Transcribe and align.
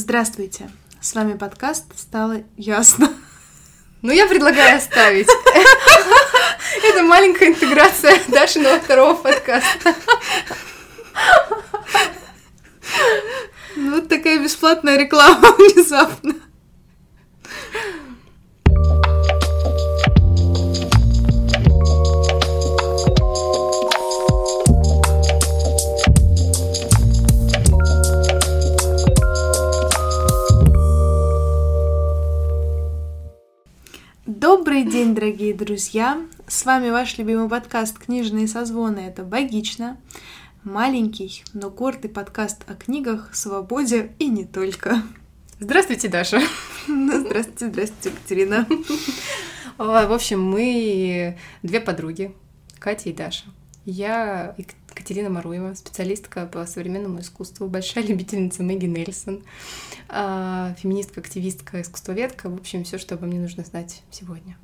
Здравствуйте! 0.00 0.70
С 1.00 1.12
вами 1.16 1.36
подкаст 1.36 1.86
«Стало 1.98 2.44
ясно». 2.56 3.12
Ну, 4.00 4.12
я 4.12 4.28
предлагаю 4.28 4.76
оставить. 4.78 5.26
Это 6.84 7.02
маленькая 7.02 7.48
интеграция 7.48 8.16
Дашиного 8.28 8.78
второго 8.78 9.14
подкаста. 9.14 9.96
Ну, 13.74 13.96
вот 13.96 14.08
такая 14.08 14.38
бесплатная 14.38 14.96
реклама 14.96 15.50
внезапно. 15.58 16.34
Дорогие 35.18 35.52
друзья! 35.52 36.24
С 36.46 36.64
вами 36.64 36.90
ваш 36.90 37.18
любимый 37.18 37.48
подкаст 37.48 37.98
«Книжные 37.98 38.46
созвоны»— 38.46 39.00
это 39.08 39.24
«Богично». 39.24 39.96
Маленький, 40.62 41.42
но 41.52 41.70
гордый 41.70 42.08
подкаст 42.08 42.62
о 42.68 42.76
книгах, 42.76 43.34
свободе 43.34 44.12
и 44.20 44.28
не 44.28 44.44
только. 44.44 45.02
Здравствуйте, 45.58 46.06
Даша. 46.06 46.40
Здравствуйте, 46.86 47.66
здравствуйте, 47.66 48.10
Екатерина. 48.10 48.64
В 49.76 50.12
общем, 50.14 50.40
мы 50.40 51.36
две 51.64 51.80
подруги, 51.80 52.32
Катя 52.78 53.08
и 53.08 53.12
Даша. 53.12 53.46
Я 53.84 54.54
Катерина 54.94 55.30
Маруева, 55.30 55.74
специалистка 55.74 56.46
по 56.46 56.64
современному 56.64 57.18
искусству, 57.22 57.66
большая 57.66 58.04
любительница 58.06 58.62
Мэгги 58.62 58.86
Нельсон, 58.86 59.42
а, 60.08 60.76
феминистка, 60.78 61.20
активистка, 61.20 61.82
искусствоведка. 61.82 62.48
В 62.48 62.54
общем, 62.54 62.84
все, 62.84 62.98
что 62.98 63.16
обо 63.16 63.26
мне 63.26 63.40
нужно 63.40 63.64
знать 63.64 64.02
сегодня. 64.12 64.56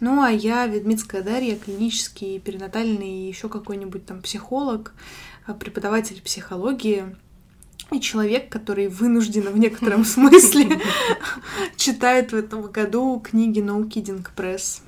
Ну, 0.00 0.22
а 0.22 0.30
я 0.30 0.66
Ведмитская 0.66 1.22
Дарья, 1.22 1.56
клинический, 1.56 2.38
перинатальный, 2.38 3.28
еще 3.28 3.48
какой-нибудь 3.48 4.06
там 4.06 4.22
психолог, 4.22 4.94
а, 5.46 5.54
преподаватель 5.54 6.20
психологии 6.22 7.16
и 7.92 8.00
человек, 8.00 8.48
который 8.50 8.88
вынужден 8.88 9.42
в 9.52 9.58
некотором 9.58 10.04
смысле 10.06 10.80
читает 11.76 12.32
в 12.32 12.36
этом 12.36 12.62
году 12.62 13.20
книги 13.20 13.60
No 13.60 13.82
Kidding 13.88 14.26
Press. 14.36 14.80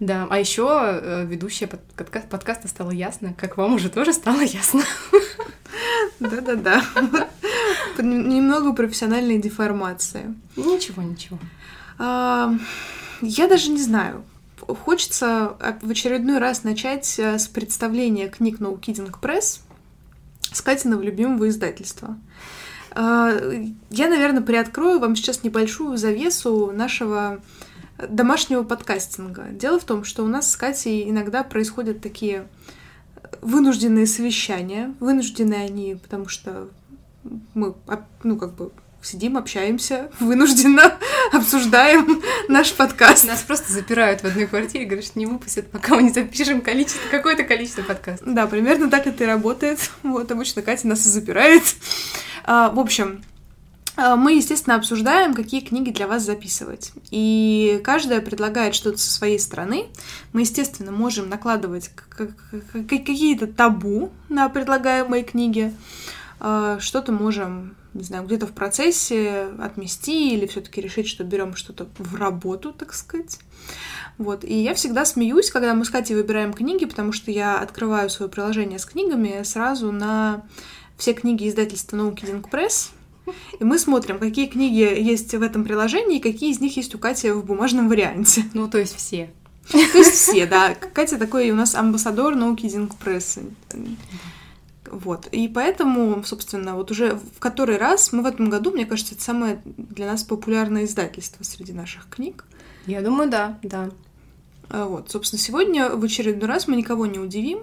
Да, 0.00 0.26
а 0.28 0.38
еще 0.38 0.68
э, 0.68 1.24
ведущая 1.26 1.66
подка- 1.66 2.28
подкаста 2.28 2.66
стало 2.66 2.90
ясно, 2.90 3.34
как 3.34 3.56
вам 3.56 3.74
уже 3.74 3.88
тоже 3.88 4.12
стало 4.12 4.40
ясно. 4.40 4.82
Да-да-да. 6.20 6.82
Немного 7.98 8.72
профессиональной 8.72 9.38
деформации. 9.38 10.34
Ничего, 10.56 11.02
ничего. 11.02 11.38
А, 13.20 13.26
я 13.26 13.48
даже 13.48 13.70
не 13.70 13.80
знаю. 13.80 14.24
Хочется 14.60 15.56
в 15.82 15.90
очередной 15.90 16.38
раз 16.38 16.64
начать 16.64 17.18
э, 17.18 17.38
с 17.38 17.48
представления 17.48 18.28
книг 18.28 18.60
No 18.60 18.78
Kidding 18.78 19.12
Press 19.20 19.60
с 20.52 20.60
Катиного 20.60 21.02
любимого 21.02 21.48
издательства. 21.48 22.18
А, 22.92 23.32
я, 23.90 24.08
наверное, 24.08 24.42
приоткрою 24.42 25.00
вам 25.00 25.16
сейчас 25.16 25.42
небольшую 25.42 25.96
завесу 25.96 26.72
нашего 26.72 27.40
домашнего 28.08 28.62
подкастинга. 28.62 29.48
Дело 29.50 29.78
в 29.78 29.84
том, 29.84 30.04
что 30.04 30.24
у 30.24 30.28
нас 30.28 30.50
с 30.50 30.56
Катей 30.56 31.08
иногда 31.08 31.42
происходят 31.42 32.00
такие 32.00 32.46
вынужденные 33.42 34.06
совещания. 34.06 34.94
Вынужденные 35.00 35.64
они, 35.64 35.96
потому 36.00 36.28
что 36.28 36.68
мы, 37.54 37.74
ну, 38.22 38.36
как 38.36 38.54
бы 38.54 38.72
сидим, 39.02 39.36
общаемся, 39.36 40.10
вынужденно 40.20 40.94
обсуждаем 41.32 42.22
наш 42.48 42.72
подкаст. 42.72 43.26
Нас 43.26 43.42
просто 43.42 43.72
запирают 43.72 44.22
в 44.22 44.24
одной 44.24 44.46
квартире, 44.46 44.84
говорят, 44.84 45.04
что 45.04 45.18
не 45.18 45.26
выпустят, 45.26 45.70
пока 45.70 45.94
мы 45.94 46.04
не 46.04 46.10
запишем 46.10 46.60
количество, 46.60 47.08
какое-то 47.10 47.44
количество 47.44 47.82
подкастов. 47.82 48.32
Да, 48.32 48.46
примерно 48.46 48.90
так 48.90 49.06
это 49.06 49.24
и 49.24 49.26
работает. 49.26 49.90
Вот, 50.02 50.30
обычно 50.30 50.62
Катя 50.62 50.88
нас 50.88 51.06
и 51.06 51.08
запирает. 51.08 51.62
А, 52.44 52.70
в 52.70 52.78
общем, 52.78 53.22
а, 53.96 54.16
мы, 54.16 54.34
естественно, 54.34 54.76
обсуждаем, 54.76 55.34
какие 55.34 55.60
книги 55.60 55.90
для 55.90 56.06
вас 56.06 56.22
записывать. 56.22 56.92
И 57.10 57.80
каждая 57.84 58.20
предлагает 58.20 58.74
что-то 58.74 58.98
со 58.98 59.10
своей 59.10 59.38
стороны. 59.38 59.86
Мы, 60.32 60.42
естественно, 60.42 60.90
можем 60.90 61.28
накладывать 61.28 61.90
какие-то 62.72 63.46
табу 63.46 64.10
на 64.28 64.48
предлагаемые 64.48 65.22
книги. 65.22 65.74
А, 66.38 66.78
что-то 66.80 67.12
можем, 67.12 67.76
не 67.94 68.02
знаю, 68.02 68.24
где-то 68.24 68.46
в 68.46 68.52
процессе 68.52 69.48
отмести 69.58 70.34
или 70.34 70.46
все-таки 70.46 70.80
решить, 70.80 71.08
что 71.08 71.24
берем 71.24 71.56
что-то 71.56 71.88
в 71.98 72.14
работу, 72.16 72.72
так 72.72 72.94
сказать. 72.94 73.38
Вот. 74.18 74.44
И 74.44 74.54
я 74.54 74.74
всегда 74.74 75.04
смеюсь, 75.04 75.50
когда 75.50 75.74
мы 75.74 75.84
с 75.84 75.90
Катей 75.90 76.16
выбираем 76.16 76.52
книги, 76.52 76.84
потому 76.84 77.12
что 77.12 77.30
я 77.30 77.58
открываю 77.58 78.10
свое 78.10 78.30
приложение 78.30 78.78
с 78.78 78.84
книгами 78.84 79.42
сразу 79.44 79.92
на 79.92 80.44
все 80.96 81.14
книги 81.14 81.48
издательства 81.48 81.96
No 81.96 82.14
Kidding 82.14 82.48
Press, 82.48 82.90
и 83.58 83.64
мы 83.64 83.78
смотрим, 83.78 84.18
какие 84.18 84.46
книги 84.46 85.00
есть 85.00 85.32
в 85.34 85.42
этом 85.42 85.64
приложении, 85.64 86.18
и 86.18 86.22
какие 86.22 86.50
из 86.50 86.60
них 86.60 86.76
есть 86.76 86.94
у 86.94 86.98
Кати 86.98 87.30
в 87.30 87.44
бумажном 87.44 87.88
варианте. 87.88 88.44
Ну, 88.54 88.68
то 88.68 88.78
есть 88.78 88.96
все. 88.96 89.30
То 89.70 89.78
есть 89.78 90.12
все, 90.12 90.46
да. 90.46 90.74
Катя 90.74 91.16
такой 91.16 91.50
у 91.50 91.54
нас 91.54 91.74
амбассадор 91.74 92.34
науки 92.34 92.68
Динг 92.68 92.96
прессы. 92.96 93.42
Вот. 94.90 95.26
И 95.28 95.48
поэтому, 95.48 96.22
собственно, 96.24 96.74
вот 96.74 96.90
уже 96.90 97.14
в 97.14 97.38
который 97.38 97.76
раз 97.76 98.12
мы 98.12 98.22
в 98.22 98.26
этом 98.26 98.50
году, 98.50 98.72
мне 98.72 98.86
кажется, 98.86 99.14
это 99.14 99.22
самое 99.22 99.62
для 99.64 100.06
нас 100.06 100.22
популярное 100.24 100.84
издательство 100.84 101.44
среди 101.44 101.72
наших 101.72 102.08
книг. 102.08 102.44
Я 102.86 103.02
думаю, 103.02 103.30
да, 103.30 103.58
да. 103.62 103.90
А 104.68 104.86
вот, 104.86 105.10
собственно, 105.10 105.40
сегодня 105.40 105.90
в 105.90 106.04
очередной 106.04 106.48
раз 106.48 106.68
мы 106.68 106.76
никого 106.76 107.06
не 107.06 107.18
удивим 107.18 107.60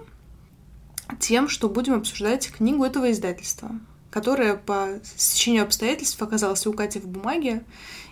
тем, 1.18 1.48
что 1.48 1.68
будем 1.68 1.94
обсуждать 1.94 2.50
книгу 2.50 2.84
этого 2.84 3.10
издательства 3.10 3.70
которая 4.10 4.56
по 4.56 5.00
стечению 5.02 5.64
обстоятельств 5.64 6.20
оказалась 6.22 6.66
у 6.66 6.72
Кати 6.72 6.98
в 6.98 7.06
бумаге 7.06 7.64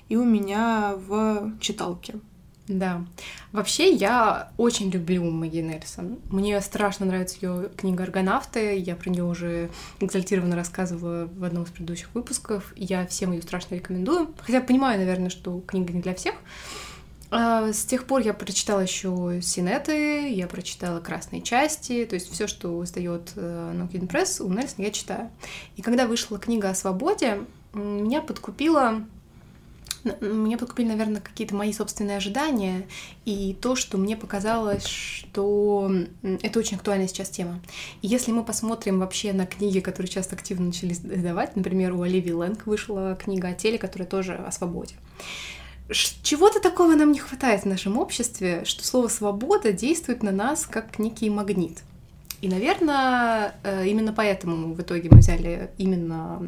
и 0.09 0.17
у 0.17 0.25
меня 0.25 0.95
в 0.97 1.53
читалке. 1.61 2.17
Да. 2.69 3.05
Вообще, 3.53 3.93
я 3.93 4.51
очень 4.57 4.91
люблю 4.91 5.25
Мэгги 5.25 5.59
Нельсон. 5.59 6.19
Мне 6.31 6.61
страшно 6.61 7.07
нравится 7.07 7.37
ее 7.41 7.71
книга 7.77 8.03
«Аргонавты». 8.03 8.77
Я 8.79 8.97
про 8.97 9.09
нее 9.09 9.25
уже 9.25 9.71
экзальтированно 10.01 10.57
рассказывала 10.57 11.27
в 11.27 11.45
одном 11.45 11.63
из 11.63 11.71
предыдущих 11.71 12.13
выпусков. 12.15 12.73
Я 12.77 13.07
всем 13.07 13.33
ее 13.33 13.43
страшно 13.43 13.77
рекомендую. 13.77 14.35
Хотя 14.41 14.61
понимаю, 14.61 14.99
наверное, 14.99 15.31
что 15.31 15.61
книга 15.61 15.93
не 15.93 16.03
для 16.03 16.15
всех. 16.15 16.35
А, 17.31 17.73
с 17.73 17.85
тех 17.85 18.05
пор 18.05 18.23
я 18.23 18.35
прочитала 18.35 18.81
еще 18.81 19.41
синеты, 19.43 20.33
я 20.33 20.47
прочитала 20.47 21.01
красные 21.01 21.43
части, 21.43 22.05
то 22.05 22.15
есть 22.15 22.31
все, 22.33 22.47
что 22.47 22.83
издает 22.85 23.33
Нокин 23.35 24.05
э, 24.05 24.07
Пресс, 24.07 24.41
у 24.41 24.49
Нельсон 24.49 24.85
я 24.85 24.91
читаю. 24.91 25.31
И 25.77 25.83
когда 25.83 26.07
вышла 26.07 26.39
книга 26.39 26.71
о 26.71 26.75
свободе, 26.75 27.41
меня 27.75 28.23
подкупила 28.23 29.05
меня 30.21 30.59
подкупили, 30.59 30.89
наверное, 30.89 31.21
какие-то 31.21 31.55
мои 31.55 31.73
собственные 31.73 32.17
ожидания 32.17 32.87
и 33.25 33.57
то, 33.61 33.77
что 33.77 33.99
мне 33.99 34.17
показалось, 34.17 34.87
что 34.87 35.91
это 36.23 36.59
очень 36.59 36.77
актуальная 36.77 37.09
сейчас 37.09 37.31
тема. 37.31 37.61
И 38.03 38.09
если 38.09 38.33
мы 38.33 38.45
посмотрим 38.45 39.01
вообще 39.01 39.33
на 39.33 39.47
книги, 39.47 39.81
которые 39.81 40.11
сейчас 40.11 40.33
активно 40.33 40.67
начали 40.67 40.93
издавать, 40.93 41.57
например, 41.57 41.93
у 41.95 42.03
Оливии 42.03 42.33
Лэнг 42.33 42.67
вышла 42.67 43.17
книга 43.17 43.49
о 43.49 43.55
теле, 43.55 43.79
которая 43.79 44.09
тоже 44.09 44.35
о 44.35 44.51
свободе. 44.53 44.95
Чего-то 45.89 46.61
такого 46.61 46.97
нам 46.97 47.13
не 47.13 47.21
хватает 47.21 47.63
в 47.63 47.67
нашем 47.67 47.97
обществе, 47.97 48.65
что 48.65 48.85
слово 48.85 49.07
«свобода» 49.07 49.73
действует 49.73 50.23
на 50.23 50.33
нас 50.33 50.67
как 50.67 50.99
некий 50.99 51.31
магнит. 51.31 51.83
И, 52.41 52.49
наверное, 52.49 53.55
э, 53.63 53.87
именно 53.87 54.13
поэтому 54.13 54.75
в 54.75 54.81
итоге 54.81 55.09
мы 55.11 55.19
взяли 55.19 55.71
именно 55.79 56.43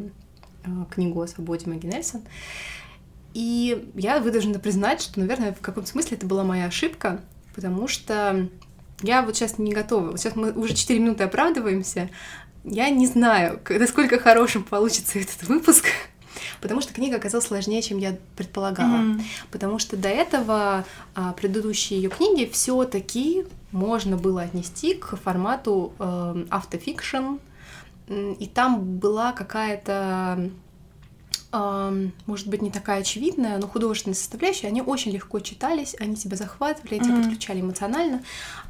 э, 0.63 0.69
книгу 0.91 1.21
о 1.21 1.27
свободе 1.27 1.69
Маги 1.69 1.87
Нельсон. 1.87 2.21
И 3.33 3.91
я 3.95 4.19
вынуждена 4.19 4.59
признать, 4.59 5.01
что, 5.01 5.19
наверное, 5.19 5.53
в 5.53 5.61
каком-то 5.61 5.89
смысле 5.89 6.17
это 6.17 6.25
была 6.25 6.43
моя 6.43 6.65
ошибка, 6.65 7.21
потому 7.55 7.87
что 7.87 8.49
я 9.01 9.21
вот 9.21 9.35
сейчас 9.35 9.57
не 9.57 9.73
готова. 9.73 10.11
Вот 10.11 10.19
сейчас 10.19 10.35
мы 10.35 10.51
уже 10.51 10.73
4 10.73 10.99
минуты 10.99 11.23
оправдываемся. 11.23 12.09
Я 12.63 12.89
не 12.89 13.07
знаю, 13.07 13.61
насколько 13.69 14.19
хорошим 14.19 14.63
получится 14.63 15.19
этот 15.19 15.43
выпуск, 15.43 15.85
потому 16.61 16.81
что 16.81 16.93
книга 16.93 17.17
оказалась 17.17 17.47
сложнее, 17.47 17.81
чем 17.81 17.97
я 17.97 18.17
предполагала. 18.35 18.97
Mm-hmm. 18.97 19.21
Потому 19.51 19.79
что 19.79 19.95
до 19.95 20.09
этого 20.09 20.85
а, 21.15 21.33
предыдущие 21.33 22.01
ее 22.01 22.09
книги 22.09 22.49
все-таки 22.51 23.45
можно 23.71 24.17
было 24.17 24.41
отнести 24.41 24.95
к 24.95 25.15
формату 25.15 25.93
э, 25.99 26.45
автофикшн, 26.49 27.37
и 28.07 28.47
там 28.47 28.97
была 28.97 29.31
какая-то 29.31 30.49
может 31.51 32.47
быть, 32.47 32.61
не 32.61 32.69
такая 32.69 33.01
очевидная, 33.01 33.57
но 33.57 33.67
художественная 33.67 34.15
составляющая, 34.15 34.67
они 34.67 34.81
очень 34.81 35.11
легко 35.11 35.39
читались, 35.39 35.95
они 35.99 36.15
тебя 36.15 36.37
захватывали, 36.37 36.99
mm-hmm. 36.99 37.03
тебя 37.03 37.15
подключали 37.17 37.61
эмоционально. 37.61 38.23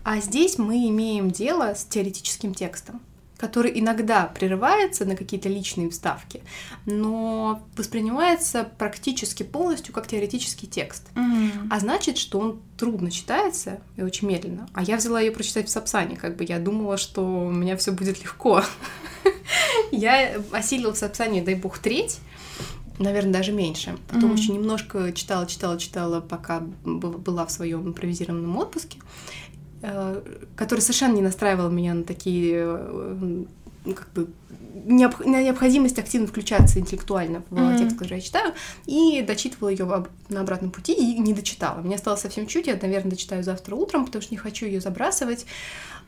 А 0.03 0.19
здесь 0.21 0.57
мы 0.57 0.87
имеем 0.87 1.29
дело 1.29 1.73
с 1.75 1.83
теоретическим 1.83 2.53
текстом 2.53 3.01
который 3.39 3.71
иногда 3.79 4.25
прерывается 4.25 5.05
на 5.05 5.15
какие-то 5.15 5.47
личные 5.47 5.89
вставки, 5.89 6.43
но 6.85 7.63
воспринимается 7.77 8.69
практически 8.77 9.43
полностью 9.43 9.93
как 9.93 10.07
теоретический 10.07 10.67
текст. 10.67 11.07
Мгм. 11.15 11.69
А 11.71 11.79
значит, 11.79 12.17
что 12.17 12.39
он 12.39 12.61
трудно 12.77 13.09
читается 13.09 13.79
и 13.95 14.01
очень 14.01 14.27
медленно. 14.27 14.67
А 14.73 14.83
я 14.83 14.97
взяла 14.97 15.21
ее 15.21 15.31
прочитать 15.31 15.67
в 15.67 15.71
Сапсане, 15.71 16.17
как 16.17 16.35
бы 16.35 16.43
я 16.43 16.59
думала, 16.59 16.97
что 16.97 17.21
у 17.25 17.49
меня 17.49 17.77
все 17.77 17.93
будет 17.93 18.21
легко. 18.21 18.61
Я 19.91 20.39
осилила 20.51 20.93
в 20.93 20.97
Сапсане, 20.97 21.41
дай 21.41 21.55
бог, 21.55 21.79
треть, 21.79 22.19
наверное, 22.99 23.33
даже 23.33 23.51
меньше. 23.51 23.97
Потом 24.07 24.29
Мгм. 24.31 24.35
еще 24.35 24.51
немножко 24.53 25.11
читала, 25.13 25.45
читала, 25.47 25.77
читала, 25.79 26.21
пока 26.21 26.61
была 26.83 27.45
в 27.45 27.51
своем 27.51 27.87
импровизированном 27.87 28.57
отпуске, 28.57 28.99
э, 29.81 30.21
который 30.55 30.81
совершенно 30.81 31.13
не 31.15 31.21
настраивал 31.21 31.69
меня 31.69 31.93
на 31.93 32.03
такие 32.03 32.55
э, 32.67 33.43
как 33.85 34.09
бы 34.13 34.27
необх- 34.85 35.25
на 35.25 35.41
необходимость 35.41 35.97
активно 35.97 36.27
включаться 36.27 36.79
интеллектуально 36.79 37.43
в 37.49 37.55
Мгм. 37.59 37.77
текст, 37.77 37.97
который 37.97 38.15
я 38.15 38.21
читаю, 38.21 38.53
и 38.85 39.21
дочитывала 39.25 39.69
ее 39.69 40.05
на 40.29 40.41
обратном 40.41 40.71
пути 40.71 40.93
и 40.93 41.17
не 41.19 41.33
дочитала. 41.33 41.79
Мне 41.81 41.95
осталось 41.95 42.21
совсем 42.21 42.45
чуть, 42.47 42.67
я, 42.67 42.77
наверное, 42.81 43.11
дочитаю 43.11 43.43
завтра 43.43 43.75
утром, 43.75 44.05
потому 44.05 44.21
что 44.21 44.33
не 44.33 44.37
хочу 44.37 44.65
ее 44.65 44.81
забрасывать. 44.81 45.45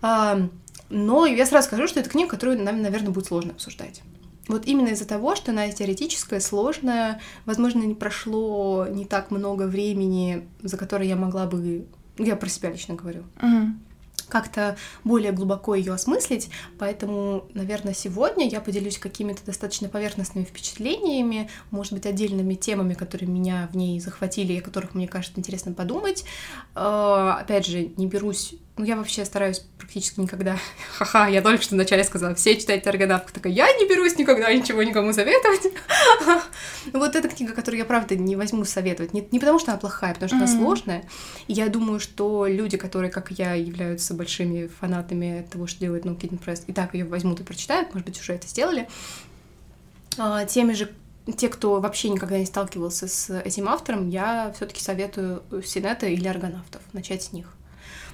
А, 0.01 0.47
Но 0.93 1.25
я 1.25 1.45
сразу 1.45 1.67
скажу, 1.67 1.87
что 1.87 2.01
это 2.01 2.09
книга, 2.09 2.29
которую 2.31 2.61
нам, 2.61 2.81
наверное, 2.81 3.11
будет 3.11 3.27
сложно 3.27 3.51
обсуждать. 3.51 4.01
Вот 4.47 4.65
именно 4.65 4.89
из-за 4.89 5.07
того, 5.07 5.35
что 5.35 5.51
она 5.51 5.69
теоретическая, 5.69 6.39
сложная, 6.39 7.21
возможно, 7.45 7.83
не 7.83 7.95
прошло 7.95 8.87
не 8.89 9.05
так 9.05 9.31
много 9.31 9.63
времени, 9.67 10.47
за 10.61 10.77
которое 10.77 11.07
я 11.07 11.15
могла 11.15 11.45
бы, 11.45 11.85
я 12.17 12.35
про 12.35 12.49
себя 12.49 12.71
лично 12.71 12.95
говорю, 12.95 13.23
Мгм. 13.41 13.79
как-то 14.27 14.77
более 15.03 15.31
глубоко 15.31 15.75
ее 15.75 15.93
осмыслить. 15.93 16.49
Поэтому, 16.79 17.45
наверное, 17.53 17.93
сегодня 17.93 18.47
я 18.47 18.61
поделюсь 18.61 18.97
какими-то 18.97 19.45
достаточно 19.45 19.89
поверхностными 19.89 20.45
впечатлениями, 20.45 21.49
может 21.69 21.93
быть, 21.93 22.05
отдельными 22.05 22.55
темами, 22.55 22.93
которые 22.93 23.29
меня 23.29 23.69
в 23.71 23.77
ней 23.77 23.99
захватили 23.99 24.53
и 24.53 24.59
о 24.59 24.61
которых 24.61 24.95
мне 24.95 25.07
кажется 25.07 25.39
интересно 25.39 25.73
подумать. 25.73 26.23
Э, 26.75 27.35
Опять 27.41 27.67
же, 27.67 27.89
не 27.97 28.07
берусь 28.07 28.55
ну, 28.81 28.87
я 28.87 28.95
вообще 28.95 29.25
стараюсь 29.25 29.59
практически 29.77 30.19
никогда... 30.19 30.57
Ха-ха, 30.97 31.27
я 31.27 31.43
только 31.43 31.61
что 31.61 31.75
вначале 31.75 32.03
сказала, 32.03 32.33
все 32.33 32.59
читайте 32.59 32.89
аргонавтов. 32.89 33.31
Такая, 33.31 33.53
я 33.53 33.71
не 33.77 33.87
берусь 33.87 34.17
никогда 34.17 34.51
ничего 34.51 34.81
никому 34.81 35.13
советовать. 35.13 35.71
Вот 36.93 37.15
эта 37.15 37.27
книга, 37.29 37.53
которую 37.53 37.77
я, 37.77 37.85
правда, 37.85 38.15
не 38.15 38.35
возьму 38.35 38.65
советовать. 38.65 39.13
Не, 39.13 39.39
потому, 39.39 39.59
что 39.59 39.71
она 39.71 39.79
плохая, 39.79 40.15
потому 40.15 40.29
что 40.29 40.37
она 40.37 40.47
сложная. 40.47 41.03
И 41.47 41.53
я 41.53 41.67
думаю, 41.69 41.99
что 41.99 42.47
люди, 42.47 42.75
которые, 42.75 43.11
как 43.11 43.29
я, 43.29 43.53
являются 43.53 44.15
большими 44.15 44.65
фанатами 44.65 45.47
того, 45.51 45.67
что 45.67 45.79
делает 45.79 46.05
No 46.05 46.17
Kitten 46.17 46.43
Press, 46.43 46.63
и 46.65 46.73
так 46.73 46.95
ее 46.95 47.05
возьмут 47.05 47.39
и 47.39 47.43
прочитают, 47.43 47.93
может 47.93 48.07
быть, 48.07 48.19
уже 48.19 48.33
это 48.33 48.47
сделали. 48.47 48.89
А, 50.17 50.43
Теми 50.45 50.73
же 50.73 50.91
те, 51.37 51.49
кто 51.49 51.79
вообще 51.79 52.09
никогда 52.09 52.39
не 52.39 52.47
сталкивался 52.47 53.07
с 53.07 53.29
этим 53.41 53.69
автором, 53.69 54.09
я 54.09 54.51
все-таки 54.55 54.81
советую 54.81 55.43
Синета 55.63 56.07
или 56.07 56.27
Аргонавтов, 56.27 56.81
начать 56.93 57.21
с 57.21 57.31
них. 57.31 57.55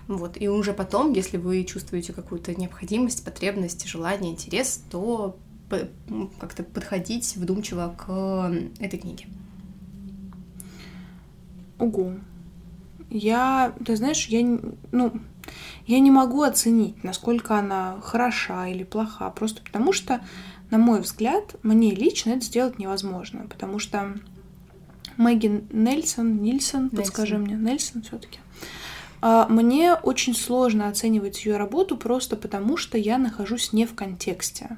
Вот. 0.08 0.40
И 0.40 0.48
уже 0.48 0.74
потом, 0.74 1.14
если 1.14 1.38
вы 1.38 1.64
чувствуете 1.64 2.14
какую-то 2.14 2.56
необходимость, 2.56 3.26
потребность, 3.26 3.88
желание, 3.88 4.32
интерес, 4.32 4.82
то 4.90 5.38
как-то 6.40 6.64
подходить 6.64 7.36
вдумчиво 7.36 7.94
к 7.98 8.52
этой 8.80 9.00
книге. 9.00 9.28
Ого. 11.78 12.14
Я, 13.10 13.74
ты 13.86 13.96
знаешь, 13.96 14.28
я, 14.28 14.60
ну, 14.92 15.14
я 15.86 16.00
не 16.00 16.12
могу 16.12 16.42
оценить, 16.44 17.04
насколько 17.04 17.58
она 17.58 18.00
хороша 18.02 18.68
или 18.68 18.84
плоха, 18.84 19.30
просто 19.30 19.62
потому 19.62 19.94
что, 19.94 20.22
на 20.72 20.78
мой 20.78 21.02
взгляд, 21.02 21.56
мне 21.64 21.94
лично 21.94 22.32
это 22.32 22.42
сделать 22.46 22.80
невозможно, 22.80 23.46
потому 23.50 23.80
что 23.80 24.16
Мэгги 25.16 25.64
Нельсон, 25.72 26.42
Нильсон, 26.42 26.90
подскажи 26.90 27.38
мне, 27.38 27.56
Нельсон 27.56 28.02
все-таки. 28.04 28.40
Мне 29.50 29.94
очень 29.94 30.36
сложно 30.36 30.88
оценивать 30.88 31.46
ее 31.46 31.58
работу 31.58 31.98
просто 31.98 32.36
потому, 32.36 32.78
что 32.78 32.98
я 32.98 33.18
нахожусь 33.18 33.74
не 33.74 33.86
в 33.86 33.96
контексте. 33.96 34.78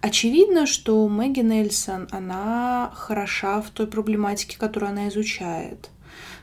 Очевидно, 0.00 0.66
что 0.66 1.06
Мэгги 1.08 1.40
Нельсон, 1.40 2.08
она 2.10 2.90
хороша 2.94 3.60
в 3.60 3.70
той 3.70 3.86
проблематике, 3.86 4.58
которую 4.58 4.90
она 4.90 5.08
изучает, 5.08 5.90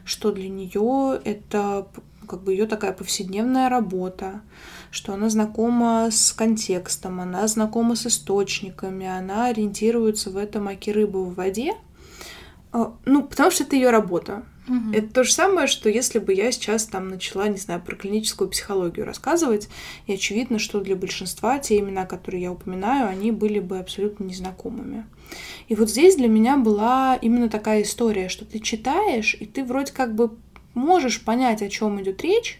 что 0.06 0.32
для 0.32 0.48
нее 0.48 1.20
это 1.24 1.88
как 2.28 2.44
бы 2.44 2.52
ее 2.52 2.68
такая 2.68 2.92
повседневная 2.92 3.70
работа, 3.70 4.42
что 4.92 5.14
она 5.14 5.30
знакома 5.30 6.10
с 6.12 6.34
контекстом, 6.34 7.20
она 7.20 7.48
знакома 7.48 7.96
с 7.96 8.06
источниками, 8.06 9.08
она 9.08 9.48
ориентируется 9.48 10.30
в 10.30 10.38
этом 10.38 10.68
оке 10.68 10.92
рыбы 10.92 11.26
в 11.26 11.34
воде, 11.34 11.74
А, 12.72 12.94
ну, 13.06 13.24
потому 13.24 13.50
что 13.50 13.64
это 13.64 13.76
ее 13.76 13.90
работа. 13.90 14.44
Это 14.94 15.14
то 15.14 15.24
же 15.24 15.31
самое, 15.31 15.68
что 15.68 15.90
если 15.90 16.19
бы 16.19 16.34
я 16.34 16.52
сейчас 16.52 16.86
там 16.86 17.08
начала, 17.08 17.48
не 17.48 17.58
знаю, 17.58 17.81
про 17.81 17.96
клиническую 17.96 18.50
психологию 18.50 19.06
рассказывать, 19.06 19.69
и 20.08 20.14
очевидно, 20.14 20.60
что 20.60 20.81
для 20.81 20.96
большинства 20.96 21.58
те 21.60 21.80
имена, 21.80 22.06
которые 22.06 22.44
я 22.44 22.52
упоминаю, 22.52 23.08
они 23.08 23.31
были 23.31 23.60
бы 23.60 23.80
абсолютно 23.80 24.25
незнакомыми. 24.25 25.06
И 25.68 25.75
вот 25.75 25.90
здесь 25.90 26.16
для 26.16 26.28
меня 26.28 26.58
была 26.58 27.18
именно 27.22 27.50
такая 27.50 27.84
история, 27.84 28.30
что 28.30 28.46
ты 28.46 28.60
читаешь, 28.60 29.36
и 29.40 29.46
ты 29.46 29.64
вроде 29.64 29.94
как 29.94 30.16
бы 30.16 30.31
можешь 30.74 31.24
понять, 31.24 31.62
о 31.62 31.69
чем 31.69 32.02
идет 32.02 32.22
речь, 32.22 32.60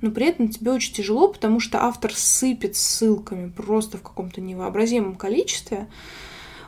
но 0.00 0.10
при 0.10 0.26
этом 0.26 0.48
тебе 0.48 0.72
очень 0.72 0.92
тяжело, 0.92 1.28
потому 1.28 1.60
что 1.60 1.82
автор 1.82 2.12
сыпет 2.14 2.76
ссылками 2.76 3.50
просто 3.50 3.98
в 3.98 4.02
каком-то 4.02 4.40
невообразимом 4.40 5.14
количестве. 5.14 5.88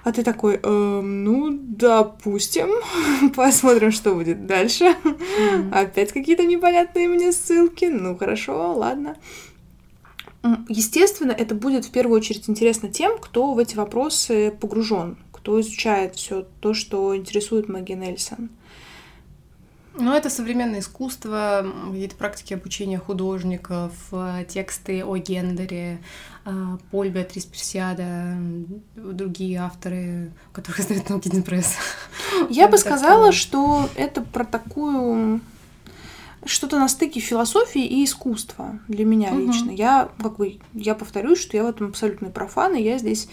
А 0.06 0.12
ты 0.12 0.22
такой, 0.22 0.60
«Эм, 0.62 1.24
ну, 1.24 1.50
допустим, 1.50 2.68
посмотрим, 3.34 3.90
что 3.90 4.14
будет 4.14 4.46
дальше. 4.46 4.94
Опять 5.72 6.12
какие-то 6.12 6.44
непонятные 6.44 7.08
мне 7.08 7.32
ссылки. 7.32 7.86
Ну, 7.86 8.16
хорошо, 8.16 8.72
ладно. 8.76 9.16
Естественно, 10.68 11.32
это 11.32 11.56
будет 11.56 11.86
в 11.86 11.90
первую 11.90 12.18
очередь 12.20 12.48
интересно 12.48 12.88
тем, 12.88 13.18
кто 13.18 13.52
в 13.52 13.58
эти 13.58 13.74
вопросы 13.74 14.52
погружен, 14.60 15.18
кто 15.32 15.60
изучает 15.60 16.14
все 16.14 16.46
то, 16.60 16.72
что 16.72 17.16
интересует 17.16 17.68
Мэгги 17.68 17.94
Нельсон. 17.94 18.50
Ну, 19.98 20.12
это 20.12 20.28
современное 20.28 20.80
искусство, 20.80 21.66
какие-то 21.86 22.16
практики 22.16 22.54
обучения 22.54 22.98
художников, 22.98 23.92
э, 24.12 24.44
тексты 24.48 25.04
о 25.04 25.16
гендере, 25.16 26.00
э, 26.44 26.78
Поль 26.90 27.08
Беатрис 27.08 27.46
Персиада, 27.46 28.36
другие 28.94 29.58
авторы, 29.60 30.32
которых 30.52 30.80
знает 30.80 31.08
No 31.08 31.20
Kitten 31.20 31.42
Press. 31.44 31.66
Я 32.50 32.68
бы 32.68 32.76
сказала, 32.78 33.32
что 33.32 33.88
это 33.94 34.20
про 34.20 34.44
такую 34.44 35.40
что-то 36.44 36.78
на 36.78 36.88
стыке 36.88 37.18
философии 37.20 37.84
и 37.84 38.04
искусства 38.04 38.78
для 38.88 39.04
меня 39.04 39.32
Мгм. 39.32 39.46
лично. 39.46 39.70
Я 39.70 40.10
как 40.22 40.36
бы 40.36 40.58
я 40.74 40.94
повторюсь, 40.94 41.40
что 41.40 41.56
я 41.56 41.64
в 41.64 41.68
этом 41.68 41.88
абсолютный 41.88 42.30
профан, 42.30 42.76
и 42.76 42.82
я 42.82 42.98
здесь 42.98 43.28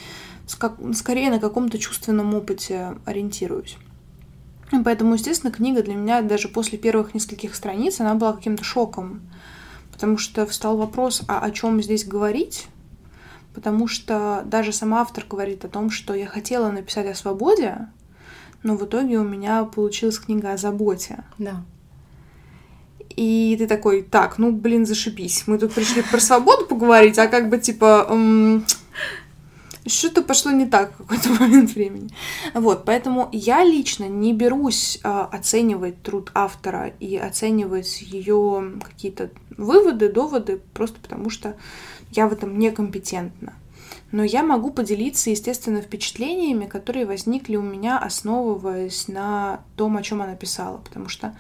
скорее 0.94 1.30
на 1.30 1.40
каком-то 1.40 1.78
чувственном 1.78 2.34
опыте 2.34 2.96
ориентируюсь. 3.06 3.78
Поэтому, 4.82 5.14
естественно, 5.14 5.52
книга 5.52 5.84
для 5.84 5.94
меня 5.94 6.22
даже 6.22 6.48
после 6.48 6.78
первых 6.78 7.14
нескольких 7.14 7.54
страниц 7.54 8.00
она 8.00 8.16
была 8.16 8.34
каким-то 8.34 8.64
шоком, 8.64 9.22
потому 9.92 10.18
что 10.18 10.46
встал 10.46 10.78
вопрос, 10.78 11.22
а 11.28 11.40
о 11.40 11.52
чем 11.52 11.82
здесь 11.82 12.06
говорить? 12.06 12.68
Потому 13.54 13.88
что 13.88 14.42
даже 14.46 14.74
сам 14.74 14.96
автор 14.96 15.26
говорит 15.30 15.64
о 15.64 15.70
том, 15.70 15.92
что 15.92 16.14
я 16.16 16.26
хотела 16.26 16.72
написать 16.72 17.08
о 17.08 17.14
свободе, 17.14 17.88
но 18.64 18.76
в 18.76 18.86
итоге 18.86 19.20
у 19.20 19.24
меня 19.24 19.64
получилась 19.66 20.18
книга 20.18 20.54
о 20.54 20.58
заботе. 20.58 21.24
Да. 21.38 21.64
И 23.16 23.56
ты 23.60 23.68
такой, 23.68 24.02
так, 24.02 24.40
ну, 24.40 24.52
блин, 24.52 24.88
зашибись. 24.88 25.44
Мы 25.46 25.60
тут 25.60 25.74
пришли 25.74 26.02
про 26.02 26.20
свободу 26.20 26.66
поговорить, 26.66 27.20
а 27.20 27.28
как 27.28 27.50
бы, 27.50 27.60
типа, 27.60 28.08
м, 28.10 28.66
что-то 29.86 30.22
пошло 30.22 30.52
не 30.52 30.66
так 30.66 30.94
в 30.94 30.98
какой-то 30.98 31.30
момент 31.40 31.72
времени. 31.72 32.10
Вот, 32.54 32.86
поэтому 32.86 33.30
я 33.32 33.64
лично 33.64 34.06
не 34.06 34.34
берусь 34.34 35.00
а, 35.04 35.26
оценивать 35.26 36.02
труд 36.02 36.32
автора 36.34 36.94
и 37.00 37.18
оценивать 37.18 38.02
ее 38.02 38.74
какие-то 38.82 39.30
выводы, 39.58 40.12
доводы, 40.12 40.62
просто 40.74 41.00
потому 41.00 41.30
что 41.30 41.56
я 42.12 42.28
в 42.28 42.34
этом 42.34 42.58
некомпетентна. 42.58 43.54
Но 44.12 44.24
я 44.24 44.44
могу 44.44 44.70
поделиться, 44.70 45.32
естественно, 45.32 45.82
впечатлениями, 45.82 46.68
которые 46.68 47.06
возникли 47.06 47.56
у 47.56 47.64
меня, 47.64 47.98
основываясь 47.98 49.08
на 49.08 49.62
том, 49.76 49.98
о 49.98 50.04
чем 50.04 50.22
она 50.22 50.36
писала. 50.36 50.78
Потому 50.78 51.10
что 51.10 51.36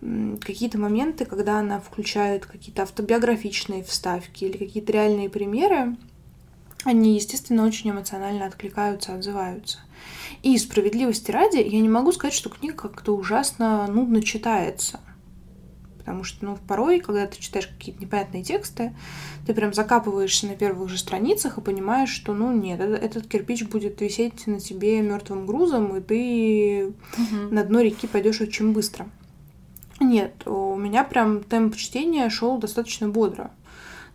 какие-то 0.00 0.78
моменты, 0.78 1.24
когда 1.24 1.58
она 1.58 1.78
включает 1.80 2.46
какие-то 2.46 2.82
автобиографичные 2.82 3.82
вставки 3.82 4.44
или 4.44 4.56
какие-то 4.56 4.92
реальные 4.92 5.28
примеры, 5.28 5.96
они, 6.86 7.16
естественно, 7.16 7.66
очень 7.66 7.90
эмоционально 7.90 8.46
откликаются, 8.46 9.14
отзываются. 9.14 9.78
И 10.42 10.56
справедливости 10.58 11.30
ради, 11.30 11.56
я 11.56 11.80
не 11.80 11.88
могу 11.88 12.12
сказать, 12.12 12.34
что 12.34 12.48
книга 12.48 12.74
как-то 12.74 13.12
ужасно 13.16 13.86
нудно 13.88 14.22
читается. 14.22 15.00
потому 15.98 16.22
что, 16.22 16.44
ну, 16.44 16.56
порой, 16.68 17.00
когда 17.00 17.26
ты 17.26 17.40
читаешь 17.40 17.66
какие-то 17.66 18.00
непонятные 18.00 18.44
тексты, 18.44 18.94
ты 19.44 19.54
прям 19.54 19.74
закапываешься 19.74 20.46
на 20.46 20.54
первых 20.54 20.88
же 20.88 20.98
страницах 20.98 21.58
и 21.58 21.60
понимаешь, 21.60 22.10
что, 22.10 22.32
ну, 22.32 22.52
нет, 22.52 22.80
этот, 22.80 23.26
кирпич 23.26 23.64
будет 23.64 24.00
висеть 24.00 24.46
на 24.46 24.60
тебе 24.60 25.02
мертвым 25.02 25.46
грузом, 25.46 25.96
и 25.96 26.00
ты 26.00 26.86
угу. 26.86 27.52
на 27.52 27.64
дно 27.64 27.80
реки 27.80 28.06
пойдешь 28.06 28.40
очень 28.40 28.72
быстро. 28.72 29.08
Нет, 29.98 30.46
у 30.46 30.76
меня 30.76 31.02
прям 31.02 31.42
темп 31.42 31.74
чтения 31.74 32.28
шел 32.28 32.58
достаточно 32.58 33.08
бодро. 33.08 33.50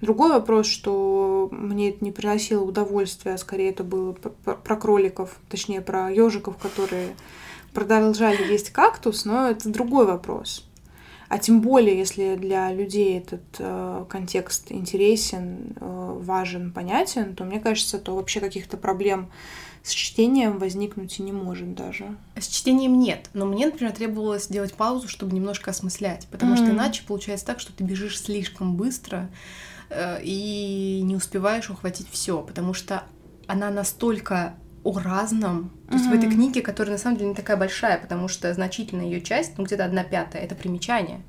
Другой 0.02 0.32
вопрос, 0.32 0.66
что 0.66 1.48
мне 1.52 1.90
это 1.90 2.04
не 2.04 2.12
приносило 2.12 2.64
удовольствия, 2.64 3.36
а 3.36 3.38
скорее 3.38 3.70
это 3.70 3.84
было 3.84 4.14
про 4.14 4.76
кроликов, 4.76 5.38
точнее 5.48 5.82
про 5.82 6.12
ежиков, 6.12 6.58
которые 6.58 7.16
продолжали 7.72 8.52
есть 8.52 8.72
кактус, 8.72 9.26
но 9.26 9.50
это 9.50 9.70
другой 9.70 10.08
вопрос. 10.08 10.68
А 11.30 11.38
тем 11.38 11.62
более, 11.62 11.98
если 11.98 12.36
для 12.36 12.74
людей 12.74 13.20
этот 13.20 13.42
э, 13.60 14.06
контекст 14.10 14.70
интересен, 14.70 15.78
э, 15.80 16.18
важен, 16.20 16.74
понятен, 16.74 17.36
то 17.36 17.46
мне 17.46 17.62
кажется, 17.62 18.00
то 18.00 18.16
вообще 18.16 18.42
каких-то 18.42 18.76
проблем 18.76 19.30
с 19.84 19.92
чтением 19.92 20.60
возникнуть 20.60 21.20
и 21.20 21.24
не 21.24 21.32
может 21.32 21.74
даже. 21.74 22.16
С 22.38 22.48
чтением 22.48 23.00
нет, 23.00 23.30
но 23.34 23.46
мне, 23.46 23.66
например, 23.66 23.94
требовалось 23.94 24.46
сделать 24.46 24.74
паузу, 24.74 25.08
чтобы 25.08 25.34
немножко 25.34 25.72
осмыслять, 25.72 26.28
потому 26.30 26.54
mm-hmm. 26.54 26.58
что 26.58 26.72
иначе 26.72 27.04
получается 27.08 27.46
так, 27.48 27.60
что 27.60 27.74
ты 27.74 27.84
бежишь 27.84 28.20
слишком 28.20 28.76
быстро, 28.76 29.30
Э, 29.92 30.20
и 30.24 31.02
не 31.04 31.16
успеваешь 31.16 31.70
ухватить 31.70 32.08
все, 32.10 32.42
потому 32.42 32.74
что 32.74 33.04
она 33.46 33.70
настолько 33.70 34.56
о 34.84 34.98
разном. 34.98 35.72
То 35.90 35.96
есть 35.96 36.06
mm-hmm. 36.06 36.10
в 36.10 36.14
этой 36.14 36.32
книге, 36.32 36.62
которая 36.62 36.94
на 36.94 36.98
самом 36.98 37.18
деле 37.18 37.30
не 37.30 37.36
такая 37.36 37.58
большая, 37.58 38.00
потому 38.00 38.28
что 38.28 38.54
значительная 38.54 39.06
ее 39.06 39.22
часть, 39.22 39.58
ну 39.58 39.66
где-то 39.66 39.86
одна 39.86 40.04
пятая, 40.04 40.44
это 40.44 40.56
примечание. 40.56 41.22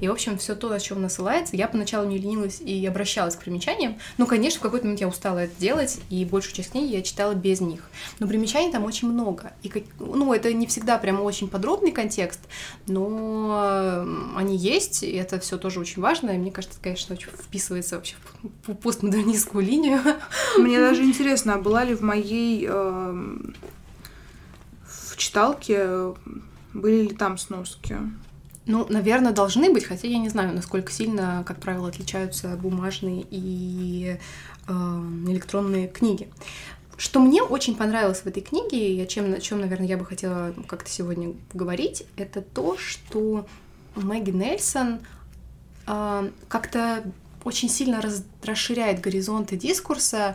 И, 0.00 0.08
в 0.08 0.12
общем, 0.12 0.38
все 0.38 0.54
то, 0.54 0.70
о 0.70 0.80
чем 0.80 0.98
она 0.98 1.08
ссылается, 1.08 1.56
я 1.56 1.68
поначалу 1.68 2.06
не 2.08 2.18
ленилась 2.18 2.60
и 2.60 2.84
обращалась 2.86 3.36
к 3.36 3.40
примечаниям. 3.40 3.98
Ну, 4.18 4.26
конечно, 4.26 4.60
в 4.60 4.62
какой-то 4.62 4.84
момент 4.86 5.00
я 5.00 5.08
устала 5.08 5.40
это 5.40 5.58
делать, 5.58 6.00
и 6.10 6.24
большую 6.24 6.54
часть 6.54 6.72
книги 6.72 6.94
я 6.94 7.02
читала 7.02 7.34
без 7.34 7.60
них. 7.60 7.88
Но 8.18 8.26
примечаний 8.26 8.72
там 8.72 8.84
очень 8.84 9.10
много. 9.10 9.52
И, 9.62 9.68
как, 9.68 9.84
ну, 9.98 10.32
это 10.32 10.52
не 10.52 10.66
всегда 10.66 10.98
прям 10.98 11.20
очень 11.22 11.48
подробный 11.48 11.92
контекст, 11.92 12.40
но 12.86 14.04
они 14.36 14.56
есть, 14.56 15.02
и 15.02 15.12
это 15.12 15.38
все 15.40 15.58
тоже 15.58 15.80
очень 15.80 16.02
важно. 16.02 16.30
И 16.30 16.38
мне 16.38 16.50
кажется, 16.50 16.76
это, 16.76 16.84
конечно, 16.84 17.14
очень 17.14 17.28
вписывается 17.30 17.96
вообще 17.96 18.16
в 18.66 18.74
постмодернистскую 18.74 19.64
линию. 19.64 20.00
Мне 20.58 20.78
даже 20.78 21.02
интересно, 21.04 21.54
а 21.54 21.58
была 21.58 21.84
ли 21.84 21.94
в 21.94 22.02
моей 22.02 22.66
э, 22.68 23.36
в 24.84 25.16
читалке 25.16 26.14
были 26.74 27.08
ли 27.08 27.14
там 27.14 27.38
сноски? 27.38 27.96
Ну, 28.66 28.84
наверное, 28.88 29.32
должны 29.32 29.72
быть, 29.72 29.84
хотя 29.84 30.08
я 30.08 30.18
не 30.18 30.28
знаю, 30.28 30.52
насколько 30.52 30.90
сильно, 30.92 31.44
как 31.46 31.60
правило, 31.60 31.88
отличаются 31.88 32.56
бумажные 32.56 33.24
и 33.30 34.18
э, 34.66 34.72
электронные 35.28 35.86
книги. 35.86 36.28
Что 36.96 37.20
мне 37.20 37.42
очень 37.42 37.76
понравилось 37.76 38.20
в 38.20 38.26
этой 38.26 38.42
книге, 38.42 38.94
и 38.94 39.00
о 39.00 39.06
чем, 39.06 39.32
о 39.34 39.40
чем, 39.40 39.60
наверное, 39.60 39.86
я 39.86 39.96
бы 39.96 40.04
хотела 40.04 40.52
как-то 40.66 40.90
сегодня 40.90 41.34
говорить, 41.52 42.04
это 42.16 42.42
то, 42.42 42.76
что 42.76 43.46
Мэгги 43.94 44.30
Нельсон 44.30 44.98
э, 45.86 46.30
как-то 46.48 47.04
очень 47.44 47.68
сильно 47.68 48.00
раз, 48.00 48.24
расширяет 48.42 49.00
горизонты 49.00 49.56
дискурса, 49.56 50.34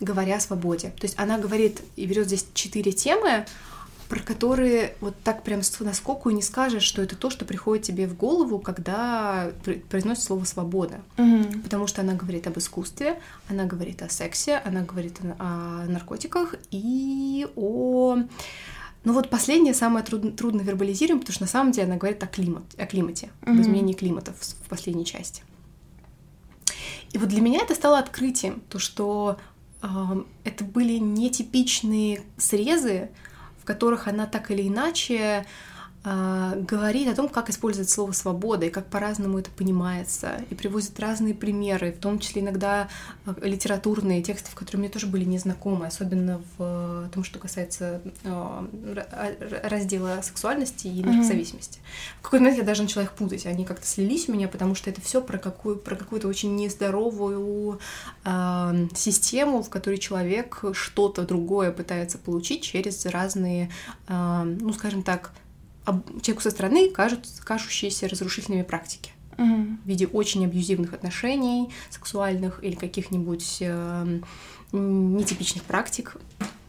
говоря 0.00 0.36
о 0.36 0.40
свободе. 0.40 0.88
То 0.98 1.04
есть 1.04 1.14
она 1.16 1.38
говорит 1.38 1.80
и 1.94 2.06
берет 2.06 2.26
здесь 2.26 2.46
четыре 2.54 2.90
темы, 2.90 3.46
про 4.08 4.20
которые 4.20 4.94
вот 5.00 5.14
так 5.22 5.42
прям 5.42 5.60
наскоку 5.80 6.30
и 6.30 6.34
не 6.34 6.42
скажешь, 6.42 6.82
что 6.82 7.02
это 7.02 7.14
то, 7.14 7.28
что 7.28 7.44
приходит 7.44 7.84
тебе 7.84 8.06
в 8.06 8.16
голову, 8.16 8.58
когда 8.58 9.52
произносит 9.90 10.24
слово 10.24 10.44
свобода. 10.44 11.00
Mm-hmm. 11.16 11.62
Потому 11.62 11.86
что 11.86 12.00
она 12.00 12.14
говорит 12.14 12.46
об 12.46 12.58
искусстве, 12.58 13.20
она 13.48 13.64
говорит 13.64 14.02
о 14.02 14.08
сексе, 14.08 14.62
она 14.64 14.82
говорит 14.82 15.18
о, 15.38 15.84
наркотиках 15.86 16.54
и 16.70 17.46
о... 17.54 18.18
Ну 19.04 19.12
вот 19.12 19.30
последнее 19.30 19.74
самое 19.74 20.04
трудно, 20.04 20.32
трудно 20.32 20.62
вербализируем, 20.62 21.20
потому 21.20 21.34
что 21.34 21.44
на 21.44 21.48
самом 21.48 21.72
деле 21.72 21.86
она 21.86 21.96
говорит 21.96 22.22
о, 22.22 22.26
климат, 22.26 22.64
о 22.78 22.86
климате, 22.86 23.28
mm-hmm. 23.42 23.52
об 23.52 23.60
изменении 23.60 23.92
климата 23.92 24.32
в, 24.32 24.42
в 24.42 24.68
последней 24.68 25.04
части. 25.04 25.42
И 27.12 27.18
вот 27.18 27.28
для 27.28 27.42
меня 27.42 27.60
это 27.60 27.74
стало 27.74 27.98
открытием, 27.98 28.62
то 28.68 28.78
что 28.78 29.38
э, 29.82 29.86
это 30.44 30.64
были 30.64 30.98
нетипичные 30.98 32.22
срезы, 32.36 33.10
которых 33.68 34.08
она 34.08 34.26
так 34.26 34.50
или 34.50 34.66
иначе 34.66 35.44
говорит 36.04 37.08
о 37.08 37.14
том, 37.14 37.28
как 37.28 37.50
использовать 37.50 37.90
слово 37.90 38.12
«свобода» 38.12 38.66
и 38.66 38.70
как 38.70 38.86
по-разному 38.86 39.38
это 39.38 39.50
понимается, 39.50 40.42
и 40.48 40.54
привозит 40.54 40.98
разные 41.00 41.34
примеры, 41.34 41.92
в 41.92 41.98
том 41.98 42.18
числе 42.18 42.40
иногда 42.40 42.88
а, 43.26 43.34
литературные 43.42 44.22
тексты, 44.22 44.50
которые 44.54 44.80
мне 44.80 44.88
тоже 44.88 45.06
были 45.06 45.24
незнакомы, 45.24 45.86
особенно 45.86 46.40
в 46.56 47.10
том, 47.12 47.24
что 47.24 47.38
касается 47.38 48.00
а, 48.24 48.66
раздела 49.64 50.20
сексуальности 50.22 50.86
и 50.86 51.02
наркозависимости. 51.02 51.78
Mm-hmm. 51.78 52.18
В 52.20 52.22
какой-то 52.22 52.42
момент 52.44 52.58
я 52.58 52.64
даже 52.64 52.82
начала 52.82 53.02
их 53.02 53.12
путать, 53.12 53.46
они 53.46 53.64
как-то 53.64 53.86
слились 53.86 54.28
у 54.28 54.32
меня, 54.32 54.48
потому 54.48 54.74
что 54.74 54.90
это 54.90 55.00
все 55.00 55.20
про, 55.20 55.38
какую, 55.38 55.76
про 55.76 55.96
какую-то 55.96 56.28
очень 56.28 56.54
нездоровую 56.56 57.80
э, 58.24 58.86
систему, 58.94 59.62
в 59.62 59.68
которой 59.68 59.98
человек 59.98 60.62
что-то 60.72 61.26
другое 61.26 61.72
пытается 61.72 62.18
получить 62.18 62.62
через 62.62 63.04
разные, 63.06 63.70
э, 64.06 64.42
ну, 64.60 64.72
скажем 64.72 65.02
так, 65.02 65.32
человеку 66.22 66.42
со 66.42 66.50
стороны 66.50 66.90
кажутся, 66.90 67.42
кажущиеся 67.42 68.08
разрушительными 68.08 68.62
практики 68.62 69.12
в 69.38 69.86
виде 69.86 70.06
очень 70.08 70.44
абьюзивных 70.44 70.94
отношений 70.94 71.70
сексуальных 71.90 72.62
или 72.64 72.74
каких-нибудь 72.74 73.58
э, 73.60 74.20
нетипичных 74.72 75.62
практик 75.62 76.16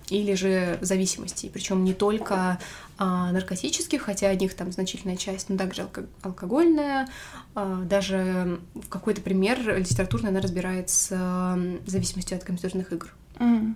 или 0.10 0.34
же 0.34 0.78
зависимостей, 0.82 1.50
причем 1.54 1.84
не 1.84 1.94
только 1.94 2.60
а, 2.98 3.32
наркотических, 3.32 4.02
хотя 4.02 4.34
них 4.34 4.56
там 4.56 4.72
значительная 4.72 5.18
часть, 5.18 5.50
но 5.50 5.58
также 5.58 5.84
алко- 5.84 6.08
алкогольная, 6.22 7.08
а, 7.56 7.84
даже 7.84 8.60
в 8.74 8.90
какой-то 8.90 9.22
пример 9.22 9.60
литературно 9.78 10.30
она 10.30 10.42
разбирает 10.42 10.90
с 10.90 11.10
а, 11.12 11.60
зависимостью 11.86 12.38
от 12.38 12.44
компьютерных 12.44 12.92
игр. 12.92 13.14
Mm. 13.36 13.76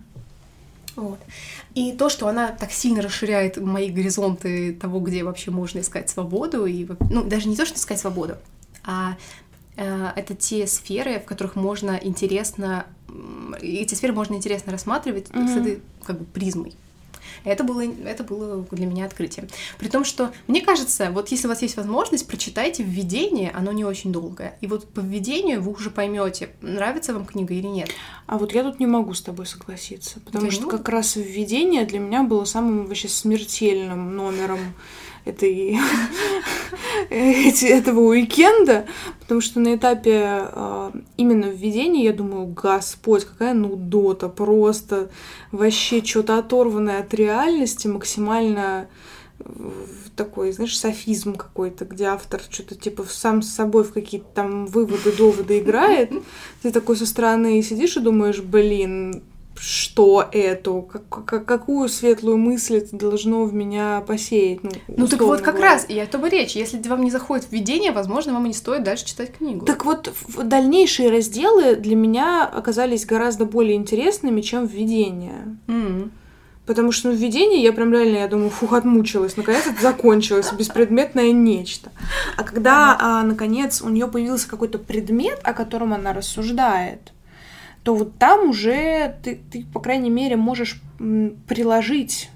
Вот. 0.95 1.19
И 1.73 1.93
то, 1.93 2.09
что 2.09 2.27
она 2.27 2.49
так 2.49 2.71
сильно 2.71 3.01
расширяет 3.01 3.57
мои 3.57 3.89
горизонты 3.89 4.73
того, 4.73 4.99
где 4.99 5.23
вообще 5.23 5.51
можно 5.51 5.79
искать 5.79 6.09
свободу, 6.09 6.65
и, 6.65 6.87
ну, 7.09 7.23
даже 7.23 7.47
не 7.47 7.55
то, 7.55 7.65
что 7.65 7.77
искать 7.77 7.99
свободу, 7.99 8.35
а 8.83 9.17
э, 9.75 10.11
это 10.15 10.35
те 10.35 10.67
сферы, 10.67 11.19
в 11.19 11.25
которых 11.25 11.55
можно 11.55 11.99
интересно, 12.01 12.85
эти 13.61 13.95
сферы 13.95 14.13
можно 14.13 14.35
интересно 14.35 14.71
рассматривать 14.71 15.29
mm-hmm. 15.29 15.47
с 15.47 15.57
этой 15.57 15.81
как 16.03 16.19
бы 16.19 16.25
призмой. 16.25 16.73
Это 17.43 17.63
было, 17.63 17.83
это 18.05 18.23
было 18.23 18.65
для 18.71 18.85
меня 18.85 19.05
открытием. 19.05 19.47
При 19.77 19.87
том, 19.87 20.03
что, 20.05 20.31
мне 20.47 20.61
кажется, 20.61 21.11
вот 21.11 21.29
если 21.29 21.47
у 21.47 21.49
вас 21.49 21.61
есть 21.61 21.77
возможность, 21.77 22.27
прочитайте 22.27 22.83
введение, 22.83 23.51
оно 23.51 23.71
не 23.71 23.85
очень 23.85 24.11
долгое. 24.11 24.57
И 24.61 24.67
вот 24.67 24.87
по 24.87 24.99
введению 24.99 25.61
вы 25.61 25.71
уже 25.71 25.89
поймете, 25.89 26.49
нравится 26.61 27.13
вам 27.13 27.25
книга 27.25 27.53
или 27.53 27.67
нет. 27.67 27.89
А 28.27 28.37
вот 28.37 28.53
я 28.53 28.63
тут 28.63 28.79
не 28.79 28.87
могу 28.87 29.13
с 29.13 29.21
тобой 29.21 29.45
согласиться, 29.45 30.19
потому 30.19 30.51
что 30.51 30.67
как 30.67 30.89
раз 30.89 31.15
введение 31.15 31.85
для 31.85 31.99
меня 31.99 32.23
было 32.23 32.45
самым 32.45 32.85
вообще 32.87 33.07
смертельным 33.07 34.15
номером 34.15 34.59
этой, 35.25 35.77
этого 37.09 37.99
уикенда, 38.01 38.85
потому 39.19 39.41
что 39.41 39.59
на 39.59 39.75
этапе 39.75 40.47
э, 40.51 40.91
именно 41.17 41.45
введения 41.45 42.05
я 42.05 42.13
думаю, 42.13 42.47
господь, 42.47 43.25
какая 43.25 43.53
нудота, 43.53 44.29
просто 44.29 45.09
вообще 45.51 46.03
что-то 46.03 46.37
оторванное 46.37 46.99
от 46.99 47.13
реальности, 47.13 47.87
максимально 47.87 48.87
такой, 50.15 50.51
знаешь, 50.51 50.77
софизм 50.77 51.35
какой-то, 51.35 51.85
где 51.85 52.05
автор 52.05 52.41
что-то 52.49 52.75
типа 52.75 53.03
сам 53.09 53.41
с 53.41 53.49
собой 53.49 53.83
в 53.83 53.93
какие-то 53.93 54.27
там 54.33 54.67
выводы, 54.67 55.11
доводы 55.11 55.59
играет. 55.59 56.11
Ты 56.61 56.71
такой 56.71 56.95
со 56.95 57.05
стороны 57.05 57.61
сидишь 57.61 57.97
и 57.97 58.01
думаешь, 58.01 58.39
блин, 58.39 59.23
что 59.59 60.27
эту, 60.31 60.81
как, 60.81 61.25
как, 61.25 61.45
какую 61.45 61.87
светлую 61.87 62.37
мысль 62.37 62.77
это 62.77 62.95
должно 62.95 63.45
в 63.45 63.53
меня 63.53 64.03
посеять. 64.05 64.63
Ну, 64.63 64.71
ну 64.87 65.07
так 65.07 65.21
вот 65.21 65.41
как 65.41 65.55
говоря. 65.55 65.73
раз, 65.73 65.85
и 65.87 65.97
о 65.99 66.05
том 66.05 66.25
и 66.25 66.29
речь. 66.29 66.55
Если 66.55 66.81
вам 66.87 67.03
не 67.03 67.11
заходит 67.11 67.47
введение, 67.49 67.91
возможно, 67.91 68.33
вам 68.33 68.45
и 68.45 68.49
не 68.49 68.53
стоит 68.53 68.83
дальше 68.83 69.05
читать 69.05 69.33
книгу. 69.37 69.65
Так 69.65 69.85
вот, 69.85 70.11
дальнейшие 70.43 71.09
разделы 71.09 71.75
для 71.75 71.95
меня 71.95 72.45
оказались 72.45 73.05
гораздо 73.05 73.45
более 73.45 73.75
интересными, 73.75 74.41
чем 74.41 74.65
введение. 74.65 75.57
Mm. 75.67 76.09
Потому 76.65 76.91
что 76.93 77.09
ну, 77.09 77.15
введение 77.15 77.61
я 77.61 77.73
прям 77.73 77.91
реально, 77.91 78.17
я 78.17 78.27
думаю, 78.27 78.49
фух, 78.49 78.73
отмучилась. 78.73 79.35
Наконец 79.35 79.67
это 79.67 79.81
закончилось, 79.81 80.51
беспредметное 80.53 81.31
нечто. 81.31 81.91
А 82.37 82.43
когда, 82.43 82.97
а, 82.99 83.23
наконец, 83.23 83.81
у 83.81 83.89
нее 83.89 84.07
появился 84.07 84.49
какой-то 84.49 84.77
предмет, 84.77 85.39
о 85.43 85.53
котором 85.53 85.93
она 85.93 86.13
рассуждает, 86.13 87.12
то 87.83 87.95
вот 87.95 88.17
там 88.17 88.49
уже 88.49 89.15
ты, 89.23 89.39
ты 89.51 89.65
по 89.65 89.79
крайней 89.79 90.09
мере, 90.09 90.35
можешь 90.37 90.81
приложить 91.47 92.29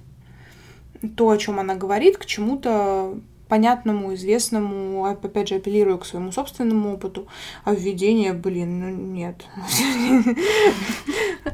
то, 1.16 1.30
о 1.30 1.38
чем 1.38 1.60
она 1.60 1.75
говорит, 1.75 2.18
к 2.18 2.25
чему-то 2.25 3.20
понятному, 3.48 4.13
известному, 4.13 5.06
опять 5.06 5.48
же, 5.48 5.56
апеллирую 5.56 5.98
к 5.98 6.06
своему 6.06 6.32
собственному 6.32 6.94
опыту, 6.94 7.27
а 7.63 7.74
введение, 7.74 8.34
блин, 8.34 8.80
ну 8.80 8.89
нет. 8.89 9.46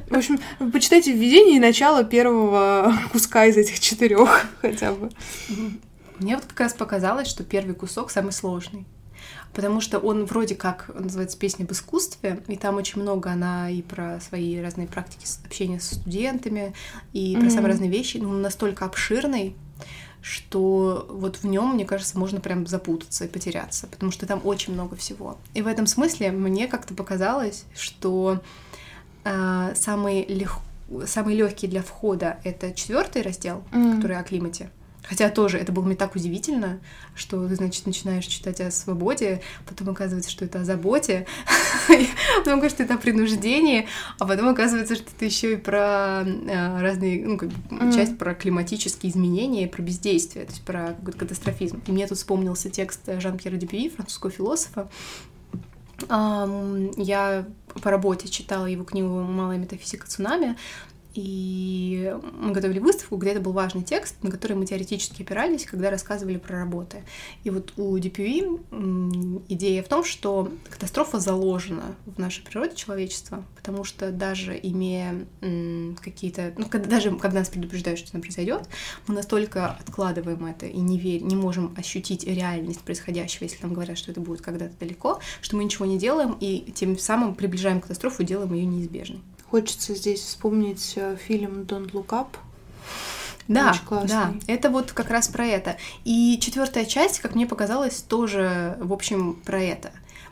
В 0.09 0.15
общем, 0.15 0.39
почитайте 0.71 1.11
введение 1.11 1.57
и 1.57 1.59
начало 1.59 2.03
первого 2.03 2.93
куска 3.11 3.45
из 3.45 3.57
этих 3.57 3.79
четырех 3.79 4.47
хотя 4.61 4.93
бы. 4.93 5.11
Мне 6.19 6.35
вот 6.35 6.45
как 6.45 6.59
раз 6.59 6.73
показалось, 6.73 7.27
что 7.27 7.43
первый 7.43 7.75
кусок 7.75 8.11
самый 8.11 8.31
сложный. 8.31 8.85
Потому 9.53 9.81
что 9.81 9.99
он 9.99 10.25
вроде 10.25 10.55
как 10.55 10.89
называется 10.93 11.37
песня 11.37 11.63
об 11.63 11.71
искусстве, 11.71 12.41
и 12.47 12.55
там 12.55 12.75
очень 12.75 13.01
много 13.01 13.31
она 13.31 13.69
и 13.69 13.81
про 13.81 14.19
свои 14.19 14.59
разные 14.59 14.87
практики 14.87 15.25
общения 15.45 15.79
с 15.79 15.91
студентами, 15.91 16.73
и 17.13 17.35
про 17.35 17.43
mm-hmm. 17.43 17.49
самые 17.49 17.71
разные 17.71 17.89
вещи, 17.89 18.17
но 18.17 18.29
он 18.29 18.41
настолько 18.41 18.85
обширный, 18.85 19.55
что 20.23 21.05
вот 21.09 21.35
в 21.37 21.43
нем, 21.43 21.73
мне 21.73 21.85
кажется, 21.85 22.17
можно 22.17 22.39
прям 22.39 22.65
запутаться 22.65 23.25
и 23.25 23.27
потеряться, 23.27 23.87
потому 23.87 24.11
что 24.11 24.25
там 24.25 24.41
очень 24.43 24.73
много 24.73 24.95
всего. 24.95 25.37
И 25.53 25.61
в 25.61 25.67
этом 25.67 25.85
смысле 25.85 26.31
мне 26.31 26.67
как-то 26.67 26.93
показалось, 26.93 27.65
что 27.75 28.41
э, 29.25 29.73
самый, 29.75 30.25
лег... 30.25 30.51
самый 31.05 31.35
легкий 31.35 31.67
для 31.67 31.83
входа 31.83 32.37
это 32.45 32.73
четвертый 32.73 33.21
раздел, 33.21 33.63
mm. 33.71 33.97
который 33.97 34.17
о 34.17 34.23
климате. 34.23 34.71
Хотя 35.03 35.29
тоже 35.29 35.57
это 35.57 35.71
было 35.71 35.83
мне 35.83 35.95
так 35.95 36.15
удивительно, 36.15 36.79
что 37.13 37.47
ты, 37.47 37.55
значит, 37.55 37.85
начинаешь 37.85 38.25
читать 38.25 38.61
о 38.61 38.71
свободе, 38.71 39.41
потом 39.65 39.89
оказывается, 39.89 40.31
что 40.31 40.45
это 40.45 40.61
о 40.61 40.63
заботе, 40.63 41.27
потом 42.37 42.59
оказывается, 42.59 42.69
что 42.69 42.83
это 42.83 42.93
о 42.95 42.97
принуждении, 42.97 43.87
а 44.19 44.25
потом 44.25 44.47
оказывается, 44.47 44.95
что 44.95 45.05
это 45.15 45.25
еще 45.25 45.53
и 45.53 45.57
про 45.57 46.23
э, 46.23 46.81
разные, 46.81 47.25
ну, 47.25 47.37
как 47.37 47.49
бы, 47.49 47.93
часть 47.93 48.17
про 48.17 48.33
климатические 48.33 49.11
изменения, 49.11 49.67
про 49.67 49.81
бездействие, 49.81 50.45
то 50.45 50.51
есть 50.51 50.63
про 50.63 50.93
какой-то 50.93 51.19
катастрофизм. 51.19 51.81
И 51.85 51.91
мне 51.91 52.07
тут 52.07 52.17
вспомнился 52.17 52.69
текст 52.69 53.01
Жан-Пьера 53.05 53.57
Дюпюи, 53.57 53.89
французского 53.89 54.31
философа, 54.31 54.89
я 56.09 57.45
по 57.81 57.91
работе 57.91 58.27
читала 58.27 58.65
его 58.65 58.83
книгу 58.83 59.07
«Малая 59.21 59.57
метафизика 59.57 60.07
цунами», 60.07 60.57
и 61.13 62.15
мы 62.39 62.51
готовили 62.51 62.79
выставку, 62.79 63.17
где 63.17 63.31
это 63.31 63.39
был 63.39 63.51
важный 63.51 63.83
текст, 63.83 64.15
на 64.23 64.31
который 64.31 64.57
мы 64.57 64.65
теоретически 64.65 65.21
опирались, 65.21 65.65
когда 65.65 65.89
рассказывали 65.89 66.37
про 66.37 66.59
работы. 66.59 67.03
И 67.43 67.49
вот 67.49 67.73
у 67.77 67.97
DPV 67.97 69.43
идея 69.49 69.83
в 69.83 69.87
том, 69.87 70.03
что 70.03 70.51
катастрофа 70.69 71.19
заложена 71.19 71.95
в 72.05 72.17
нашей 72.19 72.43
природе 72.43 72.75
человечества, 72.75 73.43
потому 73.55 73.83
что 73.83 74.11
даже 74.11 74.59
имея 74.61 75.25
какие-то... 76.01 76.53
Ну, 76.57 76.65
когда, 76.67 76.89
даже 76.89 77.15
когда 77.15 77.39
нас 77.39 77.49
предупреждают, 77.49 77.99
что 77.99 78.09
это 78.09 78.19
произойдет, 78.19 78.67
мы 79.07 79.13
настолько 79.13 79.71
откладываем 79.71 80.45
это 80.45 80.65
и 80.65 80.79
не, 80.79 80.97
верь, 80.97 81.21
не 81.21 81.35
можем 81.35 81.73
ощутить 81.77 82.25
реальность 82.25 82.81
происходящего, 82.81 83.43
если 83.43 83.61
нам 83.61 83.73
говорят, 83.73 83.97
что 83.97 84.11
это 84.11 84.19
будет 84.19 84.41
когда-то 84.41 84.73
далеко, 84.79 85.19
что 85.41 85.57
мы 85.57 85.63
ничего 85.63 85.85
не 85.85 85.97
делаем, 85.97 86.37
и 86.39 86.71
тем 86.73 86.97
самым 86.97 87.35
приближаем 87.35 87.81
катастрофу 87.81 88.23
делаем 88.23 88.53
ее 88.53 88.65
неизбежной. 88.65 89.21
Хочется 89.53 89.93
здесь 89.93 90.21
вспомнить 90.21 90.93
э, 90.95 91.15
фильм 91.15 91.61
Don't 91.61 91.91
Look 91.91 92.07
Up. 92.07 92.29
Да, 93.47 93.75
да, 93.87 94.33
это 94.47 94.71
вот 94.71 94.93
как 94.93 95.11
раз 95.11 95.27
про 95.27 95.45
это. 95.45 95.77
И 96.05 96.39
четвертая 96.41 96.85
часть, 96.85 97.19
как 97.19 97.35
мне 97.35 97.45
показалось, 97.45 98.01
тоже, 98.01 98.79
в 98.81 98.91
общем, 98.91 99.35
про 99.45 99.61
это 99.61 99.91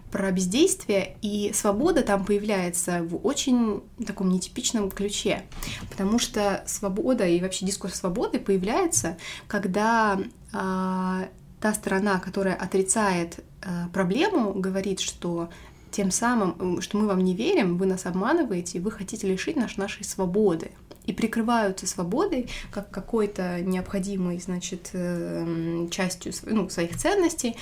про 0.09 0.31
бездействие, 0.31 1.17
и 1.21 1.51
свобода 1.53 2.01
там 2.01 2.25
появляется 2.25 3.03
в 3.03 3.23
очень 3.23 3.83
таком 4.07 4.29
нетипичном 4.29 4.89
ключе, 4.89 5.43
потому 5.91 6.17
что 6.17 6.63
свобода 6.65 7.27
и 7.27 7.39
вообще 7.39 7.67
дискурс 7.67 7.93
свободы 7.99 8.39
появляется, 8.39 9.17
когда 9.47 10.19
э, 10.19 11.27
та 11.61 11.73
сторона, 11.75 12.17
которая 12.17 12.55
отрицает 12.55 13.39
э, 13.61 13.85
проблему, 13.93 14.53
говорит, 14.53 14.99
что 14.99 15.51
тем 15.91 16.09
самым, 16.11 16.81
что 16.81 16.97
мы 16.97 17.07
вам 17.07 17.23
не 17.23 17.35
верим, 17.35 17.77
вы 17.77 17.85
нас 17.85 18.05
обманываете, 18.05 18.79
вы 18.79 18.91
хотите 18.91 19.27
лишить 19.27 19.55
нас 19.55 19.77
нашей 19.77 20.03
свободы. 20.03 20.71
И 21.05 21.13
прикрываются 21.13 21.87
свободой 21.87 22.47
как 22.69 22.91
какой-то 22.91 23.59
необходимой, 23.61 24.39
значит, 24.39 24.91
эм, 24.93 25.89
частью 25.89 26.31
ну, 26.45 26.69
своих 26.69 26.95
ценностей, 26.95 27.55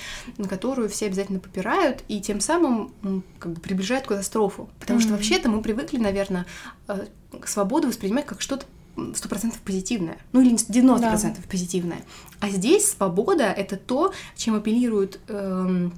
которую 0.48 0.90
все 0.90 1.06
обязательно 1.06 1.40
попирают, 1.40 2.04
и 2.06 2.20
тем 2.20 2.40
самым 2.40 2.92
как 3.38 3.52
бы 3.52 3.60
приближают 3.60 4.06
катастрофу. 4.06 4.68
Потому 4.78 4.98
mm-hmm. 4.98 5.02
что 5.02 5.12
вообще-то 5.12 5.48
мы 5.48 5.62
привыкли, 5.62 5.96
наверное, 5.96 6.44
э, 6.88 7.06
свободу 7.46 7.88
воспринимать 7.88 8.26
как 8.26 8.42
что-то 8.42 8.66
сто 9.14 9.28
процентов 9.28 9.60
позитивное, 9.60 10.18
ну 10.32 10.42
или 10.42 10.54
90% 10.54 11.00
да. 11.00 11.34
позитивное. 11.50 12.00
А 12.40 12.50
здесь 12.50 12.90
свобода— 12.90 13.44
это 13.56 13.76
то, 13.76 14.12
чем 14.36 14.56
апеллируют 14.56 15.20
эм, 15.28 15.92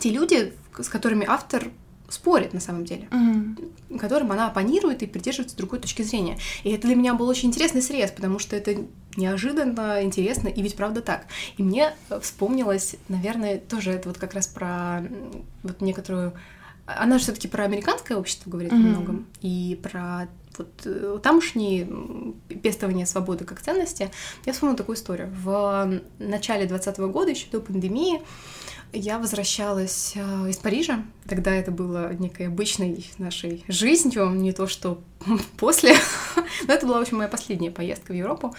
те 0.00 0.10
люди, 0.10 0.52
с 0.78 0.88
которыми 0.88 1.24
автор 1.28 1.70
спорит 2.08 2.52
на 2.52 2.60
самом 2.60 2.84
деле, 2.84 3.08
mm-hmm. 3.10 3.98
которым 3.98 4.32
она 4.32 4.48
оппонирует 4.48 5.02
и 5.02 5.06
придерживается 5.06 5.56
другой 5.56 5.78
точки 5.78 6.02
зрения. 6.02 6.38
И 6.64 6.70
это 6.70 6.88
для 6.88 6.96
меня 6.96 7.14
был 7.14 7.28
очень 7.28 7.48
интересный 7.48 7.82
срез, 7.82 8.10
потому 8.10 8.38
что 8.38 8.56
это 8.56 8.84
неожиданно, 9.16 10.02
интересно, 10.02 10.48
и 10.48 10.60
ведь 10.62 10.76
правда 10.76 11.02
так. 11.02 11.26
И 11.56 11.62
мне 11.62 11.92
вспомнилось, 12.20 12.96
наверное, 13.08 13.58
тоже 13.58 13.92
это 13.92 14.08
вот 14.08 14.18
как 14.18 14.34
раз 14.34 14.46
про 14.48 15.02
вот 15.62 15.80
некоторую... 15.80 16.32
Она 16.86 17.18
же 17.18 17.24
все 17.24 17.32
таки 17.32 17.46
про 17.46 17.64
американское 17.64 18.18
общество 18.18 18.50
говорит 18.50 18.72
mm-hmm. 18.72 18.76
многом, 18.76 19.26
и 19.40 19.78
про 19.80 20.28
вот 20.58 20.68
э, 20.84 21.18
тамошние 21.22 21.88
пестование 22.62 23.06
свободы 23.06 23.44
как 23.44 23.60
ценности. 23.60 24.10
Я 24.44 24.52
вспомнила 24.52 24.76
такую 24.76 24.96
историю. 24.96 25.32
В 25.32 26.00
начале 26.18 26.66
2020 26.66 26.98
года, 27.12 27.30
еще 27.30 27.46
до 27.50 27.60
пандемии, 27.60 28.20
я 28.92 29.18
возвращалась 29.18 30.12
э, 30.14 30.50
из 30.50 30.56
Парижа. 30.56 31.04
Тогда 31.26 31.52
это 31.52 31.70
было 31.70 32.12
некой 32.14 32.48
обычной 32.48 33.04
нашей 33.18 33.64
жизнью, 33.68 34.30
не 34.30 34.52
то 34.52 34.66
что 34.66 35.00
после. 35.56 35.94
Но 36.66 36.74
это 36.74 36.86
была, 36.86 36.98
в 36.98 37.02
общем, 37.02 37.18
моя 37.18 37.28
последняя 37.28 37.70
поездка 37.70 38.12
в 38.12 38.16
Европу. 38.16 38.54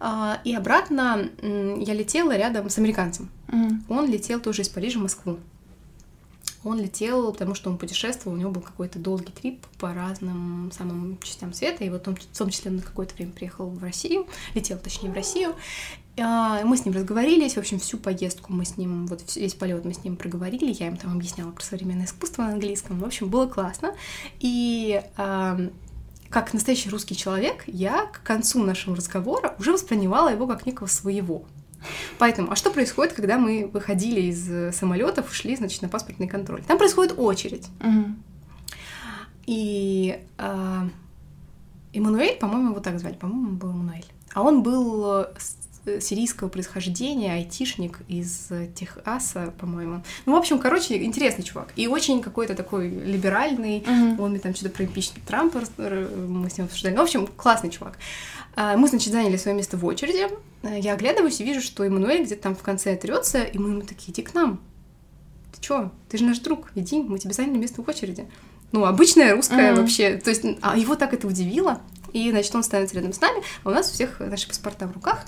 А, 0.00 0.40
и 0.44 0.54
обратно 0.54 1.30
я 1.42 1.94
летела 1.94 2.36
рядом 2.36 2.68
с 2.68 2.78
американцем. 2.78 3.30
Mm-hmm. 3.48 3.80
Он 3.88 4.10
летел 4.10 4.40
тоже 4.40 4.62
из 4.62 4.68
Парижа 4.68 4.98
в 4.98 5.02
Москву. 5.02 5.38
Он 6.64 6.80
летел, 6.80 7.32
потому 7.32 7.54
что 7.54 7.70
он 7.70 7.78
путешествовал, 7.78 8.36
у 8.36 8.38
него 8.38 8.50
был 8.50 8.62
какой-то 8.62 8.98
долгий 8.98 9.32
трип 9.32 9.66
по 9.78 9.92
разным 9.92 10.70
самым 10.72 11.18
частям 11.20 11.52
света, 11.52 11.82
и 11.82 11.90
вот 11.90 12.06
он 12.06 12.14
в 12.14 12.38
том 12.38 12.50
числе 12.50 12.70
на 12.70 12.82
какое-то 12.82 13.14
время 13.16 13.32
приехал 13.32 13.68
в 13.68 13.82
Россию, 13.82 14.28
летел, 14.54 14.78
точнее, 14.78 15.10
в 15.10 15.14
Россию, 15.14 15.56
мы 16.16 16.76
с 16.76 16.84
ним 16.84 16.94
разговорились, 16.94 17.54
в 17.54 17.58
общем, 17.58 17.78
всю 17.78 17.96
поездку 17.96 18.52
мы 18.52 18.64
с 18.64 18.76
ним, 18.76 19.06
вот 19.06 19.22
весь 19.34 19.54
полет 19.54 19.84
мы 19.84 19.94
с 19.94 20.04
ним 20.04 20.16
проговорили, 20.16 20.74
я 20.78 20.88
им 20.88 20.96
там 20.96 21.12
объясняла 21.12 21.52
про 21.52 21.64
современное 21.64 22.04
искусство 22.04 22.42
на 22.42 22.52
английском, 22.52 22.98
в 22.98 23.04
общем, 23.04 23.28
было 23.28 23.46
классно. 23.46 23.94
И 24.38 25.02
как 25.16 26.52
настоящий 26.52 26.90
русский 26.90 27.16
человек, 27.16 27.64
я 27.66 28.06
к 28.06 28.22
концу 28.22 28.62
нашего 28.62 28.96
разговора 28.96 29.54
уже 29.58 29.72
воспринимала 29.72 30.28
его 30.28 30.46
как 30.46 30.66
некого 30.66 30.86
своего. 30.86 31.44
Поэтому, 32.18 32.52
а 32.52 32.56
что 32.56 32.70
происходит, 32.70 33.14
когда 33.14 33.38
мы 33.38 33.68
выходили 33.72 34.20
из 34.20 34.76
самолетов, 34.76 35.34
шли, 35.34 35.56
значит, 35.56 35.82
на 35.82 35.88
паспортный 35.88 36.28
контроль? 36.28 36.62
Там 36.62 36.78
происходит 36.78 37.18
очередь. 37.18 37.66
Угу. 37.80 38.04
И 39.46 40.18
э, 40.38 40.88
Эммануэль, 41.92 42.38
по-моему, 42.38 42.70
его 42.70 42.80
так 42.80 43.00
звали, 43.00 43.14
по-моему, 43.14 43.56
был 43.56 43.70
Эммануэль. 43.70 44.06
А 44.32 44.42
он 44.42 44.62
был 44.62 45.26
Э, 45.32 45.34
сирийского 46.00 46.48
происхождения, 46.48 47.32
айтишник 47.34 48.00
из 48.08 48.48
Техаса, 48.74 49.52
по-моему. 49.58 50.02
Ну, 50.26 50.34
в 50.34 50.36
общем, 50.36 50.58
короче, 50.58 51.02
интересный 51.02 51.44
чувак. 51.44 51.72
И 51.76 51.86
очень 51.88 52.22
какой-то 52.22 52.54
такой 52.54 52.88
либеральный. 52.88 53.80
Uh-huh. 53.80 54.20
Он 54.20 54.30
мне 54.30 54.40
там 54.40 54.54
что-то 54.54 54.70
про 54.70 54.84
импичмент 54.84 55.24
Трампа 55.26 55.62
мы 55.78 56.50
с 56.50 56.58
ним 56.58 56.66
обсуждали. 56.66 56.94
Ну, 56.94 57.00
в 57.00 57.04
общем, 57.04 57.26
классный 57.26 57.70
чувак. 57.70 57.98
А, 58.54 58.76
мы, 58.76 58.88
значит, 58.88 59.12
заняли 59.12 59.36
свое 59.36 59.56
место 59.56 59.76
в 59.76 59.84
очереди. 59.84 60.28
Э, 60.62 60.78
я 60.78 60.94
оглядываюсь 60.94 61.40
и 61.40 61.44
вижу, 61.44 61.60
что 61.60 61.84
Эммануэль 61.84 62.24
где-то 62.24 62.42
там 62.42 62.54
в 62.54 62.62
конце 62.62 62.96
трется, 62.96 63.42
и 63.42 63.58
мы 63.58 63.70
ему 63.70 63.82
такие, 63.82 64.12
иди 64.12 64.22
к 64.22 64.34
нам. 64.34 64.60
Ты 65.54 65.60
чё? 65.60 65.90
Ты 66.08 66.18
же 66.18 66.24
наш 66.24 66.38
друг, 66.38 66.70
иди, 66.74 67.02
мы 67.02 67.18
тебе 67.18 67.32
заняли 67.32 67.58
место 67.58 67.82
в 67.82 67.88
очереди. 67.88 68.26
Ну, 68.72 68.84
обычная 68.84 69.34
русская 69.34 69.72
uh-huh. 69.72 69.80
вообще. 69.80 70.16
То 70.16 70.30
есть, 70.30 70.44
а 70.60 70.76
его 70.76 70.96
так 70.96 71.12
это 71.14 71.26
удивило. 71.26 71.80
И, 72.12 72.30
значит, 72.30 72.54
он 72.54 72.62
становится 72.62 72.96
рядом 72.96 73.12
с 73.12 73.20
нами, 73.20 73.42
а 73.64 73.68
у 73.68 73.72
нас 73.72 73.90
у 73.90 73.94
всех 73.94 74.20
наши 74.20 74.46
паспорта 74.46 74.86
в 74.86 74.92
руках. 74.92 75.24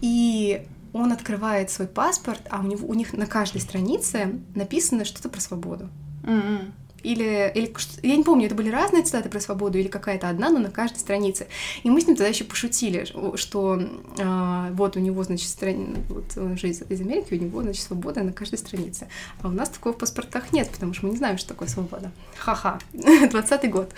И 0.00 0.66
он 0.92 1.12
открывает 1.12 1.70
свой 1.70 1.88
паспорт, 1.88 2.42
а 2.50 2.60
у, 2.60 2.64
него, 2.64 2.86
у 2.86 2.94
них 2.94 3.12
на 3.12 3.26
каждой 3.26 3.60
странице 3.60 4.40
написано 4.54 5.04
что-то 5.04 5.28
про 5.28 5.40
свободу. 5.40 5.88
Mm-hmm. 6.24 6.72
Или, 7.02 7.50
или 7.54 7.74
я 8.02 8.16
не 8.16 8.22
помню, 8.22 8.46
это 8.46 8.54
были 8.54 8.68
разные 8.68 9.02
цитаты 9.02 9.28
про 9.28 9.40
свободу 9.40 9.78
или 9.78 9.88
какая-то 9.88 10.28
одна, 10.28 10.50
но 10.50 10.58
на 10.58 10.70
каждой 10.70 10.98
странице. 10.98 11.46
И 11.82 11.90
мы 11.90 12.00
с 12.00 12.06
ним 12.06 12.16
тогда 12.16 12.28
еще 12.28 12.44
пошутили, 12.44 13.06
что 13.36 13.80
э, 14.18 14.68
вот 14.72 14.96
у 14.96 15.00
него, 15.00 15.22
значит, 15.22 15.48
страни... 15.48 15.94
вот 16.08 16.36
он 16.36 16.58
же 16.58 16.68
из, 16.68 16.82
из 16.82 17.00
Америки, 17.00 17.32
у 17.32 17.36
него, 17.36 17.62
значит, 17.62 17.82
свобода 17.82 18.22
на 18.22 18.32
каждой 18.32 18.58
странице. 18.58 19.08
А 19.40 19.48
у 19.48 19.50
нас 19.50 19.70
такого 19.70 19.94
в 19.94 19.98
паспортах 19.98 20.52
нет, 20.52 20.68
потому 20.70 20.92
что 20.92 21.06
мы 21.06 21.12
не 21.12 21.18
знаем, 21.18 21.38
что 21.38 21.48
такое 21.48 21.68
свобода. 21.68 22.12
Ха-ха. 22.36 22.78
Двадцатый 23.30 23.70
год. 23.70 23.90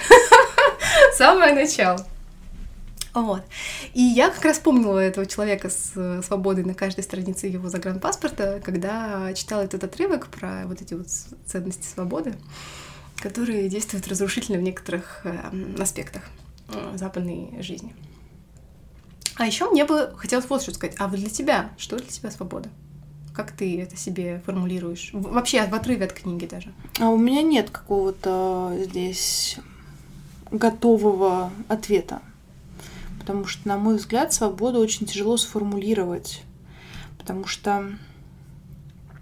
Самое 1.17 1.55
начало. 1.55 2.07
Вот. 3.15 3.43
И 3.93 4.01
я 4.01 4.31
как 4.31 4.45
раз 4.45 4.59
помнила 4.59 4.99
этого 4.99 5.27
человека 5.27 5.69
с 5.69 5.93
э, 5.97 6.23
свободой 6.25 6.65
на 6.65 6.75
каждой 6.75 7.05
странице 7.05 7.47
его 7.47 7.69
загранпаспорта, 7.69 8.61
когда 8.65 9.33
читала 9.35 9.63
этот 9.63 9.85
отрывок 9.85 10.29
про 10.29 10.67
вот 10.67 10.81
эти 10.81 10.95
вот 10.95 11.09
ценности 11.09 11.87
свободы, 11.87 12.35
которые 13.19 13.69
действуют 13.69 14.09
разрушительно 14.09 14.59
в 14.59 14.63
некоторых 14.63 15.21
э, 15.25 15.39
аспектах 15.79 16.23
э, 16.69 16.97
западной 16.97 17.63
жизни. 17.63 17.95
А 19.37 19.47
еще 19.47 19.71
мне 19.71 19.85
бы 19.85 20.15
хотелось 20.17 20.49
вот 20.49 20.63
что 20.63 20.73
сказать. 20.73 20.97
А 20.99 21.09
вот 21.09 21.19
для 21.19 21.29
тебя, 21.31 21.71
что 21.77 21.97
для 21.97 22.07
тебя 22.07 22.31
свобода? 22.31 22.71
Как 23.35 23.53
ты 23.53 23.81
это 23.81 23.97
себе 23.97 24.43
формулируешь? 24.45 25.11
Вообще 25.13 25.67
в 25.67 25.75
отрыве 25.75 26.07
от 26.07 26.13
книги 26.13 26.47
даже. 26.47 26.73
А 26.99 27.09
у 27.09 27.17
меня 27.17 27.43
нет 27.43 27.71
какого-то 27.71 28.75
здесь 28.79 29.59
готового 30.51 31.51
ответа. 31.69 32.21
Потому 33.23 33.45
что, 33.45 33.69
на 33.69 33.79
мой 33.79 33.99
взгляд, 33.99 34.33
свободу 34.33 34.81
очень 34.81 35.07
тяжело 35.07 35.37
сформулировать. 35.37 36.43
Потому 37.19 37.47
что 37.47 37.93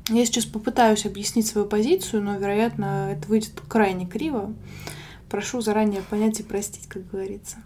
я 0.08 0.24
сейчас 0.24 0.46
попытаюсь 0.46 1.04
объяснить 1.04 1.46
свою 1.46 1.66
позицию, 1.66 2.22
но, 2.22 2.38
вероятно, 2.38 3.10
это 3.12 3.28
выйдет 3.28 3.60
крайне 3.68 4.06
криво. 4.06 4.54
Прошу 5.28 5.60
заранее 5.60 6.00
понять 6.00 6.40
и 6.40 6.42
простить, 6.42 6.86
как 6.86 7.10
говорится. 7.10 7.58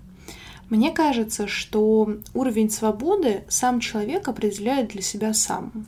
Мне 0.71 0.91
кажется, 0.91 1.47
что 1.47 2.17
уровень 2.35 2.69
свободы 2.69 3.45
сам 3.49 3.79
человек 3.79 4.27
определяет 4.27 4.89
для 4.89 5.03
себя 5.03 5.35
сам. 5.35 5.87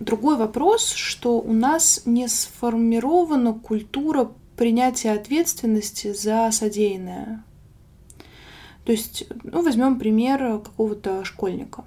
Другой 0.00 0.38
вопрос, 0.38 0.92
что 0.92 1.40
у 1.40 1.52
нас 1.52 2.00
не 2.06 2.26
сформирована 2.26 3.52
культура 3.52 4.30
принятия 4.56 5.10
ответственности 5.10 6.14
за 6.14 6.48
содеянное. 6.52 7.44
То 8.88 8.92
есть, 8.92 9.26
ну, 9.42 9.62
возьмем 9.62 9.98
пример 9.98 10.60
какого-то 10.60 11.22
школьника. 11.22 11.84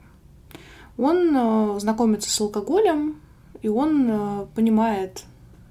Он 0.99 1.35
э, 1.35 1.79
знакомится 1.79 2.29
с 2.29 2.39
алкоголем, 2.39 3.19
и 3.63 3.69
он 3.69 4.07
э, 4.07 4.45
понимает, 4.53 5.23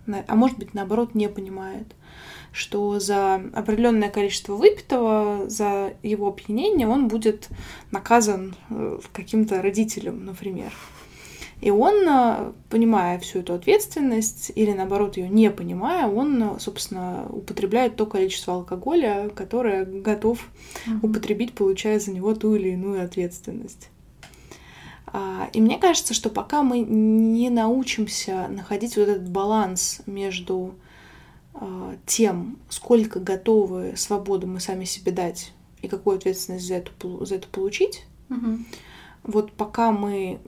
а 0.08 0.34
может 0.34 0.58
быть, 0.58 0.74
наоборот, 0.74 1.14
не 1.14 1.28
понимает, 1.28 1.94
что 2.50 2.98
за 2.98 3.36
определенное 3.54 4.10
количество 4.10 4.56
выпитого, 4.56 5.48
за 5.48 5.92
его 6.02 6.26
опьянение 6.26 6.88
он 6.88 7.06
будет 7.06 7.48
наказан 7.92 8.56
э, 8.68 8.98
каким-то 9.12 9.62
родителем, 9.62 10.24
например. 10.24 10.72
И 11.60 11.70
он, 11.70 12.08
э, 12.08 12.52
понимая 12.70 13.18
всю 13.18 13.40
эту 13.40 13.52
ответственность, 13.52 14.50
или 14.54 14.72
наоборот 14.72 15.16
ее 15.18 15.28
не 15.28 15.50
понимая, 15.50 16.06
он, 16.06 16.42
э, 16.42 16.58
собственно, 16.58 17.26
употребляет 17.28 17.96
то 17.96 18.06
количество 18.06 18.54
алкоголя, 18.54 19.28
которое 19.34 19.84
готов 19.84 20.48
mm-hmm. 20.86 20.98
употребить, 21.02 21.52
получая 21.52 22.00
за 22.00 22.12
него 22.12 22.34
ту 22.34 22.54
или 22.54 22.70
иную 22.70 23.04
ответственность. 23.04 23.90
А, 25.06 25.50
и 25.52 25.60
мне 25.60 25.78
кажется, 25.78 26.14
что 26.14 26.30
пока 26.30 26.62
мы 26.62 26.80
не 26.80 27.50
научимся 27.50 28.48
находить 28.48 28.96
вот 28.96 29.08
этот 29.08 29.28
баланс 29.28 30.00
между 30.06 30.74
а, 31.52 31.94
тем, 32.06 32.58
сколько 32.70 33.20
готовы 33.20 33.94
свободу 33.96 34.46
мы 34.46 34.60
сами 34.60 34.84
себе 34.84 35.12
дать 35.12 35.52
и 35.82 35.88
какую 35.88 36.16
ответственность 36.16 36.66
за 36.66 36.74
это, 36.74 36.92
за 37.26 37.34
это 37.34 37.48
получить, 37.48 38.06
угу 38.30 38.60
вот 39.22 39.52
пока 39.52 39.92
мы 39.92 40.40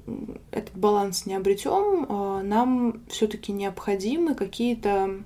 этот 0.50 0.76
баланс 0.76 1.26
не 1.26 1.35
обретем, 1.35 2.06
а, 2.08 2.42
нам 2.42 3.02
все-таки 3.08 3.52
необходимы 3.52 4.35
какие-то 4.35 5.22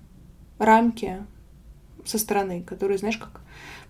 рамки 0.59 1.25
со 2.05 2.19
стороны, 2.19 2.63
которые, 2.63 2.99
знаешь, 2.99 3.19
как 3.19 3.41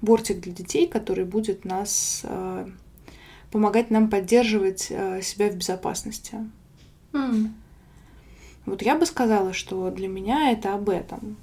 бортик 0.03 0.40
для 0.40 0.53
детей, 0.53 0.87
который 0.87 1.25
будет 1.25 1.64
нас 1.64 2.23
а, 2.25 2.69
помогать 3.51 3.90
нам 3.90 4.11
поддерживать 4.11 4.88
а, 4.90 5.21
себя 5.23 5.51
в 5.51 5.57
безопасности. 5.57 6.38
Mm. 7.12 7.51
Вот 8.66 8.83
я 8.83 8.99
бы 8.99 9.07
сказала, 9.07 9.53
что 9.53 9.90
для 9.90 10.09
меня 10.09 10.51
это 10.51 10.75
об 10.75 10.88
этом. 10.88 11.37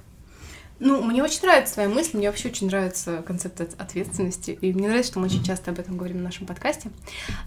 Ну, 0.86 1.02
мне 1.02 1.24
очень 1.24 1.42
нравится 1.44 1.76
твоя 1.76 1.88
мысль, 1.88 2.18
мне 2.18 2.28
вообще 2.28 2.50
очень 2.50 2.68
нравится 2.68 3.24
концепт 3.26 3.62
ответственности, 3.80 4.52
и 4.60 4.74
мне 4.74 4.90
нравится, 4.90 5.12
что 5.12 5.20
мы 5.22 5.28
очень 5.28 5.42
часто 5.42 5.72
об 5.72 5.80
этом 5.80 5.96
говорим 5.96 6.18
в 6.18 6.24
нашем 6.24 6.46
подкасте. 6.46 6.92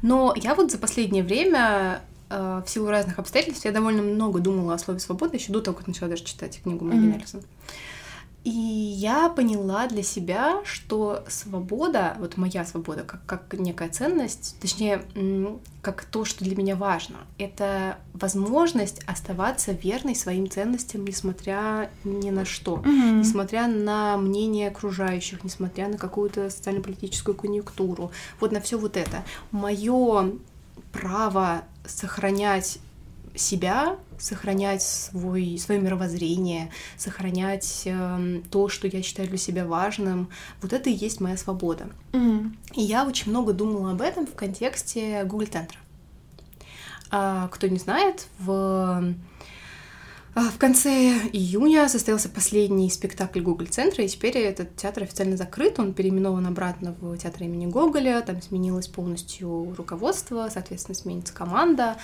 Но 0.00 0.32
я 0.34 0.54
вот 0.54 0.72
за 0.72 0.78
последнее 0.78 1.22
время 1.22 2.00
э, 2.30 2.62
в 2.66 2.70
силу 2.70 2.88
разных 2.88 3.18
обстоятельств 3.18 3.66
я 3.66 3.72
довольно 3.72 4.00
много 4.00 4.40
думала 4.40 4.72
о 4.72 4.78
слове 4.78 5.00
свобода 5.00 5.36
еще 5.36 5.52
до 5.52 5.60
того, 5.60 5.76
как 5.76 5.86
начала 5.86 6.08
даже 6.08 6.24
читать 6.24 6.62
книгу 6.62 6.82
Мэгги 6.86 7.08
mm-hmm. 7.08 7.18
Нельсон. 7.18 7.42
И 8.46 8.48
я 8.48 9.28
поняла 9.28 9.88
для 9.88 10.04
себя, 10.04 10.60
что 10.64 11.24
свобода, 11.26 12.16
вот 12.20 12.36
моя 12.36 12.64
свобода, 12.64 13.02
как, 13.02 13.26
как 13.26 13.58
некая 13.58 13.88
ценность, 13.88 14.54
точнее, 14.60 15.02
как 15.82 16.04
то, 16.04 16.24
что 16.24 16.44
для 16.44 16.54
меня 16.54 16.76
важно, 16.76 17.16
это 17.38 17.98
возможность 18.14 19.02
оставаться 19.02 19.72
верной 19.72 20.14
своим 20.14 20.48
ценностям, 20.48 21.04
несмотря 21.04 21.90
ни 22.04 22.30
на 22.30 22.44
что, 22.44 22.76
mm-hmm. 22.76 23.18
несмотря 23.18 23.66
на 23.66 24.16
мнение 24.16 24.68
окружающих, 24.68 25.42
несмотря 25.42 25.88
на 25.88 25.98
какую-то 25.98 26.48
социально-политическую 26.48 27.34
конъюнктуру, 27.34 28.12
вот 28.38 28.52
на 28.52 28.60
все 28.60 28.78
вот 28.78 28.96
это. 28.96 29.24
Мое 29.50 30.34
право 30.92 31.64
сохранять 31.84 32.78
себя, 33.36 33.96
сохранять 34.18 34.82
свой, 34.82 35.58
свое 35.58 35.80
мировоззрение, 35.80 36.70
сохранять 36.96 37.82
э, 37.84 38.40
то, 38.50 38.68
что 38.68 38.86
я 38.86 39.02
считаю 39.02 39.28
для 39.28 39.38
себя 39.38 39.66
важным. 39.66 40.28
Вот 40.62 40.72
это 40.72 40.90
и 40.90 40.94
есть 40.94 41.20
моя 41.20 41.36
свобода. 41.36 41.88
Mm-hmm. 42.12 42.56
И 42.74 42.82
я 42.82 43.06
очень 43.06 43.30
много 43.30 43.52
думала 43.52 43.92
об 43.92 44.00
этом 44.00 44.26
в 44.26 44.34
контексте 44.34 45.24
Google 45.24 45.46
центра. 45.46 45.78
А, 47.10 47.48
кто 47.48 47.68
не 47.68 47.78
знает, 47.78 48.26
в 48.38 49.14
а, 50.38 50.50
в 50.50 50.58
конце 50.58 50.90
июня 51.32 51.88
состоялся 51.88 52.28
последний 52.28 52.90
спектакль 52.90 53.40
Google 53.40 53.68
центра 53.70 54.04
и 54.04 54.08
теперь 54.08 54.36
этот 54.36 54.76
театр 54.76 55.04
официально 55.04 55.34
закрыт, 55.34 55.78
он 55.80 55.94
переименован 55.94 56.46
обратно 56.46 56.94
в 57.00 57.16
театр 57.16 57.44
имени 57.44 57.64
Гоголя, 57.64 58.20
там 58.20 58.42
сменилось 58.42 58.86
полностью 58.86 59.74
руководство, 59.74 60.46
соответственно, 60.52 60.94
сменится 60.94 61.32
команда, 61.32 61.96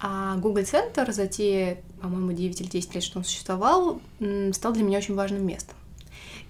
а 0.00 0.36
Google 0.36 0.64
центр 0.64 1.10
за 1.12 1.26
те, 1.26 1.82
по-моему, 2.00 2.32
9 2.32 2.60
или 2.60 2.68
10 2.68 2.94
лет, 2.94 3.04
что 3.04 3.18
он 3.18 3.24
существовал, 3.24 4.00
стал 4.52 4.72
для 4.72 4.84
меня 4.84 4.98
очень 4.98 5.14
важным 5.14 5.46
местом. 5.46 5.76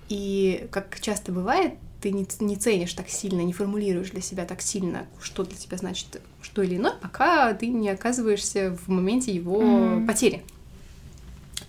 И, 0.09 0.67
как 0.71 1.01
часто 1.01 1.33
бывает, 1.33 1.75
ты 2.01 2.11
не, 2.11 2.27
не 2.41 2.57
ценишь 2.57 2.93
так 2.95 3.09
сильно, 3.09 3.41
не 3.41 3.53
формулируешь 3.53 4.11
для 4.11 4.21
себя 4.21 4.45
так 4.45 4.61
сильно, 4.63 5.07
что 5.21 5.45
для 5.45 5.57
тебя 5.57 5.77
значит 5.77 6.21
что 6.41 6.63
или 6.63 6.77
иное, 6.77 6.95
пока 7.01 7.53
ты 7.55 7.67
не 7.67 7.89
оказываешься 7.89 8.77
в 8.77 8.89
моменте 8.89 9.33
его 9.33 9.61
mm. 9.61 10.07
потери. 10.07 10.45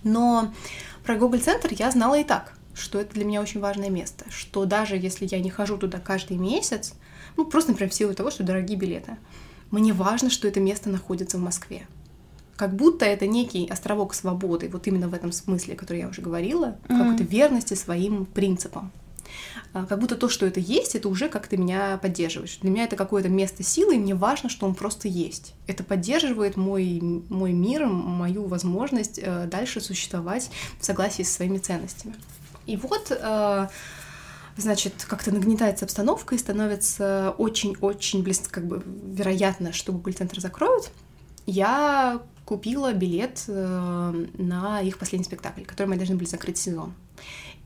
Но 0.02 0.54
про 1.04 1.16
Google 1.16 1.40
Центр 1.40 1.70
я 1.72 1.90
знала 1.90 2.18
и 2.18 2.24
так, 2.24 2.54
что 2.74 3.00
это 3.00 3.14
для 3.14 3.24
меня 3.24 3.40
очень 3.40 3.60
важное 3.60 3.90
место, 3.90 4.24
что 4.30 4.64
даже 4.64 4.96
если 4.96 5.26
я 5.30 5.40
не 5.40 5.50
хожу 5.50 5.76
туда 5.76 5.98
каждый 5.98 6.36
месяц, 6.36 6.94
ну, 7.36 7.44
просто, 7.44 7.72
например, 7.72 7.90
в 7.90 7.94
силу 7.94 8.14
того, 8.14 8.30
что 8.30 8.44
дорогие 8.44 8.78
билеты, 8.78 9.16
мне 9.70 9.92
важно, 9.92 10.30
что 10.30 10.48
это 10.48 10.60
место 10.60 10.88
находится 10.88 11.38
в 11.38 11.40
Москве. 11.40 11.86
Как 12.56 12.74
будто 12.74 13.06
это 13.06 13.26
некий 13.26 13.66
островок 13.66 14.14
свободы, 14.14 14.68
вот 14.68 14.86
именно 14.86 15.08
в 15.08 15.14
этом 15.14 15.32
смысле, 15.32 15.76
который 15.76 16.00
я 16.00 16.08
уже 16.08 16.20
говорила, 16.20 16.76
mm-hmm. 16.88 16.98
какой-то 16.98 17.24
верности 17.24 17.74
своим 17.74 18.26
принципам. 18.26 18.92
А, 19.72 19.86
как 19.86 20.00
будто 20.00 20.16
то, 20.16 20.28
что 20.28 20.46
это 20.46 20.60
есть, 20.60 20.94
это 20.94 21.08
уже 21.08 21.28
как-то 21.28 21.56
меня 21.56 21.98
поддерживает. 21.98 22.50
Для 22.60 22.70
меня 22.70 22.84
это 22.84 22.96
какое-то 22.96 23.28
место 23.28 23.62
силы, 23.62 23.96
и 23.96 23.98
мне 23.98 24.14
важно, 24.14 24.48
что 24.48 24.66
он 24.66 24.74
просто 24.74 25.08
есть. 25.08 25.54
Это 25.66 25.84
поддерживает 25.84 26.56
мой, 26.56 27.00
мой 27.00 27.52
мир, 27.52 27.86
мою 27.86 28.46
возможность 28.46 29.20
э, 29.22 29.46
дальше 29.46 29.80
существовать 29.80 30.50
в 30.78 30.84
согласии 30.84 31.22
со 31.22 31.34
своими 31.34 31.58
ценностями. 31.58 32.14
И 32.66 32.76
вот, 32.76 33.10
э, 33.10 33.68
значит, 34.56 34.94
как-то 35.06 35.32
нагнетается 35.32 35.84
обстановка 35.84 36.34
и 36.34 36.38
становится 36.38 37.34
очень-очень 37.38 38.22
близко, 38.22 38.50
как 38.50 38.66
бы 38.66 38.82
вероятно, 38.84 39.72
что 39.72 39.92
Google 39.92 40.12
Центр 40.12 40.40
закроют. 40.40 40.90
Я 41.46 42.22
купила 42.44 42.92
билет 42.92 43.44
э, 43.48 44.26
на 44.38 44.80
их 44.80 44.98
последний 44.98 45.24
спектакль, 45.24 45.62
который 45.62 45.86
мы 45.88 45.96
должны 45.96 46.16
были 46.16 46.26
закрыть 46.26 46.58
сезон. 46.58 46.94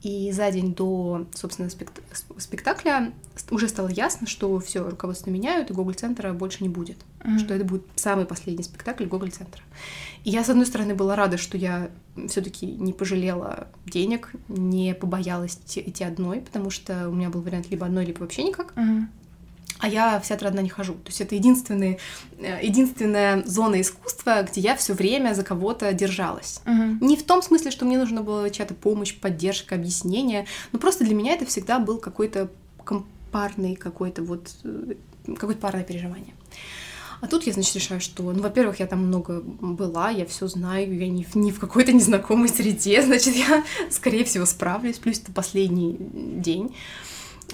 И 0.02 0.30
за 0.32 0.50
день 0.50 0.74
до, 0.74 1.26
собственно, 1.32 1.70
спектакля 1.70 3.14
уже 3.50 3.68
стало 3.68 3.88
ясно, 3.88 4.26
что 4.26 4.58
все, 4.60 4.86
руководство 4.86 5.30
меняют, 5.30 5.70
и 5.70 5.72
Google 5.72 5.94
центра 5.94 6.34
больше 6.34 6.62
не 6.62 6.68
будет. 6.68 6.98
Mm-hmm. 7.20 7.38
Что 7.38 7.54
это 7.54 7.64
будет 7.64 7.84
самый 7.96 8.26
последний 8.26 8.64
спектакль 8.64 9.06
Google 9.06 9.30
центра. 9.30 9.62
И 10.24 10.30
я, 10.30 10.44
с 10.44 10.50
одной 10.50 10.66
стороны, 10.66 10.94
была 10.94 11.16
рада, 11.16 11.38
что 11.38 11.56
я 11.56 11.88
все-таки 12.28 12.66
не 12.66 12.92
пожалела 12.92 13.68
денег, 13.86 14.32
не 14.48 14.94
побоялась 14.94 15.58
идти, 15.64 16.04
одной, 16.04 16.40
потому 16.40 16.70
что 16.70 17.08
у 17.08 17.12
меня 17.12 17.30
был 17.30 17.42
вариант 17.42 17.70
либо 17.70 17.86
одной, 17.86 18.04
либо 18.04 18.20
вообще 18.20 18.44
никак. 18.44 18.72
Mm-hmm 18.74 19.06
а 19.84 19.88
я 19.88 20.18
в 20.18 20.26
театр 20.26 20.48
одна 20.48 20.62
не 20.62 20.68
хожу. 20.68 20.94
То 20.94 21.08
есть 21.08 21.20
это 21.20 21.34
единственный, 21.34 21.98
э, 22.38 22.60
единственная 22.62 23.42
зона 23.44 23.80
искусства, 23.80 24.42
где 24.42 24.60
я 24.60 24.76
все 24.76 24.94
время 24.94 25.34
за 25.34 25.42
кого-то 25.42 25.92
держалась. 25.92 26.60
Угу. 26.64 27.04
Не 27.04 27.16
в 27.16 27.22
том 27.24 27.42
смысле, 27.42 27.70
что 27.70 27.84
мне 27.84 27.98
нужна 27.98 28.22
была 28.22 28.48
чья-то 28.50 28.74
помощь, 28.74 29.14
поддержка, 29.14 29.74
объяснение, 29.74 30.46
но 30.72 30.78
просто 30.78 31.04
для 31.04 31.14
меня 31.14 31.34
это 31.34 31.44
всегда 31.44 31.78
был 31.78 31.98
какой-то 31.98 32.50
парный 33.32 33.74
какой-то 33.74 34.22
вот, 34.22 34.54
э, 34.62 34.94
какое-то 35.26 35.60
парное 35.60 35.84
переживание. 35.84 36.34
А 37.24 37.26
тут 37.26 37.46
я, 37.46 37.54
значит, 37.54 37.74
решаю, 37.74 38.02
что, 38.02 38.22
ну, 38.22 38.42
во-первых, 38.42 38.80
я 38.80 38.86
там 38.86 39.06
много 39.06 39.40
была, 39.40 40.10
я 40.10 40.26
все 40.26 40.46
знаю, 40.46 40.94
я 40.94 41.08
не, 41.08 41.26
не 41.32 41.52
в 41.52 41.58
какой-то 41.58 41.90
незнакомой 41.90 42.50
среде, 42.50 43.00
значит, 43.06 43.34
я, 43.34 43.64
скорее 43.90 44.24
всего, 44.24 44.44
справлюсь, 44.44 44.98
плюс 44.98 45.20
это 45.20 45.32
последний 45.32 45.96
день 45.98 46.76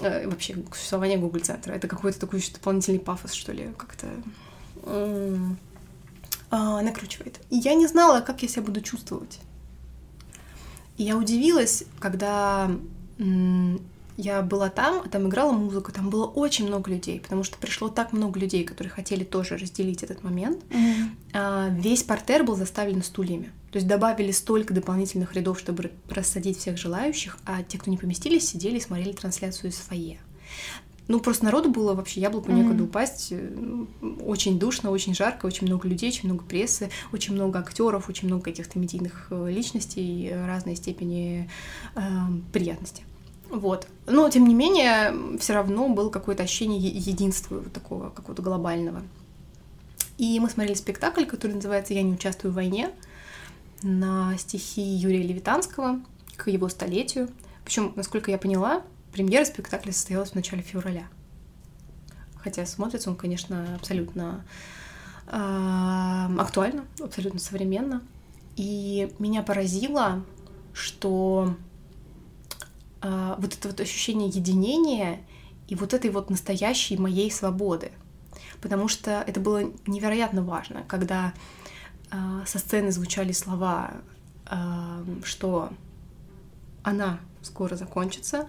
э, 0.01 0.27
вообще 0.27 0.57
существования 0.73 1.17
Google 1.17 1.39
центра. 1.39 1.71
Это 1.71 1.87
какой-то 1.87 2.19
такой 2.19 2.41
еще 2.41 2.51
дополнительный 2.51 2.99
пафос, 2.99 3.31
что 3.31 3.53
ли, 3.53 3.69
как-то 3.77 4.07
э, 4.83 5.37
накручивает. 6.51 7.39
И 7.49 7.55
я 7.55 7.73
не 7.73 7.87
знала, 7.87 8.19
как 8.19 8.43
я 8.43 8.49
себя 8.49 8.63
буду 8.63 8.81
чувствовать. 8.81 9.39
И 10.97 11.03
я 11.03 11.15
удивилась, 11.15 11.85
когда 12.01 12.69
я 14.21 14.41
была 14.43 14.69
там, 14.69 15.09
там 15.09 15.27
играла 15.27 15.51
музыка, 15.51 15.91
там 15.91 16.09
было 16.09 16.25
очень 16.25 16.67
много 16.67 16.91
людей, 16.91 17.19
потому 17.19 17.43
что 17.43 17.57
пришло 17.57 17.89
так 17.89 18.13
много 18.13 18.39
людей, 18.39 18.63
которые 18.63 18.91
хотели 18.91 19.23
тоже 19.23 19.57
разделить 19.57 20.03
этот 20.03 20.23
момент. 20.23 20.63
Mm-hmm. 20.69 21.07
А, 21.33 21.69
весь 21.69 22.03
портер 22.03 22.43
был 22.43 22.55
заставлен 22.55 23.01
стульями. 23.01 23.51
То 23.71 23.77
есть 23.77 23.87
добавили 23.87 24.31
столько 24.31 24.73
дополнительных 24.73 25.33
рядов, 25.33 25.59
чтобы 25.59 25.91
рассадить 26.09 26.59
всех 26.59 26.77
желающих, 26.77 27.37
а 27.45 27.63
те, 27.63 27.79
кто 27.79 27.89
не 27.89 27.97
поместились, 27.97 28.47
сидели 28.47 28.77
и 28.77 28.81
смотрели 28.81 29.13
трансляцию 29.13 29.71
из 29.71 29.77
фойе. 29.77 30.19
Ну, 31.07 31.19
просто 31.19 31.45
народу 31.45 31.71
было 31.71 31.95
вообще 31.95 32.21
яблоку 32.21 32.51
mm-hmm. 32.51 32.55
некуда 32.55 32.83
упасть. 32.83 33.33
Очень 34.23 34.59
душно, 34.59 34.91
очень 34.91 35.15
жарко, 35.15 35.47
очень 35.47 35.65
много 35.65 35.87
людей, 35.87 36.09
очень 36.09 36.29
много 36.29 36.43
прессы, 36.43 36.91
очень 37.11 37.33
много 37.33 37.59
актеров, 37.59 38.07
очень 38.07 38.27
много 38.27 38.43
каких-то 38.43 38.77
медийных 38.77 39.27
э, 39.31 39.49
личностей 39.49 40.31
разной 40.31 40.75
степени 40.75 41.49
э, 41.95 42.01
приятности. 42.53 43.03
Вот. 43.51 43.87
Но, 44.07 44.29
тем 44.29 44.47
не 44.47 44.55
менее, 44.55 45.37
все 45.39 45.53
равно 45.53 45.89
было 45.89 46.09
какое-то 46.09 46.43
ощущение 46.43 46.79
единства 46.79 47.55
вот 47.55 47.73
такого 47.73 48.09
какого-то 48.09 48.41
глобального. 48.41 49.01
И 50.17 50.39
мы 50.39 50.49
смотрели 50.49 50.75
спектакль, 50.75 51.25
который 51.25 51.53
называется 51.53 51.93
«Я 51.93 52.01
не 52.01 52.13
участвую 52.13 52.53
в 52.53 52.55
войне» 52.55 52.91
на 53.83 54.37
стихи 54.37 54.81
Юрия 54.81 55.23
Левитанского 55.23 55.99
к 56.37 56.49
его 56.49 56.69
столетию. 56.69 57.29
Причем, 57.65 57.91
насколько 57.95 58.31
я 58.31 58.37
поняла, 58.37 58.83
премьера 59.11 59.43
спектакля 59.43 59.91
состоялась 59.91 60.31
в 60.31 60.35
начале 60.35 60.61
февраля. 60.61 61.07
Хотя 62.35 62.65
смотрится 62.65 63.09
он, 63.09 63.15
конечно, 63.15 63.75
абсолютно 63.75 64.45
э, 65.27 66.27
актуально, 66.39 66.85
абсолютно 66.99 67.39
современно. 67.39 68.01
И 68.55 69.13
меня 69.19 69.43
поразило, 69.43 70.23
что 70.73 71.55
вот 73.01 73.53
это 73.53 73.67
вот 73.67 73.79
ощущение 73.79 74.29
единения 74.29 75.19
и 75.67 75.75
вот 75.75 75.93
этой 75.93 76.09
вот 76.11 76.29
настоящей 76.29 76.97
моей 76.97 77.31
свободы. 77.31 77.91
Потому 78.61 78.87
что 78.87 79.23
это 79.25 79.39
было 79.39 79.71
невероятно 79.87 80.43
важно, 80.43 80.83
когда 80.87 81.33
э, 82.11 82.17
со 82.45 82.59
сцены 82.59 82.91
звучали 82.91 83.31
слова, 83.31 83.91
э, 84.49 85.05
что 85.23 85.69
она 86.83 87.19
скоро 87.41 87.75
закончится, 87.75 88.47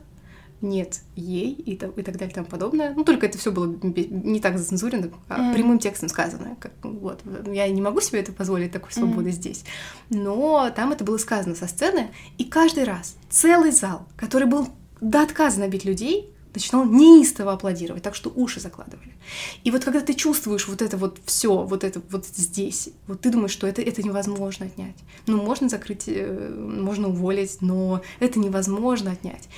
нет 0.62 1.00
ей 1.16 1.52
и, 1.52 1.76
так, 1.76 1.96
и 1.98 2.02
так 2.02 2.16
далее 2.16 2.30
и 2.30 2.34
тому 2.34 2.46
подобное. 2.46 2.94
Ну, 2.94 3.04
только 3.04 3.26
это 3.26 3.36
все 3.38 3.50
было 3.50 3.76
не 3.82 4.40
так 4.40 4.58
зацензурено, 4.58 5.10
а 5.28 5.40
mm. 5.40 5.54
прямым 5.54 5.78
текстом 5.78 6.08
сказано. 6.08 6.56
Как, 6.60 6.72
вот. 6.82 7.20
Я 7.46 7.68
не 7.68 7.82
могу 7.82 8.00
себе 8.00 8.20
это 8.20 8.32
позволить, 8.32 8.72
такой 8.72 8.92
свободы 8.92 9.30
mm. 9.30 9.32
здесь. 9.32 9.64
Но 10.10 10.70
там 10.74 10.92
это 10.92 11.04
было 11.04 11.18
сказано 11.18 11.54
со 11.54 11.66
сцены, 11.66 12.10
и 12.38 12.44
каждый 12.44 12.84
раз 12.84 13.16
целый 13.28 13.72
зал, 13.72 14.06
который 14.16 14.46
был 14.46 14.68
до 15.00 15.22
отказа 15.22 15.60
набить 15.60 15.84
людей, 15.84 16.31
начинал 16.54 16.84
неистово 16.84 17.52
аплодировать, 17.52 18.02
так 18.02 18.14
что 18.14 18.30
уши 18.34 18.60
закладывали. 18.60 19.12
И 19.64 19.70
вот 19.70 19.84
когда 19.84 20.00
ты 20.00 20.14
чувствуешь 20.14 20.68
вот 20.68 20.82
это 20.82 20.96
вот 20.96 21.18
все, 21.24 21.62
вот 21.62 21.84
это 21.84 22.00
вот 22.10 22.26
здесь, 22.26 22.90
вот 23.06 23.20
ты 23.20 23.30
думаешь, 23.30 23.52
что 23.52 23.66
это, 23.66 23.82
это 23.82 24.02
невозможно 24.02 24.66
отнять. 24.66 24.96
Ну, 25.26 25.42
можно 25.42 25.68
закрыть, 25.68 26.04
э, 26.06 26.54
можно 26.56 27.08
уволить, 27.08 27.58
но 27.60 28.02
это 28.20 28.38
невозможно 28.38 29.12
отнять. 29.12 29.48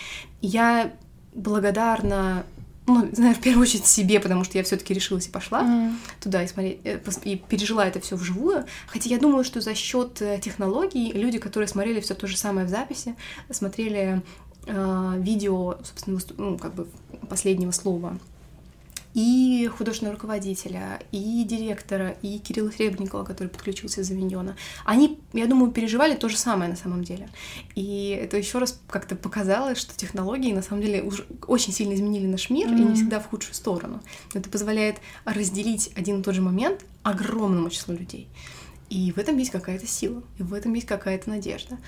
я 0.41 0.93
благодарна 1.35 2.45
ну, 2.87 3.09
знаю, 3.13 3.35
в 3.35 3.41
первую 3.41 3.63
очередь 3.63 3.87
себе, 3.87 4.21
потому 4.21 4.45
что 4.45 4.59
я 4.59 4.65
все-таки 4.65 4.93
решилась 4.93 5.27
и 5.27 5.31
пошла 5.31 5.63
mm. 5.63 5.95
туда 6.21 6.43
и 6.43 6.47
смотреть, 6.47 6.81
э, 6.85 7.01
и 7.25 7.37
пережила 7.37 7.87
это 7.87 7.99
все 8.01 8.15
вживую. 8.15 8.67
Хотя 8.87 9.09
я 9.09 9.19
думаю, 9.19 9.43
что 9.43 9.63
за 9.63 9.75
счет 9.75 10.21
э, 10.21 10.39
технологий 10.43 11.11
люди, 11.13 11.39
которые 11.39 11.67
смотрели 11.67 12.01
все 12.01 12.15
то 12.15 12.27
же 12.27 12.37
самое 12.37 12.67
в 12.67 12.71
записи, 12.71 13.15
смотрели 13.51 14.23
видео, 14.67 15.79
собственно, 15.85 16.19
ну, 16.39 16.59
как 16.59 16.75
бы 16.75 16.89
последнего 17.29 17.71
слова 17.71 18.19
и 19.15 19.71
художественного 19.79 20.17
руководителя, 20.17 21.01
и 21.13 21.45
директора, 21.45 22.17
и 22.21 22.39
Кирилла 22.39 22.71
Хребникова, 22.71 23.23
который 23.23 23.47
подключился 23.47 24.01
из 24.01 24.11
Авиньона. 24.11 24.57
Они, 24.85 25.21
я 25.33 25.47
думаю, 25.47 25.71
переживали 25.71 26.17
то 26.17 26.29
же 26.29 26.37
самое 26.37 26.69
на 26.69 26.77
самом 26.77 27.05
деле. 27.05 27.29
И 27.77 28.19
это 28.21 28.37
еще 28.37 28.59
раз 28.59 28.81
как-то 28.89 29.15
показало, 29.15 29.77
что 29.77 29.97
технологии 29.97 30.53
на 30.53 30.63
самом 30.63 30.83
деле 30.83 31.03
уже 31.03 31.25
очень 31.47 31.73
сильно 31.73 31.95
изменили 31.95 32.27
наш 32.27 32.51
мир, 32.51 32.69
mm-hmm. 32.69 32.77
и 32.77 32.85
не 32.85 32.95
всегда 32.97 33.21
в 33.21 33.29
худшую 33.29 33.55
сторону. 33.55 34.03
Это 34.35 34.51
позволяет 34.51 34.97
разделить 35.25 35.93
один 35.95 36.21
и 36.21 36.23
тот 36.25 36.35
же 36.35 36.43
момент 36.43 36.85
огромному 37.05 37.71
числу 37.71 37.95
людей. 37.95 38.29
И 38.91 39.13
в 39.13 39.19
этом 39.19 39.39
есть 39.39 39.53
какая-то 39.53 39.87
сила, 39.87 40.25
и 40.39 40.43
в 40.43 40.53
этом 40.53 40.75
есть 40.75 40.89
какая-то 40.89 41.31
надежда. 41.31 41.79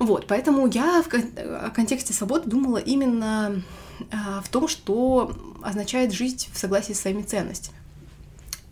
Вот, 0.00 0.26
поэтому 0.26 0.66
я 0.66 1.02
в 1.02 1.70
контексте 1.72 2.14
свободы 2.14 2.48
думала 2.48 2.78
именно 2.78 3.62
а, 4.10 4.40
в 4.40 4.48
том, 4.48 4.66
что 4.66 5.36
означает 5.62 6.10
жить 6.12 6.48
в 6.52 6.58
согласии 6.58 6.94
с 6.94 7.00
своими 7.00 7.22
ценностями. 7.22 7.76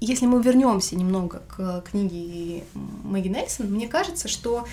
Если 0.00 0.24
мы 0.24 0.42
вернемся 0.42 0.96
немного 0.96 1.42
к 1.48 1.82
книге 1.90 2.64
Мэгги 3.04 3.28
Нельсон, 3.28 3.66
мне 3.66 3.88
кажется, 3.88 4.26
что 4.26 4.66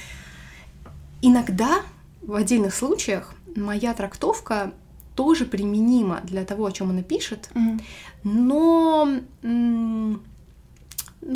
иногда 1.22 1.82
в 2.22 2.34
отдельных 2.36 2.74
случаях 2.74 3.34
моя 3.54 3.94
трактовка 3.94 4.72
тоже 5.15 5.46
применима 5.46 6.22
для 6.24 6.46
того, 6.46 6.68
о 6.68 6.72
чем 6.72 6.89
она 6.89 7.04
пишет, 7.04 7.50
mm-hmm. 7.54 7.82
но, 8.24 9.10
ну, 9.41 10.20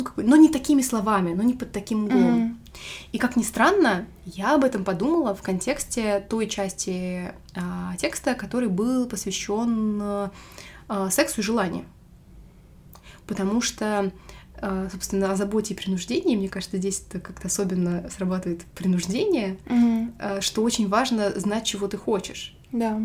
какой, 0.02 0.24
но 0.24 0.36
не 0.36 0.48
такими 0.48 0.80
словами, 0.80 1.34
но 1.34 1.42
не 1.42 1.52
под 1.52 1.72
таким 1.72 2.04
углом. 2.04 2.22
Mm-hmm. 2.22 2.59
И 3.12 3.18
как 3.18 3.36
ни 3.36 3.42
странно, 3.42 4.06
я 4.24 4.54
об 4.54 4.64
этом 4.64 4.84
подумала 4.84 5.34
в 5.34 5.42
контексте 5.42 6.24
той 6.28 6.48
части 6.48 7.32
а, 7.54 7.96
текста, 7.96 8.34
который 8.34 8.68
был 8.68 9.06
посвящен 9.06 10.00
а, 10.02 10.30
сексу 11.10 11.40
и 11.40 11.44
желанию. 11.44 11.84
Потому 13.26 13.60
что, 13.60 14.12
а, 14.56 14.88
собственно, 14.90 15.32
о 15.32 15.36
заботе 15.36 15.74
и 15.74 15.76
принуждении, 15.76 16.36
мне 16.36 16.48
кажется, 16.48 16.78
здесь 16.78 17.04
это 17.08 17.20
как-то 17.20 17.48
особенно 17.48 18.08
срабатывает 18.10 18.64
принуждение, 18.74 19.56
mm-hmm. 19.66 20.14
а, 20.18 20.40
что 20.40 20.62
очень 20.62 20.88
важно 20.88 21.38
знать, 21.38 21.64
чего 21.64 21.86
ты 21.88 21.96
хочешь. 21.96 22.56
Да. 22.72 23.00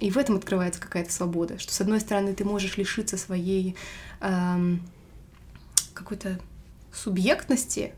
И 0.00 0.10
в 0.10 0.18
этом 0.18 0.36
открывается 0.36 0.80
какая-то 0.80 1.12
свобода, 1.12 1.58
что 1.58 1.72
с 1.72 1.80
одной 1.80 2.00
стороны 2.00 2.34
ты 2.34 2.44
можешь 2.44 2.76
лишиться 2.76 3.16
своей 3.16 3.76
эм, 4.20 4.82
какой-то 5.92 6.40
субъектности, 6.92 7.94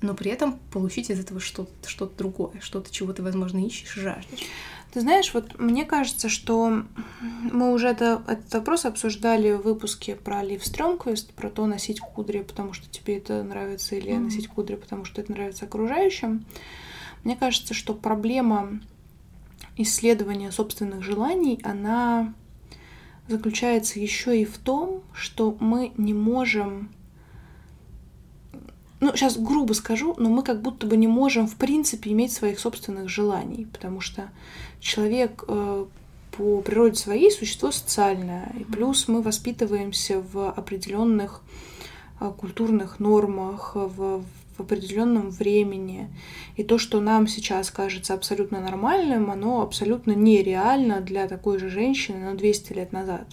но 0.00 0.14
при 0.14 0.30
этом 0.30 0.58
получить 0.72 1.10
из 1.10 1.18
этого 1.18 1.40
что-то 1.40 1.88
что 1.88 2.06
другое, 2.06 2.60
что-то, 2.60 2.92
чего 2.92 3.12
ты, 3.12 3.22
возможно, 3.22 3.64
ищешь 3.64 3.96
и 3.96 4.00
жаждешь. 4.00 4.46
Ты 4.92 5.00
знаешь, 5.00 5.34
вот 5.34 5.58
мне 5.58 5.84
кажется, 5.84 6.30
что 6.30 6.82
мы 7.20 7.72
уже 7.72 7.88
это, 7.88 8.22
этот 8.26 8.52
вопрос 8.54 8.86
обсуждали 8.86 9.52
в 9.52 9.62
выпуске 9.62 10.16
про 10.16 10.42
Лив 10.42 10.64
Стрёмквист, 10.64 11.32
про 11.34 11.50
то 11.50 11.66
носить 11.66 12.00
кудри, 12.00 12.40
потому 12.40 12.72
что 12.72 12.88
тебе 12.88 13.18
это 13.18 13.42
нравится, 13.42 13.96
или 13.96 14.12
mm-hmm. 14.12 14.18
носить 14.18 14.48
кудри, 14.48 14.76
потому 14.76 15.04
что 15.04 15.20
это 15.20 15.32
нравится 15.32 15.66
окружающим. 15.66 16.46
Мне 17.22 17.36
кажется, 17.36 17.74
что 17.74 17.92
проблема 17.92 18.80
исследования 19.76 20.50
собственных 20.50 21.02
желаний, 21.02 21.60
она 21.62 22.32
заключается 23.28 24.00
еще 24.00 24.40
и 24.40 24.46
в 24.46 24.56
том, 24.56 25.02
что 25.12 25.54
мы 25.60 25.92
не 25.98 26.14
можем 26.14 26.90
ну, 29.00 29.14
сейчас 29.14 29.38
грубо 29.38 29.74
скажу, 29.74 30.14
но 30.18 30.28
мы 30.28 30.42
как 30.42 30.60
будто 30.60 30.86
бы 30.86 30.96
не 30.96 31.06
можем, 31.06 31.46
в 31.46 31.54
принципе, 31.54 32.10
иметь 32.10 32.32
своих 32.32 32.58
собственных 32.58 33.08
желаний, 33.08 33.66
потому 33.72 34.00
что 34.00 34.30
человек 34.80 35.44
э, 35.46 35.86
по 36.32 36.60
природе 36.62 36.96
своей 36.96 37.30
существо 37.30 37.70
социальное, 37.70 38.52
и 38.58 38.64
плюс 38.64 39.06
мы 39.06 39.22
воспитываемся 39.22 40.20
в 40.20 40.50
определенных 40.50 41.42
э, 42.20 42.32
культурных 42.36 42.98
нормах, 42.98 43.72
в, 43.74 44.24
в 44.56 44.60
определенном 44.60 45.30
времени. 45.30 46.08
И 46.56 46.64
то, 46.64 46.78
что 46.78 47.00
нам 47.00 47.28
сейчас 47.28 47.70
кажется 47.70 48.14
абсолютно 48.14 48.60
нормальным, 48.60 49.30
оно 49.30 49.62
абсолютно 49.62 50.12
нереально 50.12 51.00
для 51.00 51.28
такой 51.28 51.58
же 51.58 51.70
женщины, 51.70 52.30
но 52.30 52.36
200 52.36 52.72
лет 52.72 52.92
назад. 52.92 53.26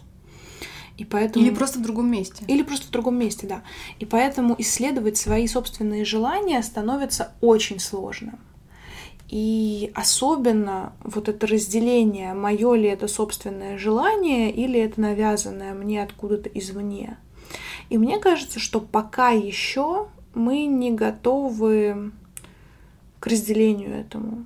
И 0.97 1.03
поэтому... 1.03 1.45
Или 1.45 1.53
просто 1.53 1.79
в 1.79 1.81
другом 1.81 2.09
месте. 2.09 2.45
Или 2.47 2.63
просто 2.63 2.87
в 2.87 2.91
другом 2.91 3.17
месте, 3.17 3.47
да. 3.47 3.63
И 3.99 4.05
поэтому 4.05 4.55
исследовать 4.57 5.17
свои 5.17 5.47
собственные 5.47 6.05
желания 6.05 6.61
становится 6.63 7.33
очень 7.41 7.79
сложно. 7.79 8.39
И 9.27 9.91
особенно 9.95 10.93
вот 11.03 11.27
это 11.27 11.47
разделение, 11.47 12.33
мое 12.33 12.75
ли 12.75 12.87
это 12.87 13.07
собственное 13.07 13.77
желание 13.77 14.51
или 14.51 14.79
это 14.79 15.01
навязанное 15.01 15.73
мне 15.73 16.03
откуда-то 16.03 16.47
извне. 16.49 17.17
И 17.89 17.97
мне 17.97 18.19
кажется, 18.19 18.59
что 18.59 18.79
пока 18.79 19.31
еще 19.31 20.07
мы 20.33 20.65
не 20.65 20.91
готовы 20.91 22.11
к 23.19 23.27
разделению 23.27 23.91
этому. 23.95 24.45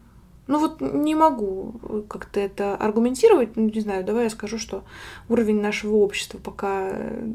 Ну 0.50 0.58
вот 0.58 0.82
не 0.82 1.14
могу 1.14 2.04
как-то 2.10 2.40
это 2.40 2.76
аргументировать, 2.76 3.56
ну 3.56 3.70
не 3.70 3.82
знаю, 3.82 4.04
давай 4.04 4.24
я 4.24 4.30
скажу, 4.32 4.58
что 4.58 4.84
уровень 5.30 5.62
нашего 5.62 5.98
общества 5.98 6.40
пока 6.40 6.92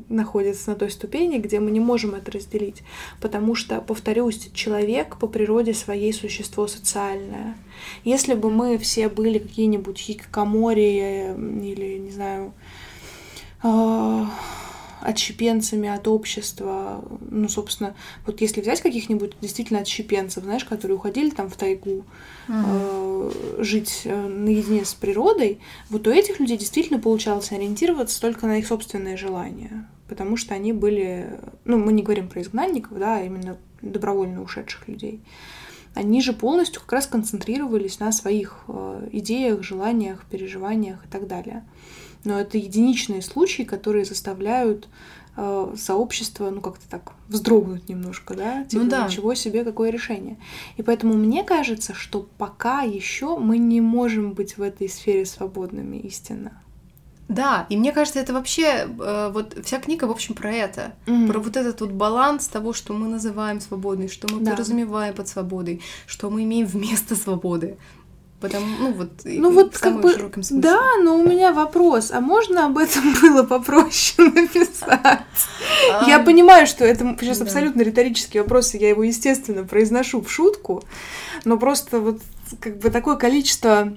находится 0.09 0.71
на 0.71 0.77
той 0.77 0.91
ступени, 0.91 1.39
где 1.39 1.61
мы 1.61 1.71
не 1.71 1.79
можем 1.79 2.17
это 2.17 2.33
разделить, 2.33 2.83
потому 3.21 3.55
что, 3.55 3.81
повторюсь, 3.81 4.51
человек 4.53 5.17
по 5.21 5.29
природе 5.29 5.75
своей 5.75 6.13
существо 6.13 6.67
социальное. 6.67 7.57
Если 8.03 8.35
бы 8.35 8.51
мы 8.51 8.79
все 8.79 9.09
были 9.09 9.39
какие-нибудь 9.39 9.97
хикокомории 9.97 11.37
или, 11.71 11.99
не 11.99 12.11
знаю, 12.11 12.53
а, 13.63 14.29
отщепенцами 15.05 15.89
от 15.89 16.09
общества. 16.09 17.05
Ну, 17.31 17.49
собственно, 17.49 17.95
вот 18.27 18.41
если 18.41 18.63
взять 18.63 18.81
каких-нибудь 18.81 19.35
действительно 19.41 19.81
отщепенцев, 19.81 20.45
знаешь, 20.45 20.65
которые 20.65 20.97
уходили 20.97 21.31
там 21.31 21.51
в 21.51 21.57
тайгу, 21.57 22.05
э, 22.49 23.31
жить 23.59 24.03
э, 24.05 24.27
наедине 24.27 24.85
с 24.85 24.95
природой, 24.95 25.61
вот 25.91 26.07
у 26.07 26.11
этих 26.11 26.41
людей 26.41 26.57
действительно 26.57 26.99
получалось 26.99 27.53
ориентироваться 27.53 28.21
только 28.21 28.47
на 28.47 28.59
их 28.59 28.67
собственные 28.67 29.19
желания, 29.19 29.89
потому 30.09 30.39
что 30.39 30.55
они 30.55 30.73
были, 30.73 31.39
ну, 31.65 31.79
мы 31.79 31.93
не 31.93 32.03
говорим 32.03 32.29
про 32.29 32.41
изгнанников, 32.41 32.99
да, 32.99 33.19
а 33.19 33.23
именно 33.23 33.59
добровольно 33.83 34.43
ушедших 34.43 34.89
людей. 34.89 35.21
Они 35.93 36.23
же 36.23 36.33
полностью 36.33 36.81
как 36.81 36.93
раз 36.93 37.07
концентрировались 37.07 38.01
на 38.01 38.11
своих 38.11 38.65
э, 38.69 39.09
идеях, 39.13 39.63
желаниях, 39.63 40.25
переживаниях 40.31 41.05
и 41.05 41.09
так 41.09 41.29
далее 41.29 41.63
но 42.25 42.39
это 42.41 42.59
единичные 42.59 43.23
случаи, 43.23 43.63
которые 43.63 44.05
заставляют 44.05 44.89
э, 45.37 45.75
сообщество, 45.77 46.51
ну, 46.51 46.61
как-то 46.61 46.89
так 46.89 47.13
вздрогнуть 47.29 47.89
немножко, 47.89 48.35
да? 48.35 48.65
Типа, 48.65 48.85
ну 48.85 48.91
да. 48.91 49.07
ничего 49.07 49.35
себе, 49.35 49.65
какое 49.65 49.91
решение. 49.91 50.37
И 50.77 50.83
поэтому 50.83 51.15
мне 51.15 51.43
кажется, 51.45 51.95
что 51.95 52.29
пока 52.39 52.83
еще 52.83 53.37
мы 53.39 53.59
не 53.59 53.81
можем 53.81 54.33
быть 54.33 54.57
в 54.59 54.63
этой 54.63 54.89
сфере 54.89 55.27
свободными 55.27 55.97
истинно. 55.99 56.53
Да, 57.27 57.67
и 57.71 57.77
мне 57.79 57.93
кажется, 57.93 58.21
это 58.21 58.35
вообще 58.35 58.87
э, 58.87 59.31
вот 59.33 59.57
вся 59.65 59.79
книга, 59.81 60.05
в 60.05 60.11
общем, 60.11 60.35
про 60.35 60.53
это, 60.53 60.93
Мгм. 61.07 61.29
про 61.29 61.39
вот 61.41 61.57
этот 61.57 61.81
вот 61.81 61.91
баланс 61.91 62.47
того, 62.49 62.75
что 62.75 62.93
мы 62.93 63.09
называем 63.09 63.61
свободой, 63.61 64.09
что 64.09 64.29
мы 64.33 64.41
Да. 64.45 64.51
подразумеваем 64.51 65.15
под 65.15 65.27
свободой, 65.27 65.81
что 66.07 66.29
мы 66.29 66.45
имеем 66.45 66.67
вместо 66.67 67.17
свободы. 67.17 67.79
Потому, 68.45 68.67
ну 68.79 68.93
вот, 68.93 69.11
Ну 69.25 69.51
вот 69.51 69.75
в 69.75 69.81
как 69.81 70.03
бы, 70.03 70.13
широком 70.13 70.43
смысле. 70.43 70.71
да, 70.71 70.81
но 71.03 71.19
у 71.19 71.27
меня 71.27 71.51
вопрос, 71.53 72.11
а 72.11 72.21
можно 72.21 72.67
об 72.67 72.77
этом 72.77 73.15
было 73.23 73.43
попроще 73.43 74.29
написать? 74.29 75.23
А, 75.91 76.05
Я 76.07 76.19
понимаю, 76.19 76.67
что 76.67 76.85
это 76.85 77.17
сейчас 77.21 77.39
да. 77.39 77.45
абсолютно 77.45 77.81
риторический 77.81 78.41
вопрос, 78.41 78.75
и 78.75 78.79
я 78.79 78.91
его, 78.91 79.03
естественно, 79.03 79.65
произношу 79.65 80.21
в 80.21 80.31
шутку, 80.31 80.85
но 81.47 81.57
просто 81.57 82.01
вот 82.01 82.21
как 82.61 82.79
бы 82.81 82.91
такое 82.91 83.17
количество 83.17 83.97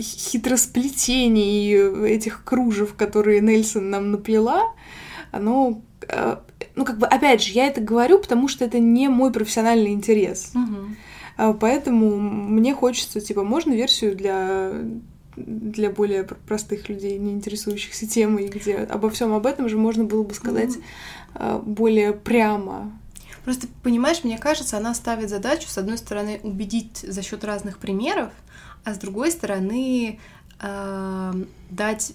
хитросплетений 0.00 2.08
этих 2.14 2.44
кружев, 2.44 2.94
которые 2.94 3.40
Нельсон 3.40 3.90
нам 3.90 4.10
наплела, 4.10 4.72
оно, 5.30 5.80
э, 6.08 6.36
ну 6.74 6.84
как 6.84 6.98
бы, 6.98 7.06
опять 7.06 7.42
же, 7.42 7.52
я 7.52 7.66
это 7.66 7.80
говорю, 7.80 8.18
потому 8.18 8.48
что 8.48 8.64
это 8.64 8.78
не 8.78 9.08
мой 9.08 9.32
профессиональный 9.32 9.92
интерес. 9.92 10.50
мгм. 10.54 10.96
А, 11.36 11.52
Поэтому 11.52 12.18
мне 12.18 12.74
хочется, 12.74 13.20
типа, 13.20 13.42
можно 13.42 13.72
версию 13.72 14.16
для 14.16 14.72
для 15.34 15.88
более 15.88 16.24
пр- 16.24 16.36
простых 16.46 16.90
людей, 16.90 17.18
не 17.18 17.32
интересующихся 17.32 18.06
темой, 18.06 18.48
где 18.48 18.76
обо 18.76 19.08
всем 19.08 19.32
об 19.32 19.46
этом 19.46 19.66
же 19.68 19.78
можно 19.78 20.04
было 20.04 20.22
бы 20.22 20.34
сказать 20.34 20.76
а, 21.34 21.58
более 21.58 22.12
прямо. 22.12 22.92
Просто, 23.44 23.66
понимаешь, 23.82 24.22
мне 24.24 24.38
кажется, 24.38 24.76
она 24.76 24.94
ставит 24.94 25.28
задачу, 25.28 25.68
с 25.68 25.78
одной 25.78 25.98
стороны, 25.98 26.38
убедить 26.42 26.98
за 26.98 27.22
счет 27.22 27.44
разных 27.44 27.78
примеров, 27.78 28.30
а 28.84 28.94
с 28.94 28.98
другой 28.98 29.30
стороны, 29.32 30.20
эм, 30.60 31.48
дать... 31.70 32.14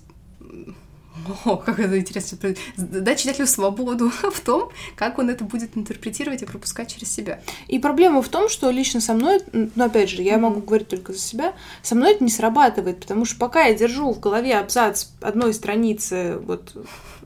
О, 1.46 1.58
как 1.58 1.80
это 1.80 2.00
интересно. 2.00 2.38
Дать 2.78 3.20
читателю 3.20 3.48
свободу 3.48 4.10
в 4.32 4.40
том, 4.42 4.70
как 4.96 5.20
он 5.20 5.30
это 5.30 5.44
будет 5.44 5.76
интерпретировать 5.76 6.42
и 6.42 6.46
пропускать 6.46 6.94
через 6.94 7.12
себя. 7.12 7.42
И 7.68 7.80
проблема 7.80 8.22
в 8.22 8.30
том, 8.30 8.50
что 8.50 8.70
лично 8.70 9.02
со 9.02 9.14
мной, 9.14 9.42
ну 9.52 9.84
опять 9.84 10.10
же, 10.10 10.22
я 10.22 10.34
Мгм. 10.38 10.42
могу 10.44 10.62
говорить 10.62 10.88
только 10.88 11.14
за 11.14 11.20
себя, 11.20 11.54
со 11.82 11.96
мной 11.96 12.14
это 12.14 12.24
не 12.24 12.30
срабатывает, 12.30 13.00
потому 13.00 13.26
что 13.26 13.38
пока 13.38 13.64
я 13.66 13.74
держу 13.74 14.14
в 14.14 14.20
голове 14.20 14.58
абзац 14.58 15.08
одной 15.22 15.54
страницы 15.54 16.38
вот 16.40 16.76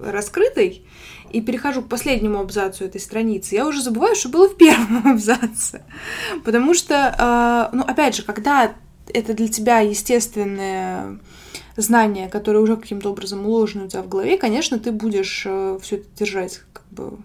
раскрытой 0.02 0.84
и 1.32 1.42
перехожу 1.42 1.82
к 1.82 1.88
последнему 1.90 2.40
абзацу 2.40 2.84
этой 2.86 3.00
страницы, 3.00 3.56
я 3.56 3.68
уже 3.68 3.82
забываю, 3.82 4.16
что 4.16 4.30
было 4.30 4.50
в 4.50 4.56
первом 4.58 5.08
абзаце. 5.14 5.84
Потому 6.44 6.74
что, 6.74 7.16
а, 7.18 7.70
ну 7.74 7.84
опять 7.84 8.16
же, 8.16 8.24
когда 8.24 8.74
это 9.14 9.34
для 9.34 9.48
тебя 9.48 9.80
естественное 9.80 11.20
знание, 11.76 12.30
которое 12.30 12.60
уже 12.60 12.78
каким-то 12.78 13.12
образом 13.12 13.46
уложено 13.46 13.86
у 13.86 13.88
тебя 13.88 14.02
в 14.02 14.10
голове, 14.10 14.38
конечно, 14.38 14.80
ты 14.80 14.92
будешь 14.92 15.42
все 15.42 15.96
это 15.96 16.06
держать 16.18 16.62
как 16.74 16.86
бы 16.92 17.18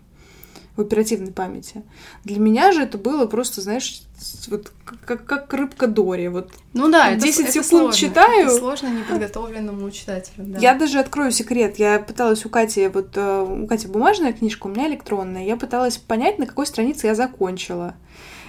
в 0.77 0.83
оперативной 0.83 1.33
памяти. 1.33 1.83
Для 2.25 2.39
меня 2.39 2.71
же 2.73 2.83
это 2.83 2.99
было 2.99 3.27
просто, 3.27 3.63
знаешь, 3.63 4.03
вот 4.49 4.73
как, 5.05 5.25
как 5.25 5.53
рыбка 5.55 5.87
Дори. 5.87 6.29
Вот 6.29 6.51
Ну 6.75 6.91
да, 6.91 7.13
это, 7.13 7.25
10 7.25 7.41
это 7.41 7.53
секунд 7.53 7.69
сложно. 7.69 7.99
читаю. 7.99 8.47
Это 8.47 8.57
сложно 8.57 8.89
неподготовленному 8.89 9.91
читателю. 9.91 10.45
Да. 10.45 10.59
Я 10.59 10.75
даже 10.75 10.99
открою 10.99 11.33
секрет. 11.33 11.79
Я 11.79 11.99
пыталась 11.99 12.45
у 12.45 12.51
Кати, 12.51 12.89
вот 12.89 13.17
э, 13.17 13.43
у 13.43 13.67
Кати 13.67 13.89
бумажная 13.89 14.33
книжка, 14.33 14.67
у 14.67 14.71
меня 14.71 14.89
электронная. 14.89 15.45
Я 15.45 15.57
пыталась 15.57 15.97
понять, 15.97 16.39
на 16.39 16.47
какой 16.47 16.67
странице 16.67 17.07
я 17.07 17.15
закончила. 17.15 17.95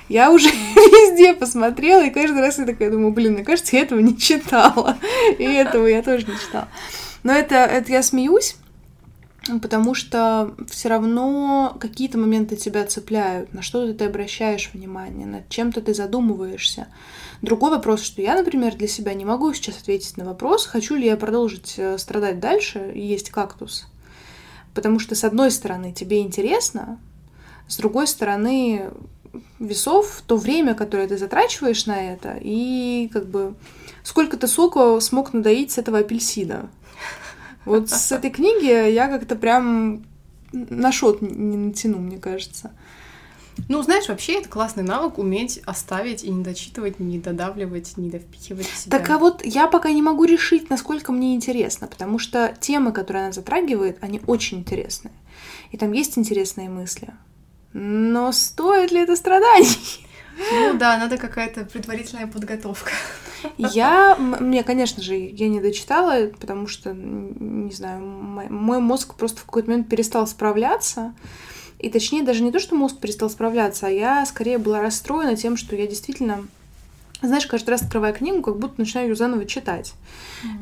Я 0.10 0.32
уже 0.32 0.50
везде 0.76 1.34
посмотрела, 1.34 2.06
и 2.06 2.10
каждый 2.10 2.42
раз 2.42 2.60
я 2.60 2.66
такая 2.66 2.92
думаю, 2.92 3.12
блин, 3.12 3.34
мне 3.34 3.44
кажется, 3.44 3.76
я 3.76 3.84
этого 3.84 4.00
не 4.00 4.18
читала. 4.18 4.98
И 5.38 5.44
этого 5.44 5.86
я 5.86 6.02
тоже 6.02 6.26
не 6.26 6.38
читала. 6.38 6.68
Но 7.24 7.34
это, 7.34 7.56
это 7.56 7.92
я 7.92 8.04
смеюсь, 8.04 8.56
потому 9.62 9.94
что 9.94 10.54
все 10.70 10.90
равно 10.90 11.76
какие-то 11.80 12.18
моменты 12.18 12.56
тебя 12.56 12.86
цепляют, 12.86 13.54
на 13.54 13.62
что-то 13.62 13.94
ты 13.94 14.06
обращаешь 14.06 14.70
внимание, 14.74 15.26
над 15.26 15.50
чем-то 15.50 15.82
ты 15.82 15.94
задумываешься. 15.94 16.88
Другой 17.42 17.72
вопрос, 17.72 18.02
что 18.02 18.22
я, 18.22 18.36
например, 18.36 18.76
для 18.76 18.88
себя 18.88 19.14
не 19.14 19.26
могу 19.26 19.54
сейчас 19.54 19.78
ответить 19.78 20.18
на 20.18 20.26
вопрос, 20.26 20.66
хочу 20.66 20.96
ли 20.96 21.06
я 21.06 21.18
продолжить 21.18 21.76
э, 21.78 21.98
страдать 21.98 22.40
дальше 22.40 22.92
и 22.96 23.02
есть 23.02 23.30
кактус. 23.30 23.88
Потому 24.74 25.00
что, 25.00 25.16
с 25.16 25.24
одной 25.24 25.52
стороны, 25.52 25.92
тебе 25.92 26.22
интересно, 26.22 27.00
с 27.68 27.78
другой 27.78 28.08
стороны, 28.08 28.90
весов 29.60 30.24
то 30.26 30.38
время, 30.38 30.76
которое 30.76 31.08
ты 31.08 31.18
затрачиваешь 31.18 31.86
на 31.86 32.14
это, 32.14 32.38
и 32.42 33.10
как 33.12 33.28
бы 33.28 33.56
сколько 34.04 34.38
ты 34.38 34.48
сока 34.48 35.00
смог 35.00 35.34
надоить 35.34 35.72
с 35.72 35.78
этого 35.78 36.00
апельсина. 36.00 36.70
Вот 37.66 37.90
с 37.90 38.12
этой 38.12 38.30
книги 38.30 38.92
я 38.92 39.08
как-то 39.08 39.36
прям 39.36 40.06
на 40.52 40.92
шот 40.92 41.22
не 41.22 41.58
натяну, 41.58 42.00
мне 42.00 42.18
кажется. 42.18 42.72
Ну, 43.70 43.82
знаешь, 43.82 44.08
вообще 44.08 44.40
это 44.40 44.50
классный 44.50 44.84
навык 44.84 45.18
уметь 45.18 45.58
оставить 45.66 46.24
и 46.24 46.30
не 46.30 46.44
дочитывать, 46.44 47.00
не 47.00 47.20
додавливать, 47.20 47.98
не 47.98 48.10
довпихивать 48.10 48.68
себя. 48.68 48.98
Так 48.98 49.10
а 49.10 49.18
вот 49.18 49.44
я 49.44 49.68
пока 49.68 49.92
не 49.92 50.02
могу 50.02 50.26
решить, 50.26 50.70
насколько 50.70 51.12
мне 51.12 51.36
интересно, 51.36 51.88
потому 51.88 52.20
что 52.20 52.56
темы, 52.60 52.92
которые 52.92 53.24
она 53.24 53.32
затрагивает, 53.32 53.98
они 54.02 54.22
очень 54.28 54.60
интересные. 54.60 55.14
И 55.72 55.78
там 55.78 55.92
есть 55.92 56.18
интересные 56.18 56.70
мысли. 56.70 57.14
Но 57.80 58.32
стоит 58.32 58.92
ли 58.92 59.02
это 59.02 59.16
страданий? 59.16 60.08
Ну 60.52 60.78
да, 60.80 60.98
надо 60.98 61.20
какая-то 61.20 61.64
предварительная 61.64 62.26
подготовка. 62.26 62.92
Я, 63.58 64.16
мне, 64.16 64.64
конечно 64.64 65.04
же, 65.04 65.16
я 65.16 65.48
не 65.48 65.62
дочитала, 65.62 66.28
потому 66.40 66.66
что, 66.66 66.92
не 66.94 67.72
знаю, 67.72 68.04
мой, 68.04 68.50
мой 68.50 68.80
мозг 68.80 69.14
просто 69.14 69.42
в 69.42 69.46
какой-то 69.46 69.70
момент 69.70 69.90
перестал 69.90 70.26
справляться. 70.26 71.14
И 71.78 71.92
точнее, 71.92 72.24
даже 72.24 72.42
не 72.42 72.52
то, 72.52 72.60
что 72.60 72.74
мозг 72.74 72.98
перестал 72.98 73.30
справляться, 73.30 73.86
а 73.86 73.92
я 73.92 74.26
скорее 74.26 74.58
была 74.58 74.82
расстроена 74.82 75.36
тем, 75.36 75.56
что 75.56 75.76
я 75.76 75.86
действительно, 75.86 76.48
знаешь, 77.22 77.46
каждый 77.46 77.70
раз 77.70 77.84
открывая 77.84 78.12
книгу, 78.12 78.42
как 78.42 78.58
будто 78.58 78.82
начинаю 78.82 79.10
ее 79.10 79.16
заново 79.16 79.46
читать. 79.46 79.94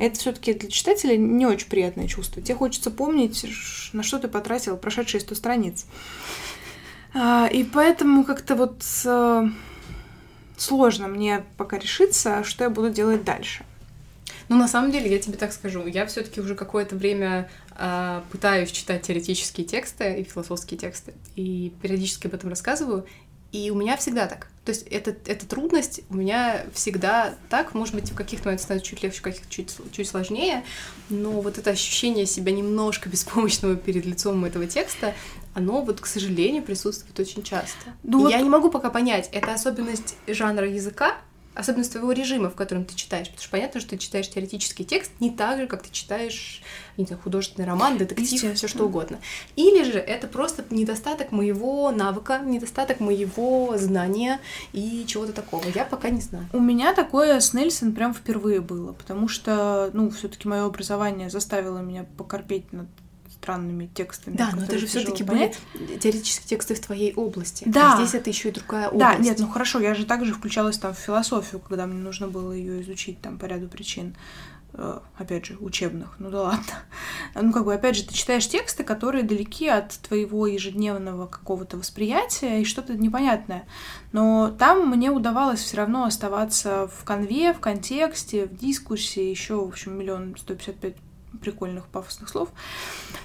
Это 0.02 0.20
все-таки 0.20 0.54
для 0.54 0.70
читателя 0.70 1.16
не 1.16 1.46
очень 1.46 1.70
приятное 1.70 2.10
чувство. 2.10 2.42
Тебе 2.42 2.56
хочется 2.56 2.92
помнить, 2.92 3.46
на 3.94 4.04
что 4.04 4.20
ты 4.20 4.28
потратил 4.28 4.76
прошедшие 4.76 5.22
100 5.22 5.36
страниц. 5.36 5.86
А, 7.18 7.48
И 7.48 7.64
поэтому 7.64 8.26
как-то 8.26 8.56
вот 8.56 8.84
э, 9.06 9.48
сложно 10.58 11.08
мне 11.08 11.46
пока 11.56 11.78
решиться, 11.78 12.44
что 12.44 12.66
я 12.66 12.70
буду 12.70 12.90
делать 12.90 13.24
дальше. 13.24 13.64
Ну, 14.50 14.58
на 14.58 14.68
самом 14.68 14.92
деле, 14.92 15.10
я 15.10 15.18
тебе 15.18 15.38
так 15.38 15.54
скажу, 15.54 15.88
я 15.88 16.06
все 16.06 16.22
таки 16.22 16.42
уже 16.42 16.56
какое-то 16.56 16.96
время 16.96 17.50
а, 17.72 18.24
пытаюсь 18.32 18.70
читать 18.70 19.02
теоретические 19.02 19.66
тексты 19.66 20.20
и 20.20 20.24
философские 20.24 20.78
тексты, 20.78 21.14
и 21.36 21.74
периодически 21.82 22.28
об 22.28 22.36
этом 22.36 22.50
рассказываю, 22.50 23.06
И 23.52 23.72
у 23.72 23.76
меня 23.76 23.96
всегда 23.96 24.28
так. 24.28 24.50
То 24.66 24.72
есть 24.72 24.86
это, 24.88 25.16
эта 25.26 25.48
трудность 25.48 26.02
у 26.10 26.18
меня 26.18 26.66
всегда 26.74 27.36
так, 27.50 27.74
может 27.74 27.96
быть, 27.96 28.12
в 28.12 28.16
каких-то 28.16 28.48
моментах 28.48 28.66
становится 28.66 28.90
чуть 28.90 29.02
легче, 29.02 29.20
в 29.20 29.22
каких-то 29.22 29.50
чуть, 29.50 29.72
чуть 29.92 30.10
сложнее, 30.10 30.64
но 31.10 31.32
вот 31.32 31.58
это 31.58 31.70
ощущение 31.70 32.26
себя 32.26 32.52
немножко 32.52 33.10
беспомощного 33.16 33.78
перед 33.78 34.06
лицом 34.06 34.44
этого 34.44 34.68
текста, 34.68 35.14
оно 35.56 35.82
вот, 35.82 36.02
к 36.02 36.06
сожалению, 36.06 36.62
присутствует 36.62 37.20
очень 37.20 37.42
часто. 37.42 37.78
Ну, 38.04 38.20
вот... 38.20 38.32
Я 38.32 38.42
не 38.42 38.50
могу 38.50 38.70
пока 38.70 38.92
понять, 38.92 39.30
это 39.32 39.54
особенность 39.54 40.18
жанра 40.28 40.70
языка, 40.70 41.16
особенность 41.56 41.94
твоего 41.94 42.12
режима, 42.12 42.50
в 42.50 42.56
котором 42.56 42.84
ты 42.84 42.94
читаешь. 42.94 43.28
Потому 43.28 43.42
что 43.42 43.52
понятно, 43.52 43.80
что 43.80 43.92
ты 43.92 43.98
читаешь 43.98 44.30
теоретический 44.30 44.84
текст 44.84 45.12
не 45.22 45.32
так 45.32 45.60
же, 45.60 45.68
как 45.68 45.82
ты 45.82 45.90
читаешь 45.92 46.62
не 46.98 47.06
знаю, 47.06 47.22
художественный 47.22 47.68
роман, 47.68 47.98
детектив, 47.98 48.54
все 48.54 48.68
что 48.68 48.86
угодно. 48.86 49.20
Или 49.56 49.84
же 49.84 50.00
это 50.00 50.28
просто 50.28 50.66
недостаток 50.70 51.32
моего 51.32 51.92
навыка, 51.92 52.40
недостаток 52.40 53.00
моего 53.00 53.78
знания 53.78 54.40
и 54.74 55.06
чего-то 55.08 55.34
такого. 55.34 55.64
Я 55.74 55.86
пока 55.86 56.10
не 56.10 56.22
знаю. 56.22 56.48
У 56.54 56.60
меня 56.60 56.94
такое 56.94 57.40
с 57.40 57.54
Нельсон 57.54 57.94
прям 57.94 58.14
впервые 58.14 58.62
было, 58.62 58.94
потому 58.94 59.28
что, 59.28 59.90
ну, 59.94 60.10
все-таки 60.10 60.48
мое 60.48 60.66
образование 60.66 61.30
заставило 61.30 61.80
меня 61.80 62.06
покорпеть 62.18 62.72
над 62.72 62.88
странными 63.46 63.86
текстами. 63.94 64.36
Да, 64.36 64.50
но 64.56 64.64
это 64.64 64.80
же 64.80 64.88
все-таки 64.88 65.24
были 65.24 65.54
теоретические 66.00 66.48
тексты 66.48 66.74
в 66.74 66.80
твоей 66.80 67.14
области. 67.14 67.64
Да. 67.68 67.94
А 67.94 67.98
здесь 67.98 68.16
это 68.16 68.30
еще 68.32 68.50
и 68.50 68.52
другая 68.52 68.90
область. 68.90 69.18
Да, 69.18 69.24
нет, 69.24 69.38
ну 69.40 69.48
хорошо, 69.48 69.80
я 69.80 69.94
же 69.94 70.06
также 70.06 70.34
включалась 70.34 70.80
там 70.80 70.96
в 70.96 70.98
философию, 70.98 71.62
когда 71.62 71.86
мне 71.86 72.00
нужно 72.00 72.28
было 72.28 72.52
ее 72.52 72.82
изучить 72.82 73.22
там 73.22 73.38
по 73.38 73.46
ряду 73.46 73.68
причин 73.68 74.16
э, 74.74 75.00
опять 75.18 75.46
же, 75.46 75.58
учебных, 75.60 76.16
ну 76.18 76.32
да 76.32 76.42
ладно. 76.42 76.64
Ну, 77.40 77.52
как 77.54 77.66
бы, 77.66 77.74
опять 77.74 77.98
же, 77.98 78.06
ты 78.06 78.16
читаешь 78.16 78.48
тексты, 78.48 78.84
которые 78.84 79.24
далеки 79.24 79.68
от 79.68 79.92
твоего 80.00 80.48
ежедневного 80.48 81.28
какого-то 81.28 81.78
восприятия 81.78 82.62
и 82.62 82.66
что-то 82.66 82.96
непонятное. 82.96 83.68
Но 84.12 84.56
там 84.58 84.90
мне 84.90 85.12
удавалось 85.12 85.60
все 85.60 85.78
равно 85.78 86.06
оставаться 86.06 86.88
в 86.88 87.04
конве, 87.04 87.54
в 87.54 87.60
контексте, 87.60 88.48
в 88.48 88.58
дискуссии, 88.58 89.30
еще, 89.30 89.64
в 89.64 89.68
общем, 89.68 90.00
миллион 90.00 90.36
сто 90.36 90.56
пятьдесят 90.56 90.78
пять 90.78 90.96
прикольных 91.38 91.86
пафосных 91.88 92.30
слов. 92.30 92.50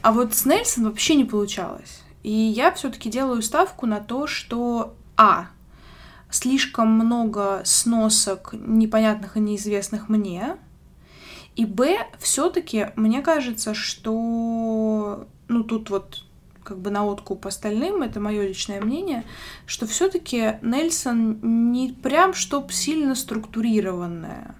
А 0.02 0.12
вот 0.12 0.34
с 0.34 0.44
Нельсон 0.44 0.84
вообще 0.84 1.14
не 1.14 1.24
получалось. 1.24 2.02
И 2.22 2.30
я 2.30 2.72
все-таки 2.72 3.10
делаю 3.10 3.42
ставку 3.42 3.86
на 3.86 4.00
то, 4.00 4.26
что 4.26 4.94
А. 5.16 5.48
Слишком 6.30 6.92
много 6.92 7.62
сносок 7.64 8.50
непонятных 8.52 9.36
и 9.36 9.40
неизвестных 9.40 10.08
мне. 10.08 10.56
И 11.56 11.64
Б. 11.64 12.06
Все-таки 12.18 12.90
мне 12.96 13.22
кажется, 13.22 13.74
что 13.74 15.26
ну 15.48 15.64
тут 15.64 15.90
вот 15.90 16.24
как 16.62 16.78
бы 16.78 16.90
на 16.90 17.04
откуп 17.04 17.46
остальным, 17.46 18.02
это 18.02 18.20
мое 18.20 18.46
личное 18.46 18.80
мнение, 18.80 19.24
что 19.66 19.86
все-таки 19.86 20.58
Нельсон 20.62 21.72
не 21.72 21.92
прям 21.92 22.32
чтоб 22.34 22.70
сильно 22.70 23.14
структурированная. 23.14 24.54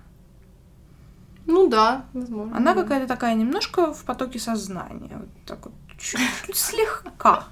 Ну 1.50 1.68
да, 1.68 2.04
возможно. 2.12 2.56
Она 2.56 2.74
да. 2.74 2.82
какая-то 2.82 3.08
такая 3.08 3.34
немножко 3.34 3.92
в 3.92 4.04
потоке 4.04 4.38
сознания. 4.38 5.18
Вот 5.18 5.28
так 5.46 5.64
вот 5.64 5.74
чуть-чуть 5.98 6.56
слегка. 6.56 7.44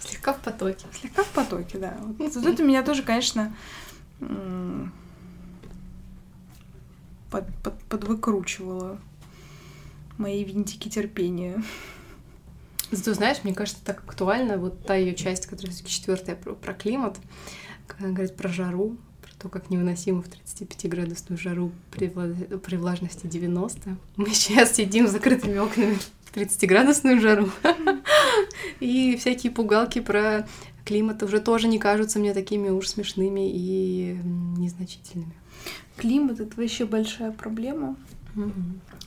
Слегка 0.00 0.32
в 0.32 0.40
потоке. 0.40 0.86
Слегка 0.98 1.22
в 1.22 1.28
потоке, 1.28 1.78
да. 1.78 1.94
Вот, 2.00 2.34
вот 2.34 2.46
это 2.46 2.62
меня 2.62 2.82
тоже, 2.82 3.02
конечно, 3.02 3.54
под, 7.30 7.44
под, 7.62 7.78
подвыкручивало 7.84 8.98
мои 10.16 10.42
винтики 10.42 10.88
терпения. 10.88 11.62
Зато, 12.90 13.12
знаешь, 13.12 13.44
мне 13.44 13.52
кажется, 13.52 13.84
так 13.84 14.02
актуально 14.06 14.56
вот 14.56 14.86
та 14.86 14.94
ее 14.94 15.14
часть, 15.14 15.46
которая 15.46 15.72
все-таки 15.72 15.92
четвертая 15.92 16.36
про, 16.36 16.54
про 16.54 16.72
климат, 16.72 17.18
когда 17.86 18.06
она 18.06 18.14
говорит 18.14 18.34
про 18.34 18.48
жару, 18.48 18.96
то, 19.44 19.50
как 19.50 19.68
невыносимо 19.68 20.22
в 20.22 20.26
35-градусную 20.26 21.36
жару 21.36 21.70
при, 21.90 22.08
вла- 22.08 22.58
при 22.58 22.76
влажности 22.76 23.26
90. 23.26 23.96
Мы 24.16 24.30
сейчас 24.30 24.72
сидим 24.72 25.06
с 25.06 25.10
закрытыми 25.10 25.58
окнами 25.58 25.98
в 26.24 26.34
30-градусную 26.34 27.20
жару. 27.20 27.50
И 28.80 29.16
всякие 29.16 29.52
пугалки 29.52 30.00
про 30.00 30.48
климат 30.86 31.22
уже 31.22 31.40
тоже 31.40 31.68
не 31.68 31.78
кажутся 31.78 32.18
мне 32.18 32.32
такими 32.32 32.70
уж 32.70 32.88
смешными 32.88 33.50
и 33.52 34.18
незначительными. 34.56 35.34
Климат— 35.98 36.40
это 36.40 36.56
вообще 36.56 36.86
большая 36.86 37.30
проблема, 37.30 37.96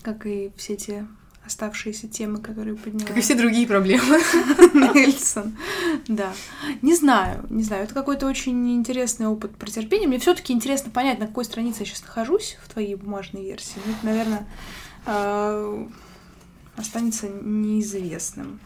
как 0.04 0.28
и 0.28 0.52
все 0.56 0.76
те 0.76 1.08
оставшиеся 1.48 2.08
темы, 2.08 2.40
которые 2.40 2.76
подняла. 2.76 3.08
Как 3.08 3.18
и 3.18 3.22
все 3.22 3.36
другие 3.36 3.66
проблемы. 3.66 4.20
Нельсон. 4.94 5.58
Да. 6.08 6.34
Не 6.82 6.96
знаю, 6.96 7.46
не 7.50 7.64
знаю. 7.64 7.86
Это 7.86 7.94
какой-то 7.94 8.28
очень 8.28 8.76
интересный 8.76 9.28
опыт 9.28 9.56
претерпения. 9.58 10.08
Мне 10.08 10.20
все 10.20 10.36
таки 10.36 10.54
интересно 10.54 10.92
понять, 10.92 11.20
на 11.20 11.28
какой 11.28 11.46
странице 11.46 11.80
я 11.80 11.86
сейчас 11.86 12.04
нахожусь 12.04 12.58
в 12.64 12.72
твоей 12.72 12.96
бумажной 12.96 13.44
версии. 13.44 13.80
Ну, 13.86 13.94
это, 13.94 14.06
наверное, 14.06 14.48
а, 15.06 15.88
останется 16.76 17.28
неизвестным. 17.30 18.60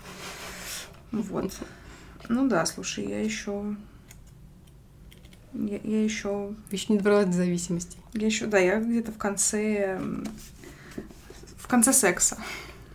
Вот. 1.12 1.54
Ну 2.28 2.48
да, 2.48 2.66
слушай, 2.66 3.08
я 3.08 3.22
еще 3.22 3.76
я, 5.54 5.80
я 5.84 6.04
еще. 6.04 6.54
Еще 6.72 6.94
не 6.94 6.98
добралась 6.98 7.28
до 7.28 7.34
зависимости. 7.34 7.98
Я 8.14 8.26
еще, 8.26 8.48
да, 8.48 8.58
я 8.58 8.80
где-то 8.80 9.12
в 9.12 9.18
конце 9.18 10.00
в 11.58 11.68
конце 11.68 11.94
секса. 11.94 12.38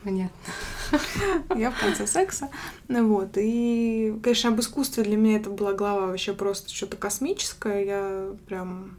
Понятно. 0.07 0.53
Я 1.57 1.73
в 1.73 1.81
конце 1.81 2.07
секса. 2.07 2.49
Ну 2.87 3.09
вот. 3.09 3.31
И, 3.35 4.15
конечно, 4.23 4.51
об 4.51 4.61
искусстве 4.61 5.03
для 5.03 5.17
меня 5.17 5.39
это 5.39 5.51
была 5.51 5.73
глава 5.73 6.07
вообще 6.07 6.33
просто 6.33 6.73
что-то 6.73 6.97
космическое. 6.97 7.85
Я 7.85 8.31
прям 8.47 8.97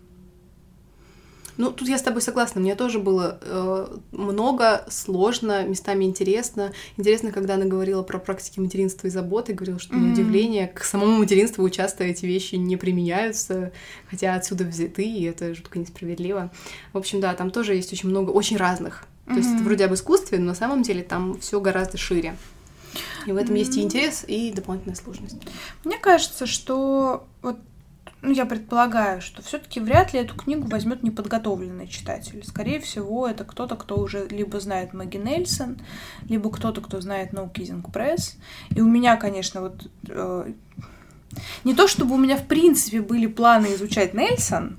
ну, 1.55 1.71
тут 1.71 1.87
я 1.87 1.97
с 1.97 2.01
тобой 2.01 2.21
согласна. 2.21 2.59
Мне 2.59 2.75
тоже 2.75 2.99
было 2.99 3.39
э, 3.41 3.97
много, 4.11 4.85
сложно, 4.89 5.65
местами 5.65 6.03
интересно. 6.03 6.73
Интересно, 6.97 7.31
когда 7.31 7.53
она 7.53 7.65
говорила 7.65 8.03
про 8.03 8.19
практики 8.19 8.59
материнства 8.59 9.07
и 9.07 9.09
заботы, 9.09 9.53
говорила, 9.53 9.79
что, 9.79 9.95
на 9.95 10.11
удивление, 10.11 10.67
к 10.67 10.83
самому 10.83 11.19
материнству 11.19 11.67
часто 11.69 12.03
эти 12.03 12.25
вещи 12.25 12.55
не 12.55 12.75
применяются, 12.75 13.71
хотя 14.09 14.35
отсюда 14.35 14.65
взяты, 14.65 15.03
и 15.03 15.23
это 15.23 15.55
жутко 15.55 15.79
несправедливо. 15.79 16.51
В 16.91 16.97
общем, 16.97 17.21
да, 17.21 17.33
там 17.33 17.49
тоже 17.49 17.75
есть 17.75 17.93
очень 17.93 18.09
много 18.09 18.31
очень 18.31 18.57
разных 18.57 19.07
то 19.27 19.33
mm-hmm. 19.33 19.37
есть 19.37 19.55
это 19.55 19.63
вроде 19.63 19.85
об 19.85 19.93
искусстве, 19.93 20.39
но 20.39 20.45
на 20.45 20.55
самом 20.55 20.83
деле 20.83 21.03
там 21.03 21.39
все 21.39 21.59
гораздо 21.59 21.97
шире. 21.97 22.35
И 23.25 23.31
в 23.31 23.35
этом 23.35 23.55
mm-hmm. 23.55 23.59
есть 23.59 23.77
и 23.77 23.81
интерес, 23.81 24.25
и 24.27 24.51
дополнительная 24.53 24.95
сложность. 24.95 25.37
Мне 25.83 25.97
кажется, 25.97 26.45
что 26.45 27.27
вот 27.41 27.57
ну, 28.21 28.31
я 28.31 28.45
предполагаю, 28.45 29.21
что 29.21 29.43
все-таки 29.43 29.79
вряд 29.79 30.13
ли 30.13 30.19
эту 30.19 30.35
книгу 30.35 30.67
возьмет 30.67 31.03
неподготовленный 31.03 31.87
читатель. 31.87 32.43
Скорее 32.43 32.79
всего, 32.79 33.27
это 33.27 33.43
кто-то, 33.43 33.75
кто 33.75 33.97
уже 33.99 34.27
либо 34.27 34.59
знает 34.59 34.93
Мэгги 34.93 35.17
Нельсон, 35.17 35.77
либо 36.27 36.49
кто-то, 36.49 36.81
кто 36.81 36.99
знает 36.99 37.33
No 37.33 37.51
Kissing 37.51 37.83
Press. 37.83 38.35
И 38.71 38.81
у 38.81 38.87
меня, 38.87 39.17
конечно, 39.17 39.61
вот 39.61 39.89
э, 40.09 40.51
не 41.63 41.75
то 41.75 41.87
чтобы 41.87 42.15
у 42.15 42.17
меня 42.17 42.37
в 42.37 42.47
принципе 42.47 43.01
были 43.01 43.27
планы 43.27 43.67
изучать 43.75 44.15
Нельсон, 44.15 44.77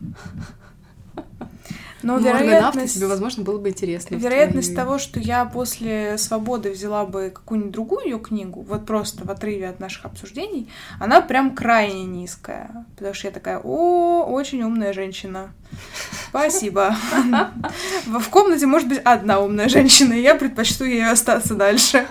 но 2.03 2.19
вероятность... 2.19 2.95
тебе, 2.95 3.07
возможно, 3.07 3.43
было 3.43 3.59
бы 3.59 3.71
интересно. 3.71 4.17
Вероятность 4.17 4.73
твоей... 4.73 4.87
того, 4.87 4.99
что 4.99 5.21
я 5.21 5.45
после 5.45 6.17
«Свободы» 6.19 6.71
взяла 6.71 7.05
бы 7.05 7.31
какую-нибудь 7.35 7.73
другую 7.73 8.05
ее 8.05 8.19
книгу, 8.19 8.63
вот 8.63 8.87
просто 8.87 9.25
в 9.25 9.31
отрыве 9.31 9.69
от 9.69 9.81
наших 9.81 10.05
обсуждений, 10.05 10.69
она 11.01 11.21
прям 11.21 11.55
крайне 11.55 12.05
низкая. 12.05 12.87
Потому 12.97 13.15
что 13.15 13.29
я 13.29 13.33
такая, 13.33 13.61
о, 13.63 14.25
очень 14.25 14.63
умная 14.63 14.93
женщина. 14.93 15.53
Спасибо. 16.29 16.97
В 18.07 18.29
комнате 18.31 18.67
может 18.67 18.89
быть 18.89 19.01
одна 19.05 19.41
умная 19.41 19.69
женщина, 19.69 20.13
и 20.15 20.23
я 20.23 20.35
предпочту 20.35 20.85
ей 20.85 21.09
остаться 21.09 21.55
дальше. 21.55 22.07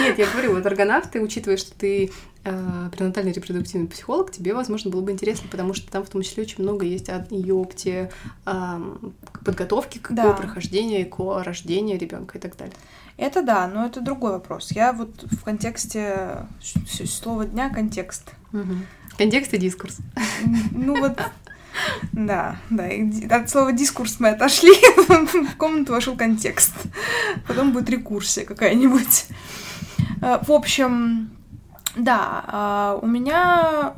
Нет, 0.00 0.18
я 0.18 0.26
говорю, 0.26 0.54
вот 0.54 0.66
аргонавты, 0.66 1.20
учитывая, 1.20 1.56
что 1.56 1.72
ты 1.74 2.10
пренатальный 2.42 3.32
репродуктивный 3.32 3.88
психолог, 3.88 4.30
тебе, 4.30 4.54
возможно, 4.54 4.90
было 4.90 5.00
бы 5.00 5.12
интересно, 5.12 5.48
потому 5.50 5.74
что 5.74 5.90
там 5.90 6.04
в 6.04 6.08
том 6.08 6.22
числе 6.22 6.44
очень 6.44 6.62
много 6.62 6.86
есть 6.86 7.08
о 7.10 7.26
э, 7.30 8.80
подготовки 9.44 9.98
к 9.98 10.12
да. 10.12 10.32
прохождению, 10.32 11.08
к 11.08 11.18
рождению 11.44 11.98
ребенка 11.98 12.38
и 12.38 12.40
так 12.40 12.56
далее. 12.56 12.74
Это 13.16 13.42
да, 13.42 13.66
но 13.66 13.86
это 13.86 14.00
другой 14.00 14.32
вопрос. 14.32 14.70
Я 14.70 14.92
вот 14.92 15.24
в 15.24 15.42
контексте 15.42 16.46
слова 17.04 17.44
дня 17.44 17.68
контекст. 17.68 18.30
Угу. 18.52 18.74
Контекст 19.18 19.52
и 19.54 19.58
дискурс. 19.58 19.98
Ну 20.70 20.98
вот 20.98 21.20
да, 22.12 22.56
да. 22.70 22.88
От 23.30 23.50
слова 23.50 23.72
дискурс 23.72 24.20
мы 24.20 24.30
отошли, 24.30 24.72
в 24.96 25.56
комнату 25.56 25.92
вошел 25.92 26.16
контекст. 26.16 26.74
Потом 27.46 27.72
будет 27.72 27.90
рекурсия 27.90 28.44
какая-нибудь. 28.44 29.26
Э, 30.22 30.38
в 30.46 30.52
общем, 30.52 31.30
да, 31.96 32.44
а, 32.46 32.98
у 33.00 33.06
меня... 33.06 33.94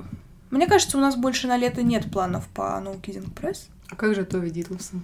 Мне 0.51 0.67
кажется, 0.67 0.99
у 0.99 1.01
нас 1.01 1.15
больше 1.15 1.47
на 1.47 1.57
лето 1.57 1.83
нет 1.83 2.11
планов 2.11 2.49
по 2.49 2.63
No 2.83 3.01
Kidding 3.01 3.33
Press. 3.33 3.69
А 3.91 3.97
как 3.97 4.15
же 4.15 4.25
Тови 4.25 4.51
Дитлсон? 4.51 5.03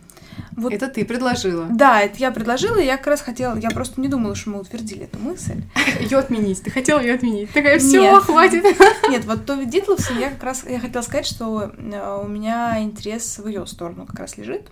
Вот 0.53 0.73
Это 0.73 0.89
ты 0.89 1.05
предложила. 1.05 1.67
Да, 1.69 2.01
это 2.01 2.19
я 2.19 2.31
предложила, 2.31 2.79
и 2.79 2.87
я 2.87 2.97
как 2.97 3.09
раз 3.09 3.21
хотела, 3.21 3.59
я 3.59 3.71
просто 3.71 4.01
не 4.01 4.07
думала, 4.07 4.37
что 4.37 4.51
мы 4.51 4.61
утвердили 4.61 5.05
эту 5.05 5.19
мысль. 5.19 5.63
Ее 6.01 6.19
отменить. 6.19 6.63
Ты 6.63 6.71
хотела 6.71 7.01
ее 7.01 7.15
отменить. 7.15 7.51
Такая, 7.51 7.79
все, 7.81 8.21
хватит. 8.21 8.65
Нет, 9.09 9.25
вот 9.27 9.45
Тови 9.45 9.67
Дитловсон, 9.67 10.19
я 10.19 10.31
как 10.31 10.43
раз, 10.43 10.65
я 10.69 10.79
хотела 10.79 11.03
сказать, 11.03 11.27
что 11.27 11.73
э, 11.77 12.21
у 12.25 12.29
меня 12.29 12.81
интерес 12.81 13.39
в 13.39 13.49
ее 13.49 13.67
сторону 13.67 14.07
как 14.07 14.21
раз 14.21 14.37
лежит. 14.37 14.69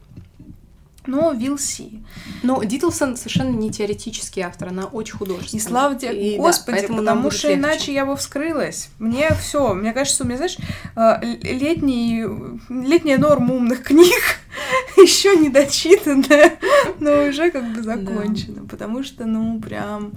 Но 1.07 1.33
we'll 1.35 1.57
see. 1.57 2.03
Но 2.43 2.63
Дитлсон 2.63 3.17
совершенно 3.17 3.51
не 3.51 3.71
теоретический 3.71 4.43
автор, 4.43 4.69
она 4.69 4.87
очень 4.87 5.17
художественная. 5.17 5.63
И 5.63 5.67
слава 5.67 5.95
тебе, 5.97 6.35
И 6.35 6.37
да, 6.37 6.43
Господи, 6.43 6.87
нам 6.87 6.97
потому 6.99 7.31
что 7.31 7.49
легче. 7.49 7.61
иначе 7.61 7.93
я 7.93 8.07
бы 8.07 8.17
вскрылась. 8.17 8.89
Мне 8.99 9.31
все, 9.35 9.75
мне 9.75 9.93
кажется, 9.93 10.25
у 10.25 10.27
меня, 10.27 10.37
знаешь, 10.37 10.57
э, 10.97 11.37
летний, 11.43 12.25
летняя 12.69 13.19
норма 13.19 13.55
умных 13.55 13.83
книг 13.83 14.23
еще 14.97 15.37
не 15.37 15.49
дочитанная, 15.51 16.59
но 17.01 17.25
уже 17.29 17.51
как 17.51 17.75
бы 17.75 17.83
закончена, 17.83 18.65
потому 18.67 19.03
что, 19.03 19.27
ну, 19.27 19.61
прям, 19.61 20.13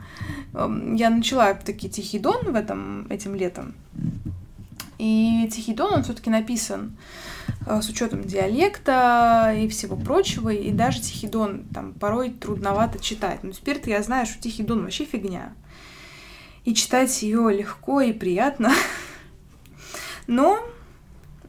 эм, 0.53 0.95
я 0.95 1.09
начала 1.09 1.53
таки 1.53 1.89
Тихий 1.89 2.19
Дон 2.19 2.51
в 2.51 2.55
этом, 2.55 3.07
этим 3.09 3.35
летом, 3.35 3.75
и 4.97 5.49
Тихий 5.53 5.73
Дон, 5.73 5.93
он 5.93 6.03
все-таки 6.03 6.29
написан 6.29 6.97
э, 7.65 7.81
с 7.81 7.89
учетом 7.89 8.23
диалекта 8.23 9.53
и 9.55 9.67
всего 9.67 9.95
прочего, 9.95 10.49
и 10.49 10.71
даже 10.71 11.01
Тихий 11.01 11.27
Дон 11.27 11.65
там 11.73 11.93
порой 11.93 12.31
трудновато 12.31 12.99
читать. 12.99 13.43
Но 13.43 13.51
теперь-то 13.51 13.89
я 13.89 14.01
знаю, 14.01 14.25
что 14.25 14.41
Тихий 14.41 14.63
Дон 14.63 14.83
вообще 14.83 15.05
фигня. 15.05 15.53
И 16.65 16.73
читать 16.73 17.21
ее 17.21 17.51
легко 17.51 18.01
и 18.01 18.11
приятно. 18.11 18.71
Но 20.27 20.59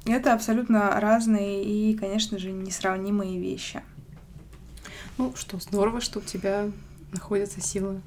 это 0.05 0.35
абсолютно 0.35 1.01
разные 1.01 1.65
и, 1.65 1.97
конечно 1.97 2.39
же, 2.39 2.53
несравнимые 2.53 3.41
вещи. 3.41 3.83
Ну 5.17 5.35
что, 5.37 5.59
здорово, 5.59 6.01
что 6.01 6.21
у 6.21 6.23
тебя 6.23 6.71
находятся 7.13 7.61
силы. 7.61 8.01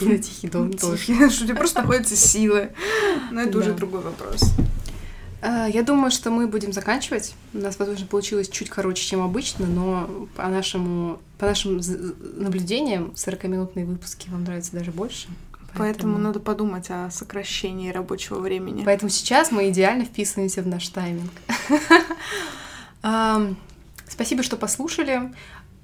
На 0.00 0.18
Тихий 0.18 0.48
Дон 0.48 0.72
тоже. 0.72 1.02
Что 1.30 1.44
у 1.44 1.46
тебя 1.46 1.56
просто 1.56 1.82
находятся 1.82 2.16
силы. 2.16 2.70
Но 3.30 3.42
это 3.42 3.58
уже 3.58 3.72
другой 3.72 4.00
вопрос. 4.00 4.42
А, 5.42 5.66
Я 5.68 5.82
думаю, 5.82 6.10
что 6.10 6.30
мы 6.30 6.46
будем 6.46 6.72
заканчивать. 6.72 7.34
У 7.54 7.58
нас, 7.58 7.78
возможно, 7.78 8.06
получилось 8.06 8.48
чуть 8.48 8.70
короче, 8.70 9.04
чем 9.04 9.22
обычно, 9.22 9.66
но 9.66 10.28
по 10.34 10.48
нашему, 10.48 11.20
по 11.38 11.46
нашим 11.46 11.80
наблюдениям 12.36 13.12
40-минутные 13.14 13.84
выпуски 13.84 14.28
вам 14.30 14.44
нравятся 14.44 14.72
даже 14.72 14.90
больше. 14.90 15.28
Поэтому 15.78 16.18
надо 16.18 16.40
подумать 16.40 16.86
о 16.90 17.10
сокращении 17.10 17.90
рабочего 17.90 18.38
времени. 18.38 18.82
Поэтому 18.84 19.10
сейчас 19.10 19.52
мы 19.52 19.68
идеально 19.68 20.04
вписываемся 20.06 20.62
в 20.62 20.66
наш 20.66 20.88
тайминг. 20.88 21.30
Спасибо, 24.08 24.42
что 24.42 24.56
послушали. 24.56 25.32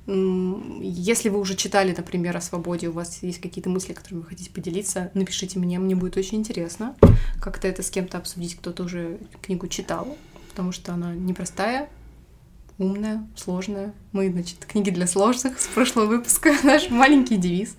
Если 0.06 1.28
вы 1.28 1.38
уже 1.38 1.54
читали, 1.54 1.94
например, 1.96 2.36
о 2.36 2.40
свободе, 2.40 2.88
у 2.88 2.92
вас 2.92 3.22
есть 3.22 3.40
какие-то 3.40 3.70
мысли, 3.70 3.92
которыми 3.92 4.20
вы 4.20 4.26
хотите 4.26 4.50
поделиться, 4.50 5.10
напишите 5.14 5.58
мне, 5.58 5.78
мне 5.78 5.94
будет 5.94 6.16
очень 6.16 6.38
интересно 6.38 6.96
как-то 7.42 7.66
это 7.66 7.82
с 7.82 7.90
кем-то 7.90 8.18
обсудить, 8.18 8.54
кто-то 8.54 8.84
уже 8.84 9.18
книгу 9.42 9.66
читал, 9.66 10.16
потому 10.48 10.70
что 10.70 10.94
она 10.94 11.12
непростая, 11.12 11.88
умная, 12.78 13.26
сложная. 13.36 13.92
Мы, 14.12 14.30
значит, 14.30 14.64
книги 14.64 14.90
для 14.90 15.08
сложных 15.08 15.58
с 15.58 15.66
прошлого 15.66 16.06
выпуска, 16.06 16.52
наш 16.62 16.88
маленький 16.88 17.36
девиз. 17.36 17.76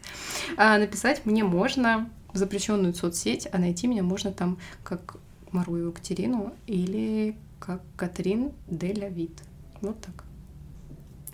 А 0.58 0.78
написать 0.78 1.26
мне 1.26 1.46
можно 1.46 2.10
в 2.34 2.38
запрещенную 2.38 2.94
соцсеть, 2.94 3.48
а 3.52 3.58
найти 3.58 3.88
меня 3.88 4.04
можно 4.04 4.32
там 4.32 4.58
как 4.84 5.16
Маруеву 5.52 5.94
Катерину 5.94 6.54
или 6.68 7.38
как 7.60 7.82
Катрин 7.96 8.52
Деля 8.68 9.08
Вит. 9.08 9.44
Вот 9.80 10.00
так. 10.02 10.26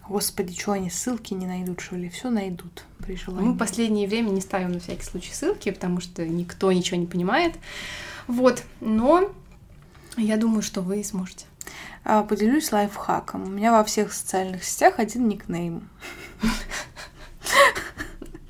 Господи, 0.09 0.59
что 0.59 0.71
они 0.71 0.89
ссылки 0.89 1.35
не 1.35 1.45
найдут, 1.45 1.81
что 1.81 1.95
ли? 1.95 2.09
Все 2.09 2.31
найдут 2.31 2.83
при 2.97 3.15
желании. 3.15 3.49
Мы 3.49 3.53
в 3.53 3.57
последнее 3.57 4.07
время 4.07 4.29
не 4.29 4.41
ставим 4.41 4.71
на 4.71 4.79
всякий 4.79 5.03
случай 5.03 5.31
ссылки, 5.31 5.69
потому 5.69 6.01
что 6.01 6.27
никто 6.27 6.71
ничего 6.71 6.97
не 6.97 7.05
понимает. 7.05 7.55
Вот, 8.25 8.63
но 8.81 9.31
я 10.17 10.37
думаю, 10.37 10.63
что 10.63 10.81
вы 10.81 11.03
сможете. 11.03 11.45
А, 12.03 12.23
поделюсь 12.23 12.71
лайфхаком. 12.71 13.43
У 13.43 13.49
меня 13.49 13.71
во 13.71 13.83
всех 13.83 14.11
социальных 14.11 14.63
сетях 14.63 14.95
один 14.97 15.27
никнейм. 15.27 15.87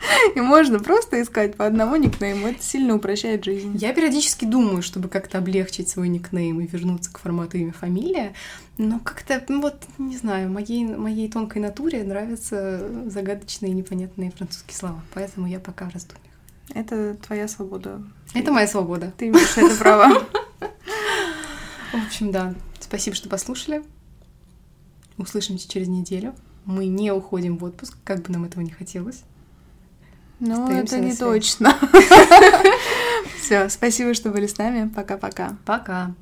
И 0.35 0.41
можно 0.41 0.79
просто 0.79 1.21
искать 1.21 1.55
по 1.55 1.65
одному 1.65 1.95
никнейму. 1.95 2.47
Это 2.47 2.63
сильно 2.63 2.95
упрощает 2.95 3.43
жизнь. 3.43 3.77
Я 3.77 3.93
периодически 3.93 4.45
думаю, 4.45 4.81
чтобы 4.81 5.09
как-то 5.09 5.37
облегчить 5.37 5.89
свой 5.89 6.09
никнейм 6.09 6.61
и 6.61 6.67
вернуться 6.67 7.11
к 7.11 7.19
формату 7.19 7.57
имя 7.57 7.73
фамилия, 7.73 8.33
но 8.77 8.99
как-то, 8.99 9.43
ну 9.49 9.61
вот, 9.61 9.83
не 9.97 10.17
знаю, 10.17 10.49
моей, 10.49 10.85
моей 10.85 11.29
тонкой 11.29 11.59
натуре 11.61 12.03
нравятся 12.03 13.09
загадочные 13.09 13.73
непонятные 13.73 14.31
французские 14.31 14.75
слова, 14.75 15.01
поэтому 15.13 15.47
я 15.47 15.59
пока 15.59 15.89
в 15.89 15.93
раздумьях. 15.93 16.25
Это 16.73 17.15
твоя 17.15 17.47
свобода. 17.47 18.01
Это 18.33 18.51
моя 18.51 18.67
свобода. 18.67 19.11
Ты 19.17 19.29
имеешь 19.29 19.57
это 19.57 19.75
право. 19.75 20.23
В 21.91 22.05
общем, 22.05 22.31
да. 22.31 22.53
Спасибо, 22.79 23.15
что 23.15 23.27
послушали. 23.27 23.83
Услышимся 25.17 25.67
через 25.67 25.87
неделю. 25.87 26.35
Мы 26.65 26.85
не 26.85 27.11
уходим 27.11 27.57
в 27.57 27.63
отпуск, 27.63 27.97
как 28.03 28.21
бы 28.21 28.31
нам 28.31 28.45
этого 28.45 28.61
не 28.61 28.69
хотелось. 28.69 29.23
Ну, 30.39 30.69
это 30.71 30.99
не 30.99 31.15
точно. 31.15 31.75
Все, 33.41 33.67
спасибо, 33.69 34.13
что 34.13 34.29
были 34.29 34.47
с 34.47 34.57
нами. 34.57 34.89
Пока-пока. 34.89 35.57
Пока. 35.65 36.13